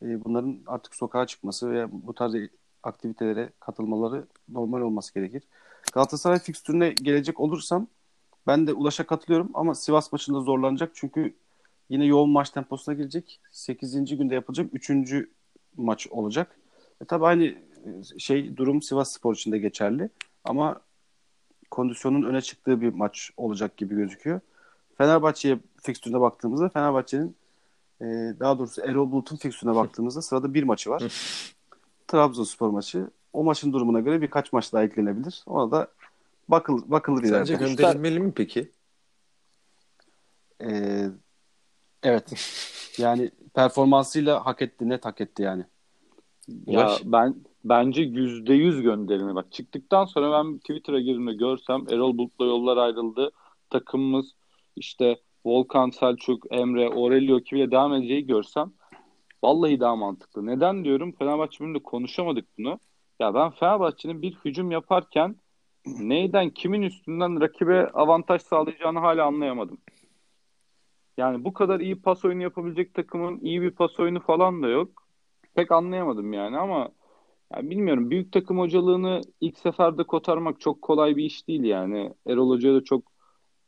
E, 0.02 0.24
Bunların 0.24 0.58
artık 0.66 0.94
sokağa 0.94 1.26
çıkması 1.26 1.70
ve 1.70 1.86
bu 2.06 2.14
tarz 2.14 2.34
aktivitelere 2.82 3.50
katılmaları 3.60 4.26
normal 4.48 4.80
olması 4.80 5.14
gerekir. 5.14 5.42
Galatasaray 5.92 6.38
fikstürüne 6.38 6.88
gelecek 6.90 7.40
olursam 7.40 7.86
ben 8.46 8.66
de 8.66 8.72
Ulaş'a 8.72 9.06
katılıyorum 9.06 9.50
ama 9.54 9.74
Sivas 9.74 10.12
maçında 10.12 10.40
zorlanacak. 10.40 10.90
Çünkü 10.94 11.34
yine 11.88 12.04
yoğun 12.04 12.30
maç 12.30 12.50
temposuna 12.50 12.94
girecek. 12.94 13.40
8. 13.50 14.16
günde 14.16 14.34
yapılacak 14.34 14.70
3. 14.72 14.90
maç 15.76 16.06
olacak. 16.10 16.56
E 17.02 17.04
tabii 17.04 17.24
aynı 17.24 17.44
e, 17.44 18.18
şey 18.18 18.56
durum 18.56 18.82
Sivas 18.82 19.12
Spor 19.12 19.34
için 19.34 19.52
de 19.52 19.58
geçerli. 19.58 20.10
Ama 20.44 20.80
kondisyonun 21.70 22.22
öne 22.22 22.40
çıktığı 22.40 22.80
bir 22.80 22.94
maç 22.94 23.30
olacak 23.36 23.76
gibi 23.76 23.94
gözüküyor. 23.94 24.40
Fenerbahçe'ye 24.98 25.58
fikstürüne 25.82 26.20
baktığımızda 26.20 26.68
Fenerbahçe'nin 26.68 27.36
e, 28.00 28.04
daha 28.40 28.58
doğrusu 28.58 28.82
Erol 28.82 29.10
Bulut'un 29.10 29.36
fikstürüne 29.36 29.74
baktığımızda 29.74 30.22
sırada 30.22 30.54
bir 30.54 30.62
maçı 30.62 30.90
var. 30.90 31.02
Trabzonspor 32.08 32.70
maçı. 32.70 33.10
O 33.32 33.44
maçın 33.44 33.72
durumuna 33.72 34.00
göre 34.00 34.22
birkaç 34.22 34.52
maç 34.52 34.72
daha 34.72 34.84
eklenebilir. 34.84 35.42
Ona 35.46 35.70
da 35.70 35.88
bakıl, 36.48 36.90
bakılır 36.90 37.24
Sence 37.24 37.54
ileride. 37.54 37.68
gönderilmeli 37.68 38.20
mi 38.20 38.32
peki? 38.36 38.70
Ee, 40.62 41.08
evet. 42.02 42.24
Yani 42.98 43.30
performansıyla 43.58 44.46
hak 44.46 44.62
etti, 44.62 44.88
net 44.88 45.04
hak 45.04 45.20
etti 45.20 45.42
yani. 45.42 45.64
Ya 46.66 46.80
Ulaş. 46.86 47.02
ben 47.04 47.34
bence 47.64 48.02
yüzde 48.02 48.54
yüz 48.54 48.82
gönderilme. 48.82 49.34
Bak 49.34 49.52
çıktıktan 49.52 50.04
sonra 50.04 50.32
ben 50.32 50.58
Twitter'a 50.58 51.00
girdiğimde 51.00 51.34
görsem 51.34 51.84
Erol 51.90 52.18
Bulut'la 52.18 52.44
yollar 52.44 52.76
ayrıldı. 52.76 53.30
Takımımız 53.70 54.26
işte 54.76 55.16
Volkan 55.44 55.90
Selçuk, 55.90 56.46
Emre, 56.50 56.88
Aurelio 56.88 57.40
Kivi'yle 57.40 57.70
devam 57.70 57.94
edeceği 57.94 58.26
görsem 58.26 58.72
vallahi 59.42 59.80
daha 59.80 59.96
mantıklı. 59.96 60.46
Neden 60.46 60.84
diyorum? 60.84 61.12
Fenerbahçe 61.12 61.60
bölümünde 61.60 61.82
konuşamadık 61.82 62.58
bunu. 62.58 62.78
Ya 63.20 63.34
ben 63.34 63.50
Fenerbahçe'nin 63.50 64.22
bir 64.22 64.34
hücum 64.44 64.70
yaparken 64.70 65.36
neyden 65.86 66.50
kimin 66.50 66.82
üstünden 66.82 67.40
rakibe 67.40 67.88
avantaj 67.88 68.42
sağlayacağını 68.42 68.98
hala 68.98 69.26
anlayamadım. 69.26 69.78
Yani 71.18 71.44
bu 71.44 71.52
kadar 71.52 71.80
iyi 71.80 72.02
pas 72.02 72.24
oyunu 72.24 72.42
yapabilecek 72.42 72.94
takımın 72.94 73.40
iyi 73.40 73.62
bir 73.62 73.70
pas 73.70 74.00
oyunu 74.00 74.20
falan 74.20 74.62
da 74.62 74.68
yok. 74.68 75.08
Pek 75.54 75.72
anlayamadım 75.72 76.32
yani 76.32 76.58
ama 76.58 76.88
ya 77.54 77.70
bilmiyorum 77.70 78.10
büyük 78.10 78.32
takım 78.32 78.58
hocalığını 78.58 79.20
ilk 79.40 79.58
seferde 79.58 80.04
kotarmak 80.04 80.60
çok 80.60 80.82
kolay 80.82 81.16
bir 81.16 81.24
iş 81.24 81.48
değil 81.48 81.64
yani. 81.64 82.14
Erol 82.26 82.50
Hoca'ya 82.50 82.74
da 82.74 82.84
çok 82.84 83.02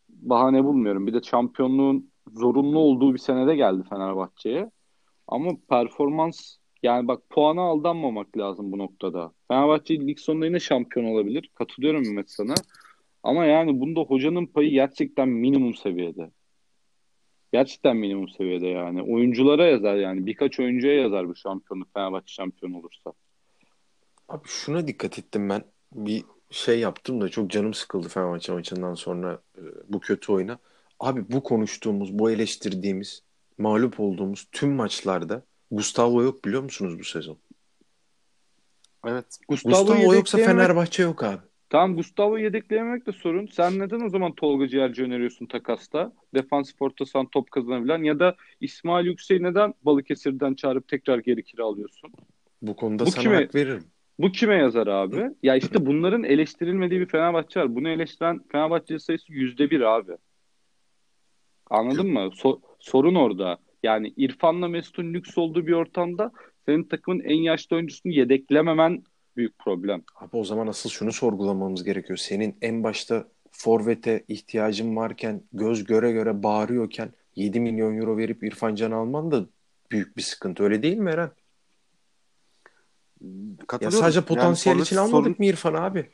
bahane 0.09 0.65
bulmuyorum. 0.65 1.07
Bir 1.07 1.15
de 1.15 1.23
şampiyonluğun 1.23 2.11
zorunlu 2.33 2.79
olduğu 2.79 3.15
bir 3.15 3.19
senede 3.19 3.57
geldi 3.57 3.83
Fenerbahçe'ye. 3.91 4.71
Ama 5.29 5.51
performans 5.69 6.57
yani 6.83 7.09
bak 7.09 7.31
puana 7.31 7.63
aldanmamak 7.63 8.39
lazım 8.39 8.73
bu 8.73 8.79
noktada. 8.79 9.33
Fenerbahçe 9.49 10.01
lig 10.01 10.19
sonunda 10.19 10.47
yine 10.47 10.61
şampiyon 10.61 11.07
olabilir. 11.07 11.51
Katılıyorum 11.55 12.03
Mehmet 12.03 12.31
sana. 12.31 12.55
Ama 13.23 13.45
yani 13.45 13.81
bunda 13.81 14.01
hocanın 14.01 14.47
payı 14.47 14.71
gerçekten 14.71 15.29
minimum 15.29 15.75
seviyede. 15.75 16.31
Gerçekten 17.53 17.97
minimum 17.97 18.29
seviyede 18.29 18.67
yani. 18.67 19.03
Oyunculara 19.03 19.67
yazar 19.67 19.97
yani. 19.97 20.27
Birkaç 20.27 20.61
oyuncuya 20.61 20.95
yazar 20.95 21.29
bu 21.29 21.37
şampiyonluk 21.37 21.95
Fenerbahçe 21.95 22.33
şampiyon 22.35 22.73
olursa. 22.73 23.13
Abi 24.29 24.49
şuna 24.49 24.87
dikkat 24.89 25.19
ettim 25.19 25.49
ben. 25.49 25.65
Bir 25.93 26.25
şey 26.51 26.79
yaptım 26.81 27.21
da 27.21 27.29
çok 27.29 27.51
canım 27.51 27.75
sıkıldı 27.75 28.09
Fenerbahçe 28.09 28.53
maçından 28.53 28.95
sonra 28.95 29.39
e, 29.59 29.63
bu 29.89 30.01
kötü 30.01 30.33
oyuna. 30.33 30.59
Abi 31.01 31.25
bu 31.33 31.43
konuştuğumuz, 31.43 32.19
bu 32.19 32.31
eleştirdiğimiz, 32.31 33.23
mağlup 33.59 34.01
olduğumuz 34.01 34.49
tüm 34.53 34.73
maçlarda 34.73 35.43
Gustavo 35.71 36.23
yok 36.23 36.45
biliyor 36.45 36.63
musunuz 36.63 36.99
bu 36.99 37.05
sezon? 37.05 37.39
Evet. 39.07 39.39
Gustavo 39.49 40.13
yoksa 40.13 40.39
yedekleyemek- 40.39 40.45
Fenerbahçe 40.47 41.03
yok 41.03 41.25
abi. 41.25 41.43
Tamam 41.71 41.97
Gustavo'yu 41.97 42.45
yedekleyemek 42.45 43.07
de 43.07 43.13
sorun. 43.13 43.47
Sen 43.47 43.79
neden 43.79 44.01
o 44.01 44.09
zaman 44.09 44.33
Tolga 44.33 44.69
Ciğerci 44.69 45.03
öneriyorsun 45.03 45.47
takasta? 45.47 46.13
Defansif 46.35 46.83
orta 46.83 47.07
sahan 47.07 47.27
top 47.27 47.51
kazanabilen 47.51 48.03
ya 48.03 48.19
da 48.19 48.37
İsmail 48.61 49.07
Yüksek'i 49.07 49.43
neden 49.43 49.75
Balıkesir'den 49.83 50.55
çağırıp 50.55 50.89
tekrar 50.89 51.19
geri 51.19 51.43
kiralıyorsun? 51.43 52.13
Bu 52.63 52.77
konuda 52.77 53.07
Bu 53.07 53.11
sana 53.11 53.23
kime- 53.23 53.37
hak 53.37 53.55
veririm. 53.55 53.85
Bu 54.19 54.33
kime 54.33 54.55
yazar 54.55 54.87
abi? 54.87 55.31
Ya 55.43 55.57
işte 55.57 55.87
bunların 55.87 56.25
eleştirilmediği 56.25 57.01
bir 57.01 57.07
Fenerbahçe 57.07 57.61
var. 57.61 57.75
Bunu 57.75 57.89
eleştiren 57.89 58.41
Fenerbahçe 58.53 58.99
sayısı 58.99 59.33
yüzde 59.33 59.71
bir 59.71 59.81
abi. 59.81 60.13
Anladın 61.71 62.13
mı? 62.13 62.19
So- 62.19 62.61
sorun 62.79 63.15
orada. 63.15 63.59
Yani 63.83 64.13
İrfan'la 64.17 64.69
Mesut'un 64.69 65.15
lüks 65.15 65.39
olduğu 65.39 65.67
bir 65.67 65.73
ortamda 65.73 66.33
senin 66.67 66.85
takımın 66.85 67.21
en 67.21 67.37
yaşlı 67.37 67.77
oyuncusunu 67.77 68.13
yedeklememen 68.13 69.03
büyük 69.41 69.59
problem. 69.59 70.03
Abi 70.17 70.37
o 70.37 70.45
zaman 70.45 70.67
asıl 70.67 70.91
şunu 70.91 71.13
sorgulamamız 71.13 71.85
gerekiyor. 71.85 72.17
Senin 72.17 72.57
en 72.63 72.83
başta 72.83 73.29
forvete 73.51 74.25
ihtiyacın 74.29 74.97
varken 74.97 75.43
göz 75.53 75.85
göre 75.85 76.13
göre 76.13 76.43
bağırıyorken 76.43 77.13
7 77.37 77.61
milyon 77.61 77.97
euro 77.97 78.17
verip 78.17 78.43
İrfan 78.45 78.75
Can 78.75 78.91
alman 78.91 79.31
da 79.31 79.47
büyük 79.91 80.17
bir 80.17 80.23
sıkıntı. 80.23 80.63
Öyle 80.65 80.83
değil 80.83 80.97
mi 80.97 81.11
Eren? 81.11 81.31
Ya 83.81 83.91
sadece 83.91 84.21
potansiyel 84.21 84.77
Yani 84.77 84.83
için 84.83 84.97
forvet 84.97 85.09
almadık 85.09 85.25
sorun- 85.27 85.37
mı 85.39 85.47
İrfan 85.47 85.75
abi? 85.75 86.07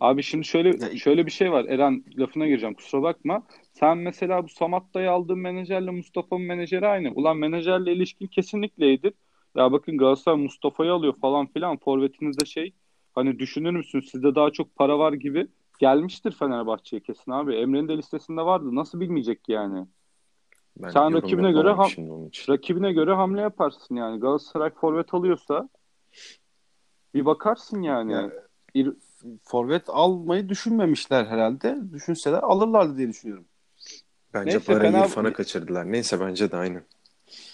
Abi 0.00 0.22
şimdi 0.22 0.44
şöyle 0.46 0.96
şöyle 0.98 1.26
bir 1.26 1.30
şey 1.30 1.52
var. 1.52 1.64
Eren 1.64 2.04
lafına 2.18 2.46
gireceğim 2.46 2.74
kusura 2.74 3.02
bakma. 3.02 3.46
Sen 3.72 3.98
mesela 3.98 4.44
bu 4.44 4.48
Samatta'yı 4.48 5.10
aldığın 5.10 5.38
menajerle 5.38 5.90
Mustafa'nın 5.90 6.42
menajeri 6.44 6.86
aynı. 6.86 7.10
Ulan 7.12 7.36
menajerle 7.36 7.92
ilişkin 7.92 8.26
kesinlikle 8.26 8.86
iyidir. 8.86 9.12
Ya 9.54 9.72
bakın 9.72 9.98
Galatasaray 9.98 10.38
Mustafa'yı 10.42 10.92
alıyor 10.92 11.14
falan 11.20 11.46
filan. 11.46 11.76
Forvetinizde 11.76 12.44
şey 12.44 12.72
hani 13.14 13.38
düşünür 13.38 13.70
müsünüz 13.70 14.10
sizde 14.10 14.34
daha 14.34 14.50
çok 14.50 14.76
para 14.76 14.98
var 14.98 15.12
gibi 15.12 15.48
gelmiştir 15.78 16.32
Fenerbahçe'ye 16.32 17.00
kesin 17.00 17.30
abi. 17.30 17.54
Emre'nin 17.54 17.88
de 17.88 17.96
listesinde 17.98 18.42
vardı. 18.42 18.74
Nasıl 18.74 19.00
bilmeyecek 19.00 19.44
ki 19.44 19.52
yani? 19.52 19.86
Ben 20.76 20.90
Sen 20.90 21.14
rakibine 21.14 21.52
göre 21.52 21.86
için. 21.86 22.48
Rakibine 22.48 22.92
göre 22.92 23.14
hamle 23.14 23.40
yaparsın 23.40 23.94
yani. 23.94 24.20
Galatasaray 24.20 24.70
forvet 24.70 25.14
alıyorsa 25.14 25.68
bir 27.14 27.24
bakarsın 27.24 27.82
yani. 27.82 28.12
Ya- 28.12 28.30
İr- 28.74 28.96
forvet 29.42 29.82
almayı 29.88 30.48
düşünmemişler 30.48 31.24
herhalde. 31.24 31.78
Düşünseler 31.92 32.42
alırlardı 32.42 32.98
diye 32.98 33.08
düşünüyorum. 33.08 33.44
Bence 34.34 34.50
Neyse, 34.50 34.72
parayı 34.72 34.92
fena- 34.92 35.06
İrfan'a 35.06 35.32
kaçırdılar. 35.32 35.92
Neyse 35.92 36.20
bence 36.20 36.50
de 36.50 36.56
aynı. 36.56 36.82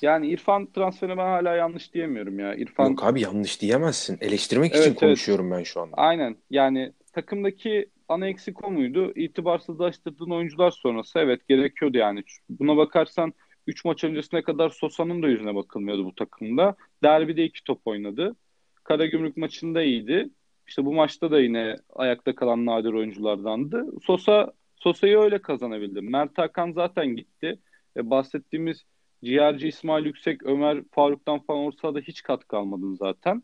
Yani 0.02 0.28
İrfan 0.28 0.72
transferine 0.72 1.16
ben 1.16 1.24
hala 1.26 1.54
yanlış 1.56 1.94
diyemiyorum 1.94 2.38
ya. 2.38 2.54
İrfan 2.54 2.90
Yok 2.90 3.04
abi 3.04 3.20
yanlış 3.20 3.60
diyemezsin. 3.60 4.18
Eleştirmek 4.20 4.72
Evet, 4.74 4.80
için 4.82 4.90
evet. 4.90 5.00
konuşuyorum 5.00 5.50
ben 5.50 5.62
şu 5.62 5.80
anda. 5.80 5.96
aynen 5.96 6.36
yani 6.50 6.92
takımdaki 7.12 7.90
ana 8.08 8.28
eksik 8.28 8.64
o 8.64 8.70
muydu? 8.70 9.12
İtibarsızlaştırdığın 9.16 10.30
oyuncular 10.30 10.70
sonrası 10.70 11.18
evet 11.18 11.48
gerekiyordu 11.48 11.98
yani. 11.98 12.22
Buna 12.48 12.76
bakarsan 12.76 13.32
3 13.66 13.84
maç 13.84 14.04
öncesine 14.04 14.42
kadar 14.42 14.70
Sosa'nın 14.70 15.22
da 15.22 15.28
yüzüne 15.28 15.54
bakılmıyordu 15.54 16.04
bu 16.04 16.14
takımda. 16.14 16.76
Derbide 17.02 17.44
2 17.44 17.64
top 17.64 17.80
oynadı. 17.86 18.36
Karagümrük 18.84 19.36
maçında 19.36 19.82
iyiydi. 19.82 20.28
İşte 20.66 20.84
bu 20.84 20.94
maçta 20.94 21.30
da 21.30 21.40
yine 21.40 21.76
ayakta 21.94 22.34
kalan 22.34 22.66
nadir 22.66 22.92
oyunculardandı. 22.92 23.86
Sosa 24.02 24.52
Sosa'yı 24.76 25.18
öyle 25.18 25.42
kazanabildi. 25.42 26.00
Mert 26.00 26.38
Hakan 26.38 26.72
zaten 26.72 27.06
gitti. 27.16 27.58
E, 27.96 28.10
bahsettiğimiz 28.10 28.84
ciğerci 29.24 29.68
İsmail 29.68 30.06
Yüksek, 30.06 30.46
Ömer 30.46 30.82
Faruk'tan 30.90 31.40
falan 31.40 31.60
orta 31.60 31.78
sahada 31.78 32.00
hiç 32.00 32.22
katkı 32.22 32.56
almadın 32.56 32.94
zaten. 32.94 33.42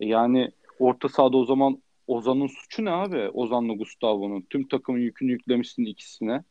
E, 0.00 0.06
yani 0.06 0.50
orta 0.78 1.08
sahada 1.08 1.36
o 1.36 1.44
zaman 1.44 1.82
Ozan'ın 2.06 2.46
suçu 2.46 2.84
ne 2.84 2.90
abi? 2.90 3.28
Ozan'la 3.28 3.74
Gustavo'nun. 3.74 4.46
Tüm 4.50 4.68
takımın 4.68 4.98
yükünü 4.98 5.30
yüklemişsin 5.30 5.84
ikisine. 5.84 6.44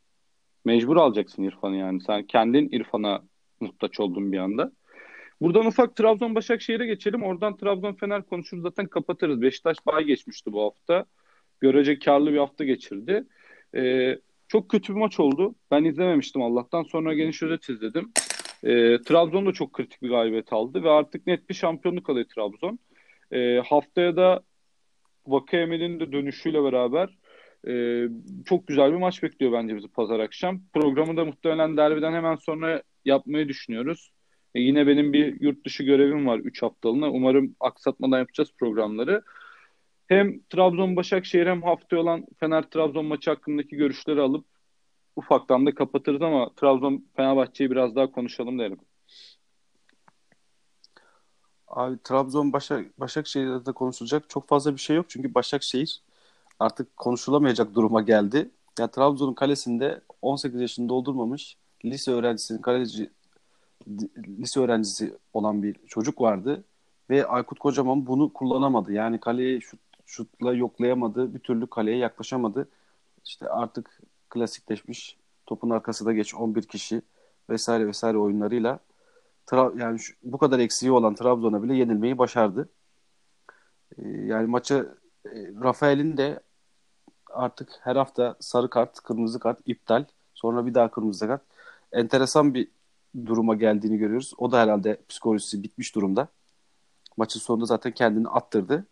Mecbur 0.65 0.97
alacaksın 0.97 1.43
İrfan'ı 1.43 1.75
yani. 1.75 2.01
Sen 2.01 2.23
kendin 2.23 2.69
İrfan'a 2.71 3.21
muhtaç 3.59 3.99
oldun 3.99 4.31
bir 4.31 4.37
anda. 4.37 4.71
Buradan 5.41 5.65
ufak 5.65 5.95
Trabzon 5.95 6.35
Başakşehir'e 6.35 6.85
geçelim. 6.85 7.23
Oradan 7.23 7.57
Trabzon 7.57 7.93
Fener 7.93 8.23
konuşuruz 8.23 8.63
zaten 8.63 8.85
kapatırız. 8.85 9.41
Beşiktaş 9.41 9.77
bay 9.85 10.03
geçmişti 10.03 10.53
bu 10.53 10.63
hafta. 10.63 11.05
Görece 11.59 11.99
karlı 11.99 12.33
bir 12.33 12.37
hafta 12.37 12.63
geçirdi. 12.63 13.27
Ee, 13.75 14.19
çok 14.47 14.69
kötü 14.69 14.93
bir 14.93 14.99
maç 14.99 15.19
oldu. 15.19 15.55
Ben 15.71 15.83
izlememiştim 15.83 16.41
Allah'tan. 16.41 16.83
Sonra 16.83 17.13
geniş 17.13 17.43
özet 17.43 17.69
izledim. 17.69 18.11
Ee, 18.63 18.97
Trabzon 19.01 19.45
da 19.45 19.51
çok 19.51 19.73
kritik 19.73 20.01
bir 20.01 20.09
galibiyet 20.09 20.53
aldı 20.53 20.83
ve 20.83 20.89
artık 20.89 21.27
net 21.27 21.49
bir 21.49 21.53
şampiyonluk 21.53 22.09
alıyor 22.09 22.25
Trabzon. 22.35 22.79
Ee, 23.31 23.61
haftaya 23.65 24.15
da 24.15 24.43
Vakayeme'nin 25.27 25.99
de 25.99 26.11
dönüşüyle 26.11 26.63
beraber 26.63 27.09
Ee, 27.67 28.07
çok 28.45 28.67
güzel 28.67 28.91
bir 28.91 28.97
maç 28.97 29.23
bekliyor 29.23 29.51
bence 29.53 29.75
bizi 29.75 29.87
pazar 29.87 30.19
akşam. 30.19 30.61
Programı 30.73 31.17
da 31.17 31.25
muhtemelen 31.25 31.77
derbiden 31.77 32.13
hemen 32.13 32.35
sonra 32.35 32.83
yapmayı 33.05 33.47
düşünüyoruz. 33.47 34.11
Ee, 34.55 34.61
yine 34.61 34.87
benim 34.87 35.13
bir 35.13 35.41
yurt 35.41 35.65
dışı 35.65 35.83
görevim 35.83 36.27
var 36.27 36.39
3 36.39 36.61
haftalığına. 36.63 37.11
Umarım 37.11 37.55
aksatmadan 37.59 38.19
yapacağız 38.19 38.53
programları. 38.59 39.23
Hem 40.07 40.39
Trabzon-Başakşehir 40.49 41.49
hem 41.49 41.63
haftaya 41.63 42.01
olan 42.01 42.25
Fener-Trabzon 42.39 43.05
maçı 43.05 43.29
hakkındaki 43.29 43.75
görüşleri 43.75 44.21
alıp 44.21 44.45
ufaktan 45.19 45.65
da 45.65 45.75
kapatırız 45.75 46.21
ama 46.21 46.45
Trabzon-Fenerbahçe'yi 46.45 47.71
biraz 47.71 47.95
daha 47.95 48.11
konuşalım 48.11 48.59
derim. 48.59 48.79
Abi 51.67 51.97
Trabzon 52.03 52.53
Başak 52.53 52.99
Başakşehir'de 52.99 53.65
de 53.65 53.71
konuşulacak 53.71 54.29
çok 54.29 54.47
fazla 54.47 54.75
bir 54.75 54.81
şey 54.81 54.95
yok. 54.95 55.05
Çünkü 55.09 55.33
Başakşehir 55.33 56.01
artık 56.59 56.97
konuşulamayacak 56.97 57.75
duruma 57.75 58.01
geldi. 58.01 58.51
Yani 58.79 58.91
Trabzon'un 58.91 59.33
kalesinde 59.33 60.01
18 60.21 60.61
yaşını 60.61 60.89
doldurmamış 60.89 61.57
lise 61.85 62.11
öğrencisinin 62.11 62.61
kaleci 62.61 63.09
lise 64.27 64.59
öğrencisi 64.59 65.17
olan 65.33 65.63
bir 65.63 65.75
çocuk 65.87 66.21
vardı 66.21 66.63
ve 67.09 67.25
Aykut 67.25 67.59
Kocaman 67.59 68.07
bunu 68.07 68.33
kullanamadı. 68.33 68.93
Yani 68.93 69.19
kaleyi 69.19 69.61
şut, 69.61 69.79
şutla 70.05 70.53
yoklayamadı. 70.53 71.33
Bir 71.33 71.39
türlü 71.39 71.67
kaleye 71.67 71.97
yaklaşamadı. 71.97 72.69
İşte 73.25 73.49
artık 73.49 74.01
klasikleşmiş 74.29 75.17
topun 75.45 75.69
arkası 75.69 76.05
da 76.05 76.13
geç 76.13 76.35
11 76.35 76.63
kişi 76.63 77.01
vesaire 77.49 77.87
vesaire 77.87 78.17
oyunlarıyla 78.17 78.79
Tra- 79.49 79.81
yani 79.81 79.99
şu, 79.99 80.13
bu 80.23 80.37
kadar 80.37 80.59
eksiği 80.59 80.91
olan 80.91 81.15
Trabzon'a 81.15 81.63
bile 81.63 81.75
yenilmeyi 81.75 82.17
başardı. 82.17 82.69
Ee, 83.97 84.07
yani 84.09 84.47
maça 84.47 84.75
e, 85.25 85.31
Rafael'in 85.63 86.17
de 86.17 86.39
artık 87.29 87.69
her 87.81 87.95
hafta 87.95 88.35
sarı 88.39 88.69
kart, 88.69 88.99
kırmızı 88.99 89.39
kart 89.39 89.59
iptal. 89.65 90.05
Sonra 90.33 90.65
bir 90.65 90.73
daha 90.73 90.91
kırmızı 90.91 91.27
kart. 91.27 91.41
Enteresan 91.91 92.53
bir 92.53 92.67
duruma 93.25 93.55
geldiğini 93.55 93.97
görüyoruz. 93.97 94.33
O 94.37 94.51
da 94.51 94.59
herhalde 94.59 95.01
psikolojisi 95.09 95.63
bitmiş 95.63 95.95
durumda. 95.95 96.27
Maçın 97.17 97.39
sonunda 97.39 97.65
zaten 97.65 97.91
kendini 97.91 98.27
attırdı. 98.27 98.85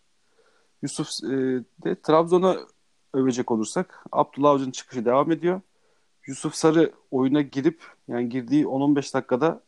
Yusuf 0.81 1.07
e, 1.23 1.27
de 1.83 2.01
Trabzon'a 2.03 2.57
övecek 3.13 3.51
olursak 3.51 4.05
Abdullah 4.11 4.49
Avcı'nın 4.49 4.71
çıkışı 4.71 5.05
devam 5.05 5.31
ediyor. 5.31 5.61
Yusuf 6.27 6.55
Sarı 6.55 6.91
oyuna 7.11 7.41
girip 7.41 7.81
yani 8.07 8.29
girdiği 8.29 8.65
10-15 8.65 9.13
dakikada 9.13 9.61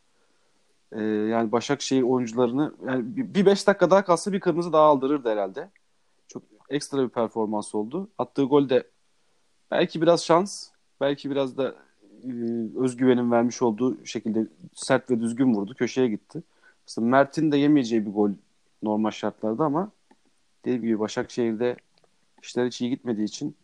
e, 0.92 1.04
yani 1.04 1.52
Başakşehir 1.52 2.02
oyuncularını 2.02 2.74
yani 2.86 3.04
bir 3.06 3.46
5 3.46 3.68
dakika 3.68 3.92
daha 3.92 4.06
kalsa 4.06 4.34
bir 4.34 4.40
kırmızı 4.40 4.74
daha 4.74 4.84
aldırırdı 4.84 5.30
herhalde. 5.30 5.70
Çok 6.28 6.44
ekstra 6.70 7.04
bir 7.04 7.10
performans 7.10 7.76
oldu. 7.76 8.10
Attığı 8.18 8.44
gol 8.44 8.70
de 8.70 8.84
belki 9.72 10.02
biraz 10.02 10.26
şans, 10.26 10.70
belki 11.02 11.32
biraz 11.32 11.58
da 11.58 11.76
e, 12.24 12.32
özgüvenin 12.78 13.32
vermiş 13.32 13.62
olduğu 13.62 14.06
şekilde 14.06 14.48
sert 14.74 15.12
ve 15.12 15.22
düzgün 15.22 15.54
vurdu. 15.54 15.74
Köşeye 15.74 16.08
gitti. 16.08 16.44
Mesela 16.88 17.08
Mert'in 17.08 17.52
de 17.52 17.58
yemeyeceği 17.58 18.06
bir 18.06 18.12
gol 18.12 18.32
normal 18.84 19.12
şartlarda 19.12 19.64
ama 19.66 19.92
dediğim 20.66 20.82
gibi 20.82 21.00
Başakşehir'de 21.00 21.76
işler 22.44 22.66
hiç 22.66 22.82
iyi 22.82 22.90
gitmediği 22.90 23.28
için 23.28 23.56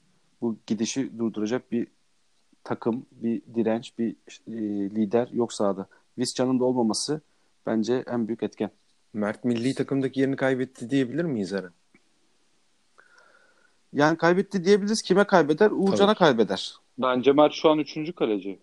bu 0.41 0.57
gidişi 0.67 1.19
durduracak 1.19 1.71
bir 1.71 1.87
takım, 2.63 3.05
bir 3.11 3.41
direnç, 3.55 3.93
bir 3.99 4.15
e, 4.47 4.51
lider 4.95 5.27
yok 5.27 5.53
sahada. 5.53 5.87
Visca'nın 6.17 6.59
da 6.59 6.63
olmaması 6.63 7.21
bence 7.65 8.03
en 8.07 8.27
büyük 8.27 8.43
etken. 8.43 8.69
Mert 9.13 9.43
milli 9.43 9.73
takımdaki 9.73 10.19
yerini 10.19 10.35
kaybetti 10.35 10.89
diyebilir 10.89 11.23
miyiz 11.23 11.53
Eren? 11.53 11.71
Yani 13.93 14.17
kaybetti 14.17 14.65
diyebiliriz. 14.65 15.01
Kime 15.01 15.23
kaybeder? 15.23 15.71
Uğurcan'a 15.71 16.13
Tabii. 16.13 16.19
kaybeder. 16.19 16.75
Bence 16.97 17.31
Mert 17.31 17.53
şu 17.53 17.69
an 17.69 17.79
3. 17.79 18.15
kaleci. 18.15 18.59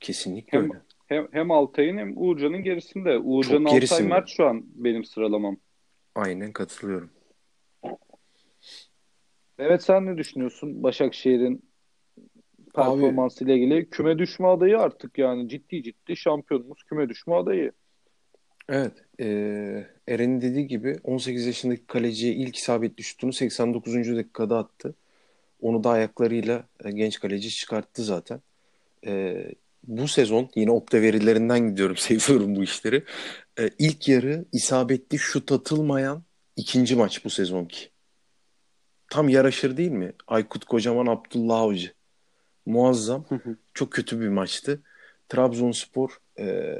Kesinlikle 0.00 0.58
Hem, 0.58 0.64
öyle. 0.64 0.82
hem, 1.06 1.28
hem 1.30 1.50
Altay'ın 1.50 1.98
hem 1.98 2.12
Uğurcan'ın 2.16 2.62
gerisinde. 2.62 3.18
Uğurcan 3.18 3.50
Çok 3.58 3.66
Altay 3.66 3.74
gerisinde. 3.80 4.08
Mert 4.08 4.28
şu 4.28 4.46
an 4.46 4.64
benim 4.74 5.04
sıralamam. 5.04 5.56
Aynen 6.14 6.52
katılıyorum. 6.52 7.10
Evet 9.58 9.82
sen 9.82 10.06
ne 10.06 10.18
düşünüyorsun 10.18 10.82
Başakşehir'in 10.82 11.62
performansıyla 12.74 13.54
ilgili? 13.54 13.90
Küme 13.90 14.18
düşme 14.18 14.46
adayı 14.46 14.78
artık 14.78 15.18
yani 15.18 15.48
ciddi 15.48 15.82
ciddi 15.82 16.16
şampiyonumuz 16.16 16.82
küme 16.82 17.08
düşme 17.08 17.34
adayı. 17.34 17.72
Evet. 18.68 18.92
E, 19.20 19.26
Eren'in 20.08 20.40
dediği 20.40 20.66
gibi 20.66 20.96
18 21.04 21.46
yaşındaki 21.46 21.86
kaleciye 21.86 22.34
ilk 22.34 22.56
isabetli 22.56 23.02
şutunu 23.02 23.32
89. 23.32 24.16
dakikada 24.16 24.58
attı. 24.58 24.94
Onu 25.60 25.84
da 25.84 25.90
ayaklarıyla 25.90 26.64
e, 26.84 26.90
genç 26.90 27.20
kaleci 27.20 27.50
çıkarttı 27.50 28.04
zaten. 28.04 28.40
E, 29.06 29.44
bu 29.84 30.08
sezon 30.08 30.50
yine 30.54 30.70
opta 30.70 31.00
verilerinden 31.02 31.70
gidiyorum, 31.70 31.96
seviyorum 31.98 32.56
bu 32.56 32.62
işleri. 32.62 33.04
E, 33.58 33.70
ilk 33.78 34.08
yarı 34.08 34.44
isabetli 34.52 35.18
şut 35.18 35.52
atılmayan 35.52 36.22
ikinci 36.56 36.96
maç 36.96 37.24
bu 37.24 37.30
sezonki. 37.30 37.93
Tam 39.14 39.28
yaraşır 39.28 39.76
değil 39.76 39.90
mi? 39.90 40.12
Aykut 40.26 40.64
Kocaman, 40.64 41.06
Abdullah 41.06 41.60
Avcı. 41.60 41.92
Muazzam. 42.66 43.24
Çok 43.74 43.92
kötü 43.92 44.20
bir 44.20 44.28
maçtı. 44.28 44.82
Trabzonspor 45.28 46.18
e, 46.38 46.74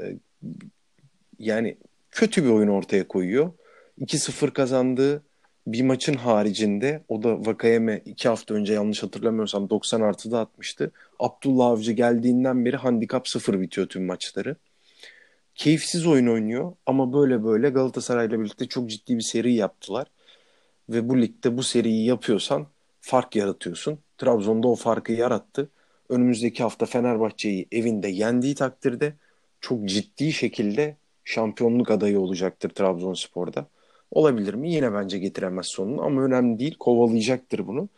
yani 1.38 1.76
kötü 2.10 2.44
bir 2.44 2.48
oyun 2.48 2.68
ortaya 2.68 3.08
koyuyor. 3.08 3.52
2-0 4.00 4.52
kazandığı 4.52 5.22
bir 5.66 5.82
maçın 5.82 6.14
haricinde 6.14 7.04
o 7.08 7.22
da 7.22 7.46
Vakayeme 7.46 8.02
iki 8.04 8.28
hafta 8.28 8.54
önce 8.54 8.72
yanlış 8.72 9.02
hatırlamıyorsam 9.02 9.70
90 9.70 10.00
artıda 10.00 10.40
atmıştı. 10.40 10.92
Abdullah 11.18 11.66
Avcı 11.66 11.92
geldiğinden 11.92 12.64
beri 12.64 12.76
handikap 12.76 13.28
0 13.28 13.60
bitiyor 13.60 13.86
tüm 13.86 14.06
maçları. 14.06 14.56
Keyifsiz 15.54 16.06
oyun 16.06 16.26
oynuyor 16.26 16.72
ama 16.86 17.12
böyle 17.12 17.44
böyle 17.44 17.68
Galatasaray'la 17.68 18.40
birlikte 18.40 18.66
çok 18.68 18.90
ciddi 18.90 19.16
bir 19.16 19.22
seri 19.22 19.54
yaptılar. 19.54 20.06
Ve 20.88 21.08
bu 21.08 21.20
ligde 21.20 21.56
bu 21.56 21.62
seriyi 21.62 22.06
yapıyorsan 22.06 22.66
fark 23.00 23.36
yaratıyorsun. 23.36 23.98
Trabzon'da 24.18 24.68
o 24.68 24.74
farkı 24.74 25.12
yarattı. 25.12 25.70
Önümüzdeki 26.08 26.62
hafta 26.62 26.86
Fenerbahçe'yi 26.86 27.68
evinde 27.72 28.08
yendiği 28.08 28.54
takdirde 28.54 29.14
çok 29.60 29.84
ciddi 29.84 30.32
şekilde 30.32 30.96
şampiyonluk 31.24 31.90
adayı 31.90 32.20
olacaktır 32.20 32.70
Trabzonspor'da. 32.70 33.66
Olabilir 34.10 34.54
mi? 34.54 34.72
Yine 34.72 34.92
bence 34.92 35.18
getiremez 35.18 35.66
sonunu 35.66 36.02
ama 36.02 36.22
önemli 36.22 36.58
değil. 36.58 36.76
Kovalayacaktır 36.78 37.66
bunu. 37.66 37.88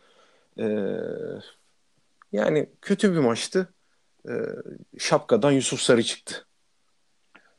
Ee, 0.59 0.65
yani 2.31 2.69
kötü 2.81 3.13
bir 3.13 3.19
maçtı. 3.19 3.73
Ee, 4.29 4.31
şapkadan 4.97 5.51
Yusuf 5.51 5.79
Sarı 5.79 6.03
çıktı. 6.03 6.45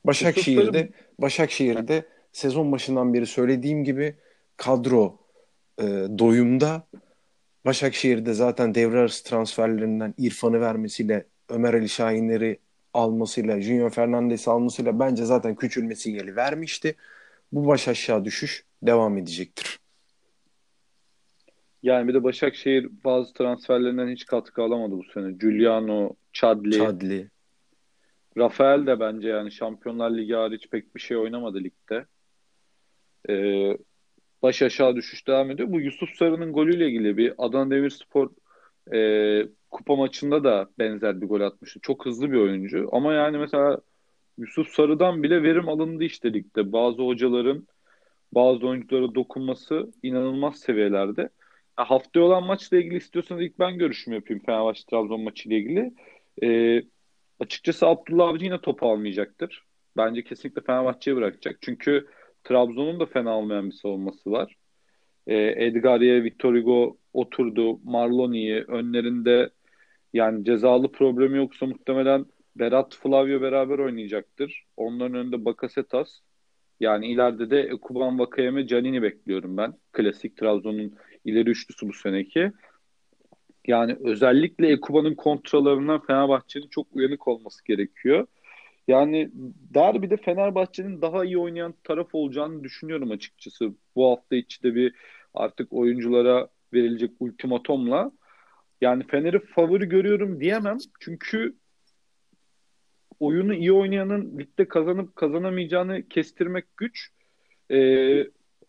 Başakşehir'de 0.05 0.91
Başakşehir'de 1.19 2.09
sezon 2.33 2.73
başından 2.73 3.15
beri 3.15 3.27
söylediğim 3.27 3.85
gibi 3.85 4.17
kadro 4.59 5.19
e, 5.79 5.85
doyumda 6.19 6.87
Başakşehir'de 7.67 8.33
zaten 8.33 8.75
devre 8.75 8.99
arası 8.99 9.25
transferlerinden 9.25 10.15
İrfan'ı 10.19 10.61
vermesiyle 10.61 11.27
Ömer 11.49 11.75
Ali 11.75 11.89
Şahinleri 11.89 12.59
almasıyla 12.95 13.61
Junior 13.61 13.91
Fernandes'i 13.91 14.51
almasıyla 14.51 14.99
bence 14.99 15.25
zaten 15.25 15.55
küçülme 15.55 15.95
sinyali 15.95 16.37
vermişti. 16.37 16.97
Bu 17.53 17.67
baş 17.67 17.89
aşağı 17.89 18.25
düşüş 18.25 18.65
devam 18.83 19.19
edecektir. 19.19 19.79
Yani 21.83 22.09
bir 22.09 22.15
de 22.15 22.25
Başakşehir 22.25 22.89
bazı 23.05 23.33
transferlerinden 23.33 24.09
hiç 24.09 24.27
katkı 24.27 24.63
alamadı 24.63 24.93
bu 24.93 25.05
sene. 25.05 25.33
Giuliano, 25.33 26.17
Chadli, 26.33 26.79
Chadli. 26.79 27.31
Rafael 28.37 28.87
de 28.87 29.01
bence 29.01 29.29
yani 29.29 29.53
Şampiyonlar 29.53 30.11
Ligi 30.11 30.35
hariç 30.35 30.69
pek 30.71 30.95
bir 30.95 31.01
şey 31.01 31.17
oynamadı 31.17 31.65
ligde. 31.65 32.07
Ee, 33.29 33.79
baş 34.43 34.63
aşağı 34.63 34.97
düşüş 34.97 35.27
devam 35.27 35.51
ediyor. 35.51 35.73
Bu 35.73 35.81
Yusuf 35.81 36.11
Sarı'nın 36.11 36.53
golüyle 36.53 36.87
ilgili 36.87 37.17
bir 37.17 37.35
Adana 37.39 37.71
Demirspor 37.71 38.31
e, 38.95 39.49
kupa 39.71 39.97
maçında 39.97 40.45
da 40.45 40.69
benzer 40.79 41.21
bir 41.21 41.27
gol 41.27 41.41
atmıştı. 41.41 41.81
Çok 41.81 42.07
hızlı 42.07 42.33
bir 42.33 42.37
oyuncu. 42.37 42.89
Ama 42.93 43.13
yani 43.15 43.39
mesela 43.39 43.79
Yusuf 44.39 44.69
Sarı'dan 44.69 45.23
bile 45.23 45.43
verim 45.43 45.69
alındı 45.69 46.05
işte 46.05 46.33
ligde. 46.33 46.73
Bazı 46.73 47.03
hocaların 47.03 47.67
bazı 48.35 48.67
oyunculara 48.67 49.15
dokunması 49.15 49.93
inanılmaz 50.03 50.59
seviyelerde. 50.59 51.29
Ya 51.79 51.85
haftaya 51.91 52.27
olan 52.27 52.45
maçla 52.45 52.77
ilgili 52.77 52.97
istiyorsanız 52.97 53.43
ilk 53.43 53.59
ben 53.59 53.79
görüşümü 53.79 54.17
yapayım 54.17 54.43
Fenerbahçe 54.47 54.83
Trabzon 54.91 55.21
maçıyla 55.21 55.57
ilgili. 55.59 55.95
Ee, 56.43 56.83
açıkçası 57.41 57.87
Abdullah 57.87 58.29
Avcı 58.29 58.45
yine 58.45 58.61
topu 58.61 58.91
almayacaktır. 58.91 59.65
Bence 59.97 60.25
kesinlikle 60.25 60.63
Fenerbahçe'ye 60.63 61.17
bırakacak. 61.17 61.59
Çünkü 61.61 62.07
Trabzon'un 62.45 63.01
da 63.01 63.07
fena 63.07 63.39
olmayan 63.39 63.67
bir 63.67 63.75
savunması 63.75 64.31
var. 64.31 64.57
Ee, 65.27 65.67
Edgaria, 65.67 66.23
Victor 66.23 66.55
Hugo 66.57 66.97
oturdu. 67.13 67.81
Marloni'yi 67.85 68.65
önlerinde 68.69 69.51
yani 70.13 70.45
cezalı 70.45 70.93
problemi 70.93 71.39
yoksa 71.39 71.67
muhtemelen 71.67 72.27
Berat 72.57 72.95
Flavio 72.95 73.41
beraber 73.41 73.79
oynayacaktır. 73.79 74.65
Onların 74.77 75.15
önünde 75.15 75.45
Bakasetas. 75.45 76.21
Yani 76.81 77.07
ileride 77.07 77.51
de 77.51 77.61
Ekuban 77.61 78.19
Vakayeme 78.19 78.67
Canini 78.67 79.03
bekliyorum 79.03 79.57
ben. 79.57 79.75
Klasik 79.93 80.37
Trabzon'un 80.37 80.95
ileri 81.25 81.51
üçlüsü 81.51 81.89
bu 81.89 81.93
seneki. 81.93 82.53
Yani 83.67 83.97
özellikle 84.05 84.69
Ekuba'nın 84.69 85.15
kontralarına 85.15 85.99
Fenerbahçe'nin 85.99 86.69
çok 86.69 86.87
uyanık 86.93 87.29
olması 87.29 87.65
gerekiyor. 87.65 88.27
Yani 88.89 89.31
derbide 89.75 90.17
Fenerbahçe'nin 90.17 91.03
daha 91.03 91.25
iyi 91.25 91.39
oynayan 91.39 91.75
taraf 91.85 92.09
olacağını 92.13 92.65
düşünüyorum 92.65 93.11
açıkçası. 93.11 93.75
Bu 93.97 94.11
hafta 94.11 94.37
içi 94.37 94.63
de 94.63 94.75
bir 94.75 94.95
artık 95.35 95.73
oyunculara 95.73 96.49
verilecek 96.73 97.11
ultimatomla. 97.21 98.13
Yani 98.81 99.07
Fener'i 99.07 99.39
favori 99.39 99.89
görüyorum 99.89 100.41
diyemem. 100.41 100.79
Çünkü 101.01 101.57
oyunu 103.21 103.55
iyi 103.55 103.73
oynayanın 103.73 104.39
ligde 104.39 104.69
kazanıp 104.69 105.17
kazanamayacağını 105.17 106.09
kestirmek 106.09 106.77
güç. 106.77 107.11
Ee, 107.71 107.77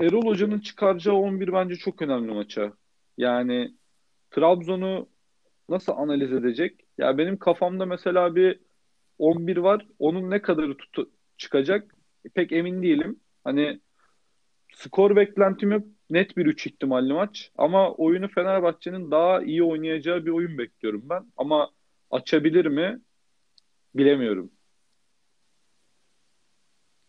Erol 0.02 0.26
Hoca'nın 0.26 0.60
çıkaracağı 0.60 1.16
11 1.16 1.54
bence 1.54 1.76
çok 1.76 2.02
önemli 2.02 2.32
maça. 2.32 2.74
Yani 3.18 3.74
Trabzon'u 4.32 5.10
nasıl 5.70 5.94
analiz 5.94 6.34
edecek? 6.34 6.86
Ya 6.98 7.18
benim 7.18 7.38
kafamda 7.38 7.86
mesela 7.86 8.36
bir 8.36 8.60
11 9.20 9.58
var. 9.58 9.88
Onun 10.00 10.30
ne 10.32 10.42
kadarı 10.42 10.78
tutu 10.78 11.12
çıkacak? 11.38 11.96
Pek 12.34 12.52
emin 12.52 12.84
değilim. 12.84 13.20
Hani 13.44 13.80
skor 14.74 15.16
beklentim 15.16 15.72
yok. 15.72 15.84
Net 16.10 16.38
bir 16.38 16.46
3 16.46 16.68
ihtimalli 16.68 17.14
maç. 17.14 17.52
Ama 17.58 17.94
oyunu 17.94 18.28
Fenerbahçe'nin 18.28 19.12
daha 19.12 19.42
iyi 19.44 19.64
oynayacağı 19.64 20.26
bir 20.26 20.32
oyun 20.32 20.58
bekliyorum 20.58 21.04
ben. 21.10 21.26
Ama 21.38 21.70
açabilir 22.12 22.66
mi? 22.66 23.00
Bilemiyorum. 23.96 24.52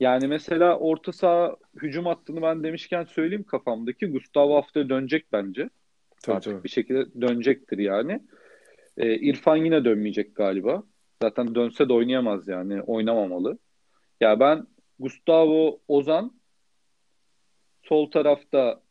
Yani 0.00 0.26
mesela 0.26 0.78
orta 0.78 1.12
saha 1.12 1.56
hücum 1.82 2.06
hattını 2.06 2.42
ben 2.42 2.62
demişken 2.62 3.04
söyleyeyim 3.04 3.44
kafamdaki. 3.44 4.06
Gustavo 4.06 4.56
haftaya 4.56 4.88
dönecek 4.88 5.26
bence. 5.32 5.70
Tabii, 6.22 6.36
Artık 6.36 6.52
tabii. 6.52 6.64
bir 6.64 6.68
şekilde 6.68 7.20
dönecektir 7.20 7.78
yani. 7.78 8.20
Ee, 8.96 9.14
İrfan 9.14 9.56
yine 9.56 9.84
dönmeyecek 9.84 10.36
galiba. 10.36 10.82
Zaten 11.22 11.54
dönse 11.54 11.88
de 11.88 11.92
oynayamaz 11.92 12.48
yani. 12.48 12.82
Oynamamalı. 12.82 13.58
Ya 14.20 14.40
ben 14.40 14.66
Gustavo 14.98 15.80
Ozan 15.88 16.40
sol 17.82 18.10
tarafta 18.10 18.82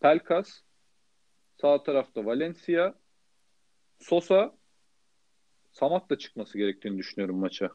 Pelkas 0.00 0.60
sağ 1.60 1.82
tarafta 1.82 2.24
Valencia 2.24 2.94
Sosa 3.98 4.54
Samat 5.72 6.10
da 6.10 6.18
çıkması 6.18 6.58
gerektiğini 6.58 6.98
düşünüyorum 6.98 7.36
maça. 7.36 7.70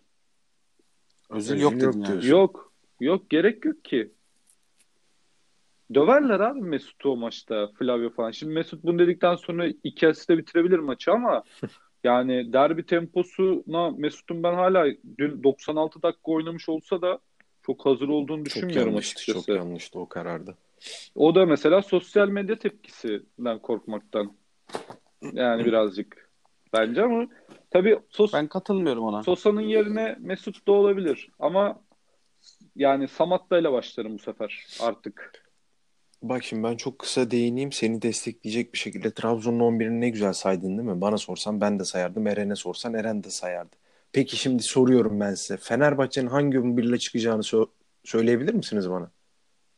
Özil 1.29 1.59
yok 1.59 1.71
yok 1.71 1.81
dedin 1.81 1.99
yani. 1.99 2.07
diyorsun. 2.07 2.29
Yok. 2.29 2.73
Yok 2.99 3.29
gerek 3.29 3.65
yok 3.65 3.85
ki. 3.85 4.11
Döverler 5.93 6.39
abi 6.39 6.61
Mesut'u 6.61 7.09
o 7.09 7.17
maçta. 7.17 7.67
Flavio 7.67 8.09
falan. 8.09 8.31
Şimdi 8.31 8.53
Mesut 8.53 8.83
bunu 8.83 8.99
dedikten 8.99 9.35
sonra 9.35 9.67
iki 9.83 10.07
asiste 10.07 10.37
bitirebilir 10.37 10.79
maçı 10.79 11.11
ama 11.11 11.43
yani 12.07 12.53
derbi 12.53 12.85
temposuna 12.85 13.91
Mesut'un 13.91 14.43
ben 14.43 14.53
hala 14.53 14.85
dün 15.17 15.43
96 15.43 16.01
dakika 16.01 16.31
oynamış 16.31 16.69
olsa 16.69 17.01
da 17.01 17.19
çok 17.65 17.85
hazır 17.85 18.07
olduğunu 18.09 18.37
Çok 18.37 18.45
düşünmüyorum 18.45 18.89
yanlıştı, 18.91 19.15
açıkçası. 19.17 19.45
çok 19.45 19.55
yanlıştı 19.55 19.99
o 19.99 20.09
kararda. 20.09 20.55
O 21.15 21.35
da 21.35 21.45
mesela 21.45 21.81
sosyal 21.81 22.27
medya 22.27 22.59
tepkisinden 22.59 23.59
korkmaktan. 23.59 24.31
Yani 25.33 25.65
birazcık 25.65 26.29
bence 26.73 27.03
ama 27.03 27.27
tabii 27.71 27.99
sos 28.09 28.33
Ben 28.33 28.47
katılmıyorum 28.47 29.03
ona. 29.03 29.23
Sosa'nın 29.23 29.61
yerine 29.61 30.15
Mesut 30.19 30.67
da 30.67 30.71
olabilir 30.71 31.29
ama 31.39 31.79
yani 32.75 33.07
Samatta 33.07 33.57
ile 33.57 33.71
başlarım 33.71 34.13
bu 34.13 34.19
sefer 34.19 34.65
artık. 34.81 35.46
Bak 36.21 36.43
şimdi 36.43 36.63
ben 36.63 36.75
çok 36.75 36.99
kısa 36.99 37.31
değineyim. 37.31 37.71
Seni 37.71 38.01
destekleyecek 38.01 38.73
bir 38.73 38.77
şekilde 38.77 39.11
Trabzon'un 39.11 39.59
11'ini 39.59 40.01
ne 40.01 40.09
güzel 40.09 40.33
saydın 40.33 40.77
değil 40.77 40.89
mi? 40.89 41.01
Bana 41.01 41.17
sorsan 41.17 41.61
ben 41.61 41.79
de 41.79 41.83
sayardım. 41.85 42.27
Eren'e 42.27 42.55
sorsan 42.55 42.93
Eren 42.93 43.23
de 43.23 43.29
sayardı. 43.29 43.75
Peki 44.13 44.37
şimdi 44.37 44.63
soruyorum 44.63 45.19
ben 45.19 45.33
size. 45.33 45.57
Fenerbahçe'nin 45.57 46.27
hangi 46.27 46.57
11'le 46.57 46.97
çıkacağını 46.99 47.41
sö- 47.41 47.67
söyleyebilir 48.03 48.53
misiniz 48.53 48.89
bana? 48.89 49.11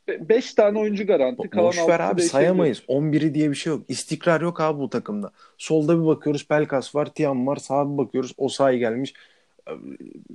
5 0.08 0.54
tane 0.54 0.78
oyuncu 0.78 1.06
garanti. 1.06 1.50
Kalan 1.50 1.66
Boş 1.66 1.88
ver 1.88 2.00
abi 2.00 2.22
sayamayız. 2.22 2.82
11'i 2.88 3.34
diye 3.34 3.50
bir 3.50 3.54
şey 3.54 3.72
yok. 3.72 3.82
İstikrar 3.88 4.40
yok 4.40 4.60
abi 4.60 4.78
bu 4.80 4.90
takımda. 4.90 5.32
Solda 5.58 6.00
bir 6.00 6.06
bakıyoruz 6.06 6.48
Pelkas 6.48 6.94
var, 6.94 7.14
Tiam 7.14 7.46
var. 7.46 7.56
Sağa 7.56 7.92
bir 7.92 7.98
bakıyoruz 7.98 8.34
Osayi 8.36 8.78
gelmiş. 8.78 9.14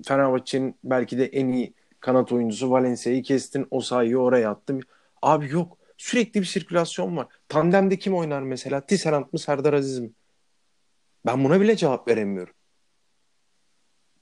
Fenerbahçe'nin 0.06 0.76
belki 0.84 1.18
de 1.18 1.26
en 1.26 1.48
iyi 1.48 1.74
kanat 2.00 2.32
oyuncusu 2.32 2.72
Valencia'yı 2.72 3.24
kestin. 3.24 3.68
Osayi'yi 3.72 4.18
oraya 4.18 4.50
attın. 4.50 4.82
Abi 5.22 5.50
yok. 5.50 5.78
Sürekli 5.98 6.42
bir 6.42 6.46
sirkülasyon 6.46 7.18
var. 7.18 7.28
Tandemde 7.50 8.00
kim 8.00 8.16
oynar 8.16 8.42
mesela? 8.42 8.86
Tisserand 8.86 9.26
mı 9.32 9.40
Serdar 9.40 9.74
Aziz 9.74 10.00
mi? 10.00 10.10
Ben 11.26 11.44
buna 11.44 11.62
bile 11.62 11.76
cevap 11.76 12.08
veremiyorum. 12.08 12.54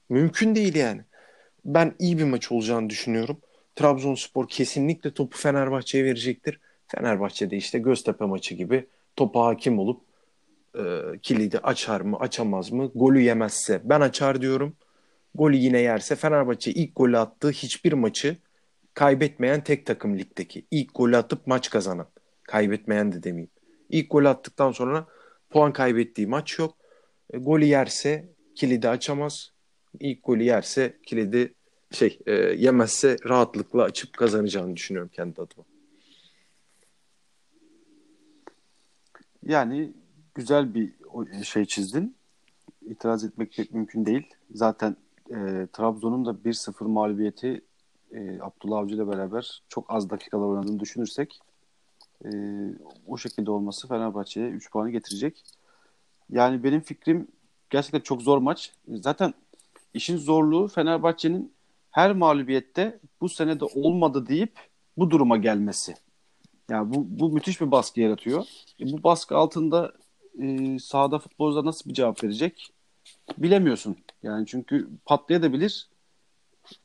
Mümkün 0.08 0.54
değil 0.54 0.74
yani. 0.74 1.02
Ben 1.64 1.94
iyi 1.98 2.18
bir 2.18 2.24
maç 2.24 2.52
olacağını 2.52 2.90
düşünüyorum. 2.90 3.40
Trabzonspor 3.76 4.48
kesinlikle 4.48 5.14
topu 5.14 5.38
Fenerbahçe'ye 5.38 6.04
verecektir. 6.04 6.60
Fenerbahçe 6.86 7.50
de 7.50 7.56
işte 7.56 7.78
Göztepe 7.78 8.24
maçı 8.24 8.54
gibi 8.54 8.86
topa 9.16 9.46
hakim 9.46 9.78
olup 9.78 10.00
e, 10.78 10.82
kilidi 11.22 11.58
açar 11.58 12.00
mı 12.00 12.16
açamaz 12.20 12.72
mı 12.72 12.90
golü 12.94 13.20
yemezse 13.20 13.80
ben 13.84 14.00
açar 14.00 14.40
diyorum. 14.40 14.76
Golü 15.34 15.56
yine 15.56 15.78
yerse 15.78 16.16
Fenerbahçe 16.16 16.70
ilk 16.70 16.96
golü 16.96 17.18
attığı 17.18 17.50
hiçbir 17.50 17.92
maçı 17.92 18.36
kaybetmeyen 18.94 19.64
tek 19.64 19.86
takım 19.86 20.18
ligdeki. 20.18 20.66
İlk 20.70 20.94
golü 20.94 21.16
atıp 21.16 21.46
maç 21.46 21.70
kazanan. 21.70 22.06
Kaybetmeyen 22.42 23.12
de 23.12 23.22
demeyeyim. 23.22 23.50
İlk 23.90 24.10
golü 24.10 24.28
attıktan 24.28 24.72
sonra 24.72 25.06
puan 25.50 25.72
kaybettiği 25.72 26.26
maç 26.26 26.58
yok. 26.58 26.76
E, 27.30 27.38
golü 27.38 27.64
yerse 27.64 28.28
kilidi 28.54 28.88
açamaz. 28.88 29.52
İlk 30.00 30.24
golü 30.24 30.42
yerse 30.42 30.96
kilidi 31.06 31.54
şey 31.90 32.18
e, 32.26 32.32
yemezse 32.34 33.16
rahatlıkla 33.28 33.82
açıp 33.82 34.12
kazanacağını 34.16 34.76
düşünüyorum 34.76 35.10
kendi 35.14 35.40
adıma. 35.40 35.64
Yani 39.46 39.92
güzel 40.34 40.74
bir 40.74 40.92
o- 41.12 41.26
şey 41.44 41.64
çizdin. 41.64 42.16
İtiraz 42.86 43.24
etmek 43.24 43.56
pek 43.56 43.74
mümkün 43.74 44.06
değil. 44.06 44.26
Zaten 44.54 44.96
e, 45.30 45.66
Trabzon'un 45.72 46.26
da 46.26 46.30
1-0 46.44 46.84
mağlubiyeti 46.84 47.60
e, 48.14 48.40
Abdullah 48.40 48.78
Avcı 48.78 48.94
ile 48.94 49.08
beraber 49.08 49.62
çok 49.68 49.84
az 49.88 50.10
dakikalar 50.10 50.46
oynadığını 50.46 50.80
düşünürsek 50.80 51.40
e, 52.24 52.30
o 53.06 53.16
şekilde 53.18 53.50
olması 53.50 53.88
Fenerbahçe'ye 53.88 54.48
3 54.48 54.70
puanı 54.70 54.90
getirecek. 54.90 55.42
Yani 56.30 56.64
benim 56.64 56.80
fikrim 56.80 57.28
gerçekten 57.70 58.00
çok 58.00 58.22
zor 58.22 58.38
maç. 58.38 58.72
Zaten 58.88 59.34
işin 59.94 60.16
zorluğu 60.16 60.68
Fenerbahçe'nin 60.68 61.52
her 61.90 62.12
mağlubiyette 62.12 63.00
bu 63.20 63.28
sene 63.28 63.60
de 63.60 63.64
olmadı 63.64 64.26
deyip 64.26 64.52
bu 64.96 65.10
duruma 65.10 65.36
gelmesi. 65.36 65.94
Yani 66.70 66.94
bu, 66.94 67.06
bu 67.20 67.32
müthiş 67.32 67.60
bir 67.60 67.70
baskı 67.70 68.00
yaratıyor. 68.00 68.44
E, 68.80 68.92
bu 68.92 69.02
baskı 69.02 69.36
altında 69.36 69.92
e, 70.42 70.78
sahada 70.78 71.18
futbolcular 71.18 71.64
nasıl 71.64 71.90
bir 71.90 71.94
cevap 71.94 72.24
verecek 72.24 72.70
bilemiyorsun. 73.38 73.96
Yani 74.22 74.46
çünkü 74.46 74.88
patlayabilir. 75.04 75.88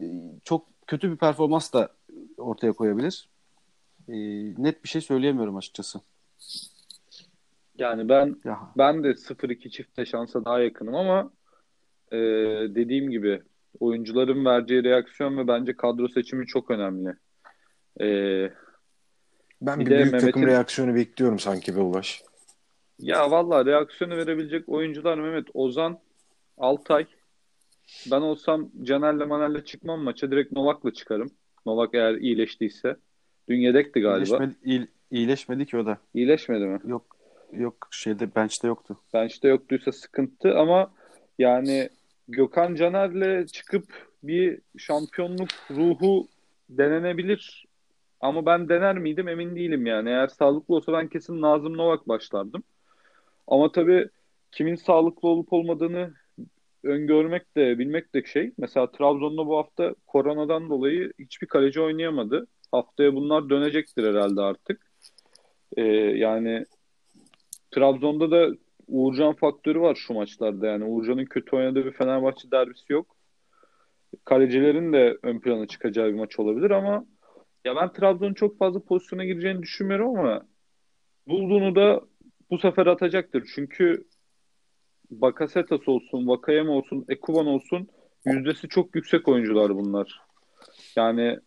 E, 0.02 0.06
çok 0.44 0.66
kötü 0.90 1.12
bir 1.12 1.18
performans 1.18 1.74
da 1.74 1.90
ortaya 2.38 2.74
koyabilir. 2.74 3.30
E, 4.08 4.16
net 4.64 4.84
bir 4.84 4.90
şey 4.90 5.02
söyleyemiyorum 5.02 5.58
açıkçası. 5.58 6.00
Yani 7.78 8.10
ben 8.10 8.36
Ya, 8.46 8.60
ben 8.78 9.04
de 9.04 9.08
0-2 9.16 9.70
çifte 9.70 10.06
şansa 10.06 10.46
daha 10.46 10.60
yakınım 10.60 10.96
ama 10.96 11.32
e, 12.12 12.18
dediğim 12.76 13.10
gibi 13.10 13.42
oyuncuların 13.80 14.46
vereceği 14.46 14.84
reaksiyon 14.84 15.38
ve 15.38 15.48
bence 15.48 15.76
kadro 15.76 16.08
seçimi 16.08 16.48
çok 16.48 16.72
önemli. 16.72 17.14
E, 18.02 18.08
Ben 19.62 19.80
Bir 19.80 19.86
bir, 19.86 19.92
büyük 19.92 20.20
takım 20.20 20.48
reaksiyonu 20.48 20.96
bekliyorum 20.96 21.40
sanki 21.40 21.76
be 21.76 21.80
Ulaş. 21.80 22.24
Ya 23.00 23.32
valla 23.32 23.66
reaksiyonu 23.66 24.18
verebilecek 24.18 24.70
oyuncular 24.70 25.18
Mehmet 25.18 25.48
Ozan, 25.54 26.00
Altay. 26.58 27.06
Ben 28.12 28.22
olsam 28.22 28.70
Caner'le 28.84 29.26
Maner'le 29.28 29.66
çıkmam 29.66 30.00
maça. 30.02 30.32
Direkt 30.32 30.52
Novak'la 30.52 30.94
çıkarım. 30.94 31.32
Novak 31.66 31.94
eğer 31.94 32.14
iyileştiyse. 32.16 32.96
Dün 33.50 33.58
yedekti 33.58 34.00
galiba. 34.02 34.18
iyileşmedi, 34.26 34.56
iyi- 34.64 34.88
iyileşmedi 35.12 35.66
ki 35.66 35.78
o 35.78 35.86
da. 35.86 35.98
İyileşmedi 36.14 36.66
mi? 36.66 36.80
Yok 36.86 37.18
yok 37.54 37.88
şeyde 37.92 38.36
bench'te 38.36 38.68
yoktu. 38.68 38.98
Bench'te 39.14 39.48
yoktuysa 39.48 39.92
sıkıntı 39.92 40.58
ama 40.58 40.92
yani 41.40 41.90
Gökhan 42.28 42.76
Caner'le 42.76 43.46
çıkıp 43.48 43.84
bir 44.24 44.60
şampiyonluk 44.78 45.50
ruhu 45.72 46.28
denenebilir. 46.70 47.66
Ama 48.22 48.46
ben 48.46 48.70
dener 48.70 48.98
miydim 48.98 49.28
emin 49.28 49.56
değilim 49.56 49.86
yani. 49.86 50.10
Eğer 50.10 50.28
sağlıklı 50.28 50.76
olsa 50.76 50.94
ben 50.94 51.08
kesin 51.08 51.42
Nazım 51.42 51.78
Novak 51.78 52.08
başlardım. 52.08 52.64
Ama 53.48 53.72
tabii 53.72 54.10
kimin 54.52 54.76
sağlıklı 54.76 55.30
olup 55.30 55.54
olmadığını 55.54 56.14
öngörmek 56.84 57.56
de 57.58 57.80
bilmek 57.80 58.14
de 58.16 58.24
şey. 58.24 58.52
Mesela 58.58 58.92
Trabzon'da 58.92 59.48
bu 59.48 59.58
hafta 59.58 59.96
koronadan 60.08 60.70
dolayı 60.70 61.14
hiçbir 61.20 61.48
kaleci 61.48 61.82
oynayamadı. 61.82 62.48
Haftaya 62.72 63.16
bunlar 63.16 63.50
dönecektir 63.50 64.04
herhalde 64.04 64.42
artık. 64.42 64.92
Ee, 65.78 65.82
yani 66.16 66.66
Trabzon'da 67.72 68.32
da 68.32 68.56
Uğurcan 68.88 69.34
faktörü 69.34 69.80
var 69.82 69.96
şu 69.96 70.14
maçlarda 70.14 70.68
yani. 70.68 70.84
Uğurcan'ın 70.84 71.26
kötü 71.26 71.56
oynadığı 71.56 71.86
bir 71.86 71.92
Fenerbahçe 71.92 72.52
derbisi 72.52 72.94
yok. 72.94 73.16
Kalecilerin 74.26 74.94
de 74.94 75.18
ön 75.24 75.40
plana 75.40 75.68
çıkacağı 75.68 76.08
bir 76.08 76.14
maç 76.14 76.40
olabilir 76.40 76.72
ama 76.72 77.06
ya 77.66 77.76
ben 77.76 77.94
Trabzon'un 77.94 78.34
çok 78.34 78.58
fazla 78.58 78.80
pozisyona 78.80 79.26
gireceğini 79.26 79.62
düşünmüyorum 79.62 80.20
ama 80.20 80.48
bulduğunu 81.28 81.76
da 81.76 82.02
bu 82.50 82.58
sefer 82.58 82.88
atacaktır. 82.88 83.50
Çünkü 83.56 84.06
Bakasetas 85.12 85.88
olsun, 85.88 86.28
Vakayeme 86.28 86.70
olsun, 86.70 87.06
Ekuban 87.10 87.48
olsun 87.48 87.88
yüzdesi 88.26 88.68
çok 88.70 88.96
yüksek 88.96 89.28
oyuncular 89.28 89.76
bunlar. 89.76 90.22
Yani 90.96 91.40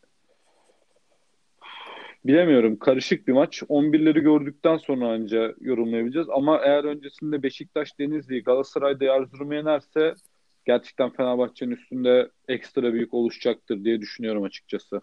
bilemiyorum. 2.25 2.79
Karışık 2.79 3.29
bir 3.29 3.33
maç. 3.33 3.63
11'leri 3.63 4.21
gördükten 4.21 4.77
sonra 4.77 5.09
anca 5.09 5.55
yorumlayabileceğiz. 5.61 6.29
Ama 6.31 6.59
eğer 6.59 6.85
öncesinde 6.85 7.43
Beşiktaş, 7.43 7.99
Denizli, 7.99 8.43
Galatasaray'da 8.43 9.05
Erzurum'u 9.05 9.55
yenerse 9.55 10.15
gerçekten 10.65 11.11
Fenerbahçe'nin 11.11 11.71
üstünde 11.71 12.31
ekstra 12.49 12.93
büyük 12.93 13.15
oluşacaktır 13.15 13.85
diye 13.85 14.01
düşünüyorum 14.01 14.43
açıkçası. 14.43 15.01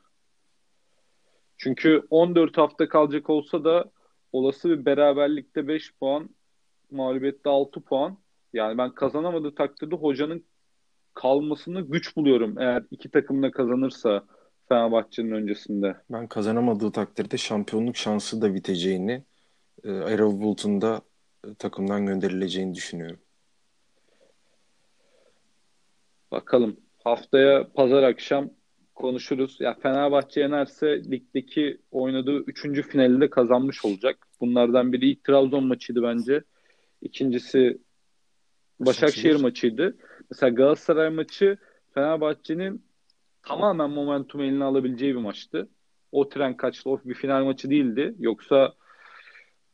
Çünkü 1.58 2.04
14 2.10 2.58
hafta 2.58 2.90
kalacak 2.90 3.30
olsa 3.30 3.64
da 3.64 3.92
olası 4.32 4.70
bir 4.70 4.86
beraberlikte 4.86 5.68
5 5.68 5.94
puan, 5.94 6.30
mağlubiyette 6.92 7.50
6 7.50 7.82
puan. 7.82 8.18
Yani 8.54 8.78
ben 8.78 8.94
kazanamadığı 8.94 9.56
takdirde 9.56 9.96
hocanın 9.96 10.46
kalmasını 11.14 11.82
güç 11.82 12.16
buluyorum 12.16 12.60
eğer 12.60 12.84
iki 12.92 13.12
takım 13.12 13.44
da 13.44 13.52
kazanırsa 13.52 14.24
Fenerbahçe'nin 14.70 15.32
öncesinde. 15.32 15.96
Ben 16.10 16.28
kazanamadığı 16.28 16.92
takdirde 16.92 17.38
şampiyonluk 17.38 17.98
şansı 17.98 18.42
da 18.42 18.54
biteceğini, 18.54 19.24
Erol 19.84 20.42
Bulut'un 20.42 20.82
da 20.82 21.02
e, 21.48 21.54
takımdan 21.54 22.06
gönderileceğini 22.06 22.76
düşünüyorum. 22.76 23.20
Bakalım. 26.32 26.78
Haftaya 27.04 27.68
pazar 27.74 28.04
akşam 28.04 28.50
konuşuruz. 28.96 29.58
Ya 29.60 29.74
Fenerbahçe 29.74 30.42
yenerse 30.42 31.04
ligdeki 31.12 31.78
oynadığı 31.92 32.38
üçüncü 32.38 32.84
finali 32.84 33.22
de 33.22 33.30
kazanmış 33.30 33.86
olacak. 33.86 34.28
Bunlardan 34.42 34.94
biri 34.94 35.10
ilk 35.10 35.24
Trabzon 35.24 35.64
maçıydı 35.64 36.04
bence. 36.04 36.44
İkincisi 37.02 37.78
Başakşehir 38.80 39.36
maçıydı. 39.36 39.98
Mesela 40.32 40.50
Galatasaray 40.50 41.10
maçı 41.10 41.58
Fenerbahçe'nin 41.94 42.84
tamamen 43.44 43.90
momentum 43.90 44.42
eline 44.42 44.64
alabileceği 44.64 45.16
bir 45.16 45.20
maçtı. 45.20 45.70
O 46.12 46.30
tren 46.30 46.58
kaçtı. 46.58 46.90
O 46.90 47.02
bir 47.06 47.14
final 47.14 47.44
maçı 47.44 47.70
değildi. 47.70 48.16
Yoksa 48.20 48.74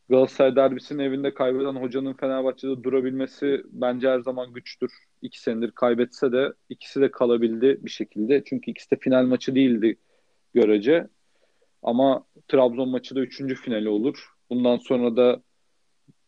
Galatasaray 0.10 0.56
derbisinin 0.56 1.04
evinde 1.04 1.34
kaybeden 1.34 1.76
hocanın 1.76 2.14
Fenerbahçe'de 2.14 2.84
durabilmesi 2.84 3.64
bence 3.72 4.10
her 4.10 4.20
zaman 4.20 4.54
güçtür. 4.54 4.92
İki 5.22 5.42
senedir 5.42 5.72
kaybetse 5.72 6.32
de 6.32 6.54
ikisi 6.70 7.02
de 7.02 7.12
kalabildi 7.12 7.80
bir 7.82 7.90
şekilde. 7.90 8.44
Çünkü 8.46 8.72
ikisi 8.72 8.92
de 8.92 8.96
final 8.96 9.26
maçı 9.26 9.56
değildi 9.56 9.98
görece. 10.54 11.08
Ama 11.84 12.26
Trabzon 12.48 12.90
maçı 12.90 13.16
da 13.16 13.20
üçüncü 13.20 13.56
finali 13.56 13.90
olur. 13.90 14.30
Bundan 14.50 14.78
sonra 14.78 15.18
da 15.18 15.42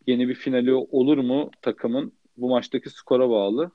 yeni 0.07 0.29
bir 0.29 0.35
finali 0.35 0.73
olur 0.73 1.17
mu 1.17 1.51
takımın? 1.61 2.13
Bu 2.37 2.49
maçtaki 2.49 2.89
skora 2.89 3.29
bağlı. 3.29 3.71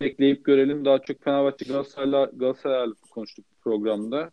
Bekleyip 0.00 0.44
görelim. 0.44 0.84
Daha 0.84 0.98
çok 0.98 1.22
Fenerbahçe 1.22 1.64
Galatasaray'la 1.64 2.30
Galatasaray'la 2.32 2.94
konuştuk 3.10 3.44
programda. 3.60 4.30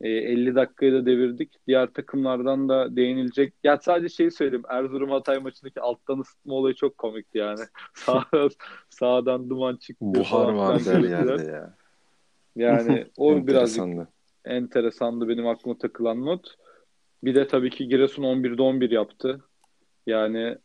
E, 0.00 0.08
50 0.08 0.54
dakikayı 0.54 0.92
da 0.92 1.06
devirdik. 1.06 1.66
Diğer 1.66 1.86
takımlardan 1.86 2.68
da 2.68 2.96
değinilecek. 2.96 3.54
Ya 3.64 3.78
sadece 3.78 4.14
şeyi 4.14 4.30
söyleyeyim. 4.30 4.64
Erzurum 4.68 5.10
Hatay 5.10 5.38
maçındaki 5.38 5.80
alttan 5.80 6.18
ısıtma 6.18 6.54
olayı 6.54 6.74
çok 6.74 6.98
komikti 6.98 7.38
yani. 7.38 7.60
Sağ, 7.94 8.24
sağdan 8.90 9.50
duman 9.50 9.76
çıktı. 9.76 10.04
Buhar 10.06 10.52
vardı 10.52 10.82
her 10.92 11.00
yerde 11.00 11.42
ya. 11.42 11.74
Yani 12.56 13.06
o 13.16 13.46
birazcık 13.46 14.08
enteresandı 14.44 15.28
benim 15.28 15.46
aklıma 15.46 15.78
takılan 15.78 16.26
not. 16.26 16.54
Bir 17.24 17.34
de 17.34 17.46
tabii 17.46 17.70
ki 17.70 17.88
Giresun 17.88 18.22
11'de 18.22 18.62
11 18.62 18.90
yaptı. 18.90 19.44
Yani 20.06 20.58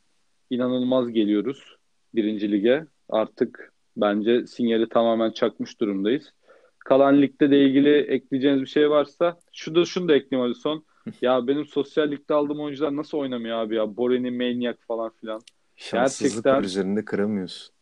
inanılmaz 0.51 1.11
geliyoruz 1.11 1.75
birinci 2.15 2.51
lige. 2.51 2.85
Artık 3.09 3.73
bence 3.97 4.47
sinyali 4.47 4.89
tamamen 4.89 5.31
çakmış 5.31 5.79
durumdayız. 5.79 6.33
Kalan 6.79 7.21
ligde 7.21 7.51
de 7.51 7.61
ilgili 7.61 7.97
ekleyeceğiniz 7.97 8.61
bir 8.61 8.67
şey 8.67 8.89
varsa 8.89 9.39
şu 9.53 9.75
da 9.75 9.85
şunu 9.85 10.09
da 10.09 10.15
ekleyeyim 10.15 10.49
hadi 10.49 10.59
son. 10.59 10.85
Ya 11.21 11.47
benim 11.47 11.65
sosyal 11.65 12.11
ligde 12.11 12.33
aldığım 12.33 12.59
oyuncular 12.59 12.95
nasıl 12.95 13.17
oynamıyor 13.17 13.57
abi 13.57 13.75
ya? 13.75 13.97
Boreni, 13.97 14.31
Maniac 14.31 14.77
falan 14.87 15.11
filan. 15.21 15.41
Şanssızlık 15.75 16.43
gerçekten, 16.43 16.63
üzerinde 16.63 17.05
kıramıyorsun. 17.05 17.73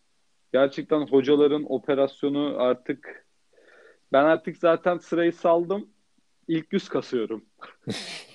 Gerçekten 0.54 1.02
hocaların 1.02 1.72
operasyonu 1.72 2.56
artık 2.58 3.26
ben 4.14 4.24
artık 4.24 4.58
zaten 4.58 4.98
sırayı 4.98 5.34
saldım. 5.34 5.90
İlk 6.48 6.74
yüz 6.74 6.90
kasıyorum. 6.90 7.46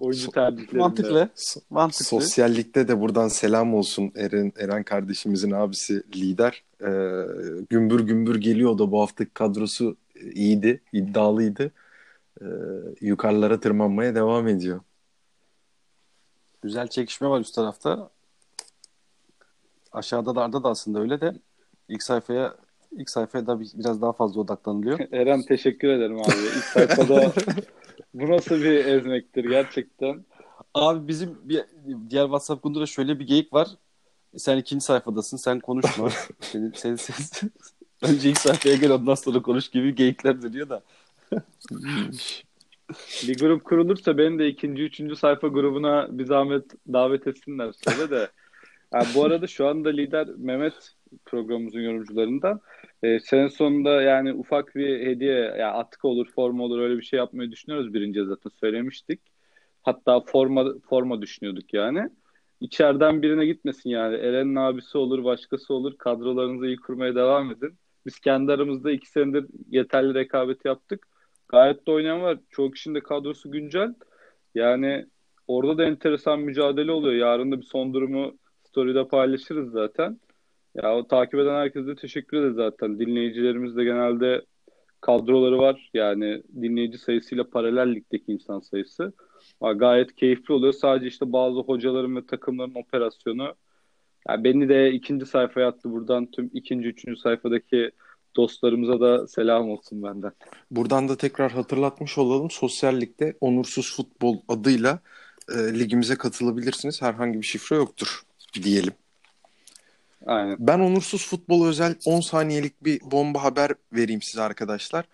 Oyuncu 0.00 0.30
tercihlerinde. 0.30 0.78
Mantıklı. 0.78 1.28
Mantıklı. 1.70 2.04
Sosyallikte 2.04 2.88
de 2.88 3.00
buradan 3.00 3.28
selam 3.28 3.74
olsun 3.74 4.12
Eren, 4.16 4.52
Eren 4.58 4.82
kardeşimizin 4.82 5.50
abisi 5.50 6.02
lider. 6.14 6.62
Ee, 6.80 6.84
gümbür 7.70 8.00
gümbür 8.00 8.40
geliyor 8.40 8.78
da 8.78 8.92
bu 8.92 9.00
haftaki 9.00 9.30
kadrosu 9.30 9.96
iyiydi, 10.34 10.80
iddialıydı. 10.92 11.70
Ee, 12.40 12.44
yukarılara 13.00 13.60
tırmanmaya 13.60 14.14
devam 14.14 14.48
ediyor. 14.48 14.80
Güzel 16.62 16.88
çekişme 16.88 17.28
var 17.28 17.40
üst 17.40 17.54
tarafta. 17.54 18.10
Aşağıda 19.92 20.34
da 20.34 20.42
Arda 20.42 20.64
da 20.64 20.68
aslında 20.68 21.00
öyle 21.00 21.20
de 21.20 21.34
ilk 21.88 22.02
sayfaya 22.02 22.54
ilk 22.92 23.10
sayfaya 23.10 23.46
da 23.46 23.60
biraz 23.60 24.02
daha 24.02 24.12
fazla 24.12 24.40
odaklanılıyor. 24.40 24.98
Eren 25.12 25.42
teşekkür 25.42 25.88
ederim 25.88 26.16
abi. 26.16 26.32
İlk 26.56 26.64
sayfada 26.64 27.32
bu 28.14 28.30
nasıl 28.30 28.60
bir 28.60 28.84
ezmektir 28.84 29.44
gerçekten? 29.44 30.24
Abi 30.74 31.08
bizim 31.08 31.38
bir 31.44 31.64
diğer 32.10 32.24
WhatsApp 32.24 32.62
grubunda 32.62 32.86
şöyle 32.86 33.18
bir 33.18 33.26
geyik 33.26 33.52
var. 33.52 33.68
Sen 34.36 34.58
ikinci 34.58 34.84
sayfadasın. 34.84 35.36
Sen 35.36 35.60
konuşma. 35.60 36.10
senin, 36.40 36.72
senin, 36.72 36.96
senin, 36.96 37.52
önce 38.02 38.30
ilk 38.30 38.38
sayfaya 38.38 38.76
gel 38.76 38.92
ondan 38.92 39.14
sonra 39.14 39.42
konuş 39.42 39.68
gibi 39.68 39.94
geyikler 39.94 40.42
dönüyor 40.42 40.68
da. 40.68 40.82
bir 43.28 43.38
grup 43.38 43.64
kurulursa 43.64 44.18
beni 44.18 44.38
de 44.38 44.48
ikinci, 44.48 44.82
üçüncü 44.82 45.16
sayfa 45.16 45.48
grubuna 45.48 46.18
bir 46.18 46.26
zahmet 46.26 46.64
davet 46.92 47.26
etsinler 47.26 47.72
söyle 47.72 48.10
de. 48.10 48.30
Yani 48.94 49.06
bu 49.14 49.24
arada 49.24 49.46
şu 49.46 49.66
anda 49.66 49.88
lider 49.88 50.28
Mehmet 50.36 50.74
programımızın 51.24 51.80
yorumcularından. 51.80 52.60
E, 53.02 53.20
sene 53.20 53.48
sonunda 53.50 54.02
yani 54.02 54.32
ufak 54.32 54.74
bir 54.74 55.06
hediye, 55.06 55.38
ya 55.58 55.72
atkı 55.72 56.08
olur, 56.08 56.26
forma 56.34 56.64
olur 56.64 56.80
öyle 56.80 56.96
bir 56.96 57.02
şey 57.02 57.18
yapmayı 57.18 57.50
düşünüyoruz 57.50 57.94
birinci 57.94 58.24
zaten 58.24 58.50
söylemiştik. 58.60 59.20
Hatta 59.82 60.20
forma 60.20 60.64
forma 60.88 61.22
düşünüyorduk 61.22 61.74
yani. 61.74 62.10
İçeriden 62.60 63.22
birine 63.22 63.46
gitmesin 63.46 63.90
yani. 63.90 64.16
Eren'in 64.16 64.54
abisi 64.54 64.98
olur, 64.98 65.24
başkası 65.24 65.74
olur. 65.74 65.98
Kadrolarınızı 65.98 66.66
iyi 66.66 66.76
kurmaya 66.76 67.14
devam 67.14 67.50
edin. 67.50 67.78
Biz 68.06 68.18
kendi 68.20 68.52
aramızda 68.52 68.90
iki 68.90 69.08
senedir 69.10 69.46
yeterli 69.70 70.14
rekabet 70.14 70.64
yaptık. 70.64 71.06
Gayet 71.48 71.86
de 71.86 71.90
oynayan 71.90 72.22
var. 72.22 72.38
Çoğu 72.50 72.70
kişinin 72.70 72.94
de 72.94 73.00
kadrosu 73.00 73.50
güncel. 73.50 73.94
Yani 74.54 75.06
orada 75.46 75.78
da 75.78 75.84
enteresan 75.84 76.40
mücadele 76.40 76.92
oluyor. 76.92 77.14
Yarın 77.14 77.52
da 77.52 77.58
bir 77.58 77.66
son 77.66 77.94
durumu 77.94 78.38
story'de 78.68 79.08
paylaşırız 79.08 79.70
zaten. 79.72 80.20
Ya 80.82 80.96
o 80.96 81.06
takip 81.06 81.34
eden 81.34 81.54
herkese 81.54 81.94
teşekkür 81.94 82.36
ederiz 82.36 82.56
zaten. 82.56 82.98
Dinleyicilerimiz 82.98 83.76
de 83.76 83.84
genelde 83.84 84.42
kadroları 85.00 85.58
var. 85.58 85.90
Yani 85.94 86.42
dinleyici 86.62 86.98
sayısıyla 86.98 87.50
paralel 87.50 87.94
ligdeki 87.94 88.32
insan 88.32 88.60
sayısı. 88.60 89.12
Gayet 89.76 90.14
keyifli 90.14 90.54
oluyor. 90.54 90.72
Sadece 90.72 91.06
işte 91.06 91.32
bazı 91.32 91.60
hocaların 91.60 92.16
ve 92.16 92.26
takımların 92.26 92.74
operasyonu. 92.74 93.54
Yani 94.28 94.44
beni 94.44 94.68
de 94.68 94.92
ikinci 94.92 95.26
sayfaya 95.26 95.68
attı 95.68 95.90
buradan. 95.90 96.30
Tüm 96.30 96.50
ikinci, 96.54 96.88
üçüncü 96.88 97.20
sayfadaki 97.20 97.90
dostlarımıza 98.36 99.00
da 99.00 99.26
selam 99.26 99.70
olsun 99.70 100.02
benden. 100.02 100.32
Buradan 100.70 101.08
da 101.08 101.16
tekrar 101.16 101.52
hatırlatmış 101.52 102.18
olalım. 102.18 102.50
Sosyal 102.50 103.00
Lig'de 103.00 103.36
Onursuz 103.40 103.96
Futbol 103.96 104.36
adıyla 104.48 104.98
e, 105.48 105.78
ligimize 105.78 106.16
katılabilirsiniz. 106.16 107.02
Herhangi 107.02 107.40
bir 107.40 107.46
şifre 107.46 107.76
yoktur 107.76 108.22
diyelim. 108.62 108.92
Aynen. 110.26 110.56
Ben 110.58 110.78
Onursuz 110.78 111.26
Futbol 111.26 111.66
özel 111.66 111.94
10 112.04 112.20
saniyelik 112.20 112.84
bir 112.84 113.00
bomba 113.00 113.42
haber 113.42 113.70
vereyim 113.92 114.22
size 114.22 114.42
arkadaşlar. 114.42 115.04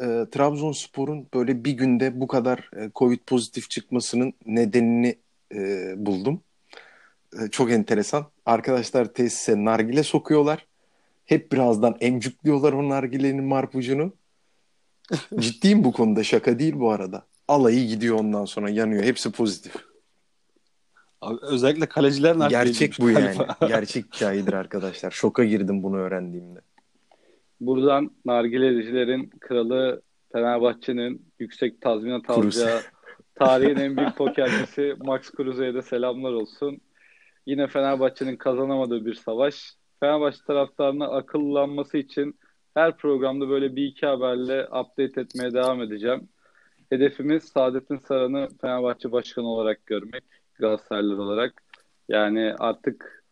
E, 0.00 0.04
Trabzonspor'un 0.30 1.28
böyle 1.34 1.64
bir 1.64 1.72
günde 1.72 2.20
bu 2.20 2.26
kadar 2.26 2.70
e, 2.76 2.90
Covid 2.94 3.18
pozitif 3.26 3.70
çıkmasının 3.70 4.32
nedenini 4.46 5.18
e, 5.54 5.92
buldum. 6.06 6.42
E, 7.40 7.50
çok 7.50 7.70
enteresan. 7.70 8.26
Arkadaşlar 8.46 9.04
tesise 9.04 9.64
nargile 9.64 10.02
sokuyorlar. 10.02 10.66
Hep 11.24 11.52
birazdan 11.52 11.96
emcükliyorlar 12.00 12.72
o 12.72 12.88
nargilenin 12.88 13.44
marpucunu. 13.44 14.12
Ciddiyim 15.38 15.84
bu 15.84 15.92
konuda 15.92 16.24
şaka 16.24 16.58
değil 16.58 16.74
bu 16.78 16.90
arada. 16.90 17.26
Alayı 17.48 17.88
gidiyor 17.88 18.18
ondan 18.18 18.44
sonra 18.44 18.70
yanıyor. 18.70 19.04
Hepsi 19.04 19.32
pozitif. 19.32 19.72
Abi, 21.24 21.38
özellikle 21.42 21.86
kaleciler 21.86 22.48
Gerçek 22.48 22.96
bu 23.00 23.10
yani. 23.10 23.36
Gerçek 23.68 24.14
hikayedir 24.14 24.52
arkadaşlar. 24.52 25.10
Şoka 25.10 25.44
girdim 25.44 25.82
bunu 25.82 25.96
öğrendiğimde. 25.96 26.60
Buradan 27.60 28.10
nargilecilerin 28.24 29.30
kralı 29.40 30.02
Fenerbahçe'nin 30.32 31.26
yüksek 31.38 31.80
tazminat 31.80 32.30
alacağı 32.30 32.80
tarihin 33.34 33.76
en 33.76 33.96
büyük 33.96 34.16
pokercisi 34.16 34.94
Max 35.04 35.30
Kruse'ye 35.30 35.74
de 35.74 35.82
selamlar 35.82 36.32
olsun. 36.32 36.80
Yine 37.46 37.66
Fenerbahçe'nin 37.66 38.36
kazanamadığı 38.36 39.06
bir 39.06 39.14
savaş. 39.14 39.74
Fenerbahçe 40.00 40.38
taraftarına 40.46 41.08
akıllanması 41.08 41.98
için 41.98 42.38
her 42.74 42.96
programda 42.96 43.48
böyle 43.48 43.76
bir 43.76 43.86
iki 43.86 44.06
haberle 44.06 44.64
update 44.64 45.20
etmeye 45.20 45.52
devam 45.52 45.82
edeceğim. 45.82 46.28
Hedefimiz 46.90 47.44
Saadettin 47.44 47.96
Saran'ı 47.96 48.48
Fenerbahçe 48.60 49.12
Başkanı 49.12 49.46
olarak 49.46 49.86
görmek, 49.86 50.24
Galatasaraylılar 50.58 51.18
olarak. 51.18 51.62
Yani 52.08 52.54
artık 52.58 53.24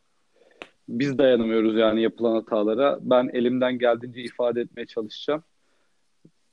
biz 0.88 1.18
dayanamıyoruz 1.18 1.76
yani 1.76 2.02
yapılan 2.02 2.34
hatalara. 2.34 2.98
Ben 3.00 3.30
elimden 3.32 3.78
geldiğince 3.78 4.22
ifade 4.22 4.60
etmeye 4.60 4.86
çalışacağım. 4.86 5.42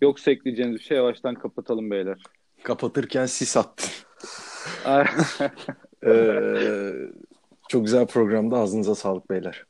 Yoksa 0.02 0.32
ekleyeceğiniz 0.32 0.76
bir 0.76 0.84
şey 0.84 0.98
yavaştan 0.98 1.36
kapatalım 1.36 1.92
beyler. 1.92 2.24
Kapatırken 2.64 3.26
sis 3.26 3.58
attın. 3.58 3.90
Ee, 6.06 6.92
çok 7.70 7.86
güzel 7.86 8.08
programda 8.08 8.58
ağzınıza 8.58 8.96
sağlık 8.96 9.30
beyler. 9.30 9.66